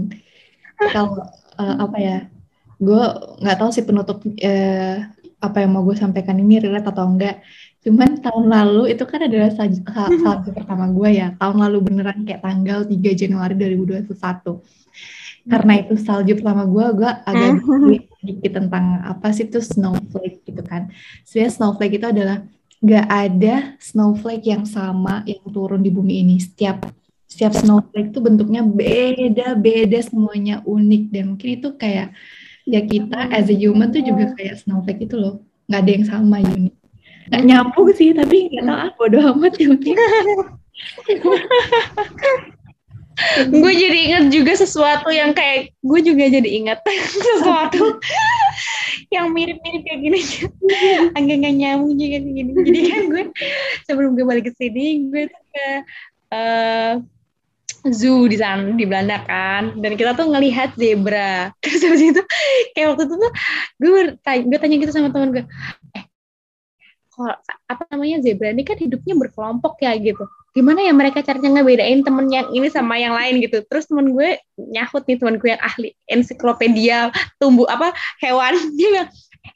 Kalau 0.94 1.14
eh, 1.62 1.76
apa 1.86 1.98
ya? 2.08 2.14
Gue 2.86 3.02
nggak 3.42 3.58
tahu 3.60 3.70
sih 3.76 3.86
penutup 3.90 4.18
eh, 4.48 4.96
apa 5.46 5.58
yang 5.64 5.72
mau 5.76 5.84
gue 5.88 5.98
sampaikan 6.04 6.38
ini 6.44 6.54
relate 6.64 6.88
atau 6.92 7.06
enggak. 7.12 7.34
Cuman 7.86 8.10
tahun 8.24 8.46
lalu 8.56 8.82
itu 8.94 9.04
kan 9.12 9.20
adalah 9.28 9.50
salju, 9.58 9.80
sal- 9.96 10.16
salju 10.24 10.50
pertama 10.58 10.86
gue 10.98 11.10
ya. 11.20 11.26
Tahun 11.40 11.58
lalu 11.64 11.78
beneran 11.88 12.20
kayak 12.28 12.42
tanggal 12.46 12.80
3 12.92 13.10
Januari 13.22 13.54
2021. 13.60 14.52
Karena 15.52 15.72
itu 15.82 15.94
salju 16.00 16.32
pertama 16.40 16.64
gue, 16.74 16.86
gue 17.00 17.12
agak 17.32 17.52
Hmm. 17.64 18.00
sedikit 18.20 18.52
tentang 18.60 18.86
apa 19.04 19.28
sih 19.36 19.46
itu 19.50 19.60
snowflake 19.60 20.38
gitu 20.48 20.62
kan. 20.64 20.82
Sebenarnya 21.28 21.52
snowflake 21.58 21.96
itu 22.00 22.08
adalah 22.14 22.38
nggak 22.84 23.06
ada 23.12 23.56
snowflake 23.80 24.46
yang 24.48 24.64
sama 24.68 25.24
yang 25.28 25.44
turun 25.56 25.82
di 25.86 25.92
bumi 25.92 26.24
ini. 26.24 26.36
Setiap 26.40 26.78
setiap 27.34 27.58
snowflake 27.58 28.14
itu 28.14 28.22
bentuknya 28.22 28.62
beda-beda 28.62 30.00
semuanya 30.06 30.62
unik. 30.62 31.04
Dan 31.10 31.24
mungkin 31.34 31.50
itu 31.58 31.74
kayak 31.74 32.14
ya 32.70 32.80
kita 32.86 33.34
as 33.34 33.50
a 33.50 33.56
human 33.58 33.90
tuh 33.90 34.06
juga 34.06 34.38
kayak 34.38 34.62
snowflake 34.62 35.10
itu 35.10 35.18
loh. 35.18 35.42
Nggak 35.66 35.82
ada 35.82 35.92
yang 35.92 36.06
sama 36.06 36.38
unik 36.46 36.76
nggak 37.24 37.44
nyambung 37.48 37.88
sih 37.96 38.12
tapi 38.12 38.52
nggak 38.52 38.68
tahu 38.68 38.80
apa 38.84 39.04
doa 39.08 39.32
amat 39.32 39.56
ya 39.56 39.72
gue 43.54 43.74
jadi 43.78 44.00
inget 44.10 44.26
juga 44.34 44.58
sesuatu 44.58 45.14
yang 45.14 45.38
kayak 45.38 45.70
gue 45.86 46.00
juga 46.02 46.26
jadi 46.34 46.50
inget 46.50 46.82
sesuatu 47.30 48.02
yang 49.14 49.30
mirip-mirip 49.30 49.86
kayak 49.86 50.00
gini. 50.02 50.20
Agak 51.18 51.36
nggak 51.46 51.56
nyambung 51.62 51.94
juga 51.94 52.18
kayak 52.18 52.34
gini. 52.34 52.52
Jadi 52.58 52.80
kan 52.90 53.04
gue 53.14 53.24
sebelum 53.86 54.18
gue 54.18 54.26
balik 54.26 54.50
ke 54.50 54.54
sini 54.58 55.14
gue 55.14 55.30
tuh 55.30 55.44
ke 55.54 55.68
uh, 56.34 56.94
zoo 57.92 58.30
di 58.32 58.38
sana 58.40 58.72
di 58.72 58.86
Belanda 58.88 59.20
kan. 59.28 59.76
Dan 59.80 60.00
kita 60.00 60.16
tuh 60.16 60.32
ngelihat 60.32 60.76
zebra. 60.80 61.52
Terus 61.64 61.82
habis 61.84 62.04
itu 62.16 62.22
kayak 62.78 62.88
waktu 62.96 63.04
itu 63.10 63.16
tuh 63.20 63.32
gue 63.82 64.02
tanya, 64.24 64.44
gue 64.48 64.58
tanya 64.60 64.76
gitu 64.80 64.92
sama 64.94 65.10
teman 65.12 65.30
gue 65.36 65.44
eh 65.98 66.06
kok 67.14 67.38
apa 67.70 67.84
namanya 67.94 68.26
zebra 68.26 68.50
ini 68.50 68.66
kan 68.66 68.74
hidupnya 68.74 69.14
berkelompok 69.14 69.78
ya 69.86 69.94
gitu. 70.02 70.26
Gimana 70.58 70.82
ya 70.82 70.94
mereka 70.98 71.22
caranya 71.22 71.62
ngebedain 71.62 72.02
temen 72.02 72.26
yang 72.30 72.50
ini 72.50 72.74
sama 72.74 72.98
yang 72.98 73.14
lain 73.14 73.38
gitu. 73.38 73.62
Terus 73.70 73.86
temen 73.86 74.18
gue 74.18 74.42
nyahut 74.58 75.06
nih 75.06 75.18
temen 75.22 75.38
gue 75.38 75.50
yang 75.54 75.62
ahli 75.62 75.94
ensiklopedia 76.10 77.14
tumbuh 77.38 77.70
apa 77.70 77.94
hewan. 78.18 78.58
Dia 78.78 78.88
bilang 78.90 79.10
eh, 79.46 79.54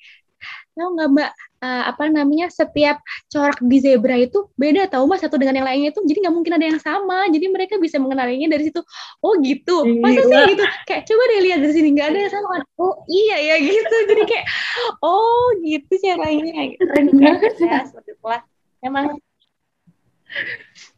tahu 0.77 0.89
nggak 0.93 1.09
mbak 1.17 1.31
uh, 1.61 1.83
apa 1.89 2.09
namanya 2.09 2.49
setiap 2.53 3.01
corak 3.29 3.57
di 3.61 3.77
zebra 3.81 4.17
itu 4.17 4.49
beda 4.57 4.89
tahu 4.89 5.09
mas 5.09 5.21
satu 5.21 5.37
dengan 5.37 5.57
yang 5.61 5.67
lainnya 5.67 5.89
itu. 5.93 6.01
Jadi 6.05 6.17
nggak 6.25 6.35
mungkin 6.35 6.53
ada 6.57 6.65
yang 6.65 6.81
sama. 6.81 7.27
Jadi 7.29 7.45
mereka 7.49 7.75
bisa 7.81 7.97
mengenalinya 7.97 8.53
dari 8.53 8.69
situ. 8.69 8.81
Oh 9.21 9.37
gitu. 9.41 9.85
Masa 10.01 10.21
sih 10.25 10.41
gitu? 10.53 10.63
Kayak 10.85 11.03
coba 11.09 11.23
deh 11.29 11.39
lihat 11.43 11.59
dari 11.63 11.73
sini. 11.73 11.89
Nggak 11.93 12.07
ada 12.13 12.19
yang 12.27 12.33
sama. 12.33 12.55
Oh 12.77 12.95
iya 13.09 13.37
ya 13.53 13.55
gitu. 13.61 13.95
Jadi 14.13 14.23
kayak 14.25 14.45
oh 15.01 15.45
gitu 15.61 15.93
caranya 16.03 16.59
gitu. 16.73 16.93
ya 17.65 17.85
seperti 17.85 18.11
itulah. 18.13 18.41
Emang 18.81 19.17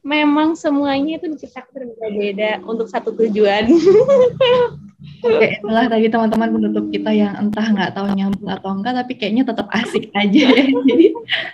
memang 0.01 0.57
semuanya 0.57 1.21
itu 1.21 1.29
diciptakan 1.29 1.69
berbeda-beda 1.71 2.63
untuk 2.65 2.89
satu 2.89 3.13
tujuan. 3.13 3.69
Oke, 4.99 5.47
itulah 5.59 5.87
tadi 5.87 6.11
teman-teman 6.11 6.49
penutup 6.59 6.85
kita 6.91 7.11
yang 7.15 7.33
entah 7.39 7.63
nggak 7.63 7.95
tahu 7.95 8.07
nyambung 8.11 8.51
atau 8.51 8.69
enggak, 8.75 8.93
tapi 8.99 9.13
kayaknya 9.15 9.43
tetap 9.47 9.67
asik 9.71 10.11
aja 10.11 10.41
ya. 10.51 10.63
Jadi 10.91 11.07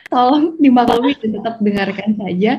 tolong 0.10 0.58
dimaklumi 0.58 1.14
dan 1.22 1.30
tetap 1.38 1.56
dengarkan 1.62 2.10
saja 2.18 2.52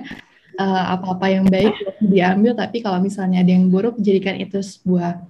uh, 0.62 0.84
apa-apa 0.94 1.26
yang 1.26 1.46
baik 1.50 1.74
diambil, 1.98 2.54
tapi 2.54 2.86
kalau 2.86 3.02
misalnya 3.02 3.42
ada 3.42 3.50
yang 3.50 3.66
buruk, 3.66 3.98
jadikan 3.98 4.38
itu 4.38 4.62
sebuah 4.62 5.26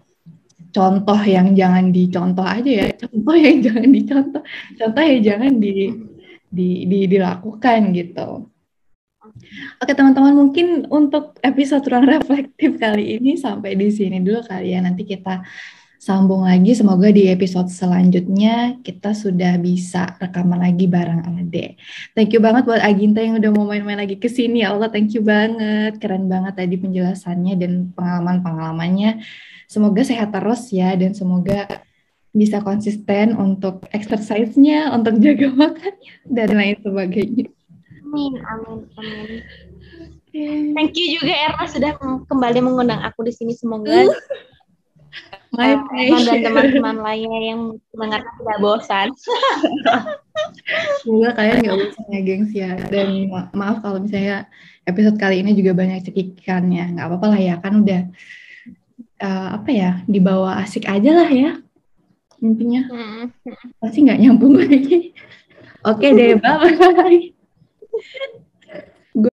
contoh 0.76 1.20
yang 1.24 1.56
jangan 1.56 1.88
dicontoh 1.88 2.44
aja 2.44 2.70
ya, 2.84 2.88
contoh 2.92 3.36
yang 3.36 3.56
jangan 3.66 3.88
dicontoh, 3.88 4.42
contoh 4.76 5.02
yang 5.08 5.20
jangan 5.24 5.52
di, 5.56 5.74
di, 6.52 6.68
di 6.84 6.98
dilakukan 7.08 7.96
gitu. 7.96 8.44
Oke 9.82 9.92
teman-teman 9.92 10.34
mungkin 10.34 10.88
untuk 10.88 11.36
episode 11.44 11.84
ruang 11.88 12.08
reflektif 12.08 12.80
kali 12.80 13.20
ini 13.20 13.36
sampai 13.36 13.76
di 13.76 13.88
sini 13.92 14.20
dulu 14.20 14.44
kali 14.44 14.72
ya 14.72 14.80
nanti 14.80 15.04
kita 15.04 15.44
sambung 15.96 16.46
lagi 16.46 16.76
semoga 16.76 17.08
di 17.10 17.26
episode 17.26 17.66
selanjutnya 17.72 18.78
kita 18.84 19.10
sudah 19.10 19.58
bisa 19.58 20.14
rekaman 20.20 20.62
lagi 20.62 20.86
bareng 20.86 21.24
Ade. 21.24 21.80
Thank 22.12 22.36
you 22.36 22.40
banget 22.44 22.68
buat 22.68 22.78
Aginta 22.78 23.24
yang 23.24 23.40
udah 23.40 23.50
mau 23.50 23.64
main-main 23.66 23.98
lagi 23.98 24.20
ke 24.20 24.28
sini 24.28 24.62
ya 24.62 24.76
Allah 24.76 24.92
thank 24.92 25.16
you 25.16 25.24
banget 25.24 25.96
keren 25.98 26.28
banget 26.28 26.58
tadi 26.58 26.76
penjelasannya 26.76 27.54
dan 27.56 27.72
pengalaman-pengalamannya. 27.96 29.24
Semoga 29.66 30.06
sehat 30.06 30.30
terus 30.30 30.70
ya 30.70 30.94
dan 30.94 31.10
semoga 31.16 31.66
bisa 32.36 32.60
konsisten 32.60 33.32
untuk 33.32 33.88
exercise-nya, 33.90 34.92
untuk 34.92 35.16
jaga 35.18 35.48
makannya 35.64 36.14
dan 36.28 36.48
lain 36.52 36.76
sebagainya. 36.84 37.55
Amin, 38.16 38.40
amin, 38.48 38.80
amin. 38.96 39.44
Thank 40.72 40.96
you 40.96 41.20
juga 41.20 41.36
Erna 41.36 41.68
sudah 41.68 41.92
kembali 42.00 42.64
mengundang 42.64 43.04
aku 43.04 43.28
di 43.28 43.32
sini. 43.36 43.52
Semoga 43.52 44.08
My 45.52 45.76
uh, 45.76 46.20
dan 46.28 46.40
teman-teman 46.40 46.96
lainnya 47.04 47.40
yang 47.52 47.60
mendengar 47.92 48.24
tidak 48.24 48.58
bosan. 48.64 49.08
Semoga 51.04 51.36
kalian 51.36 51.60
nggak 51.60 51.76
bosan 51.76 52.04
ya, 52.08 52.20
gengs 52.24 52.52
ya. 52.56 52.72
Dan 52.88 53.28
ma 53.28 53.52
maaf 53.52 53.84
kalau 53.84 54.00
misalnya 54.00 54.48
episode 54.88 55.20
kali 55.20 55.44
ini 55.44 55.52
juga 55.52 55.76
banyak 55.76 56.08
cekikannya. 56.08 56.96
Nggak 56.96 57.06
apa-apa 57.12 57.26
lah 57.36 57.40
ya, 57.40 57.54
kan 57.60 57.84
udah 57.84 58.02
uh, 59.20 59.48
apa 59.60 59.70
ya, 59.76 59.90
dibawa 60.08 60.56
asik 60.64 60.88
aja 60.88 61.12
lah 61.12 61.28
ya. 61.28 61.60
Intinya. 62.40 62.82
Hmm. 62.88 63.24
Pasti 63.76 64.08
nggak 64.08 64.20
nyambung 64.24 64.56
lagi. 64.56 65.12
Oke 65.86 66.10
okay 66.10 66.16
deh, 66.16 66.40
gue 69.14 69.30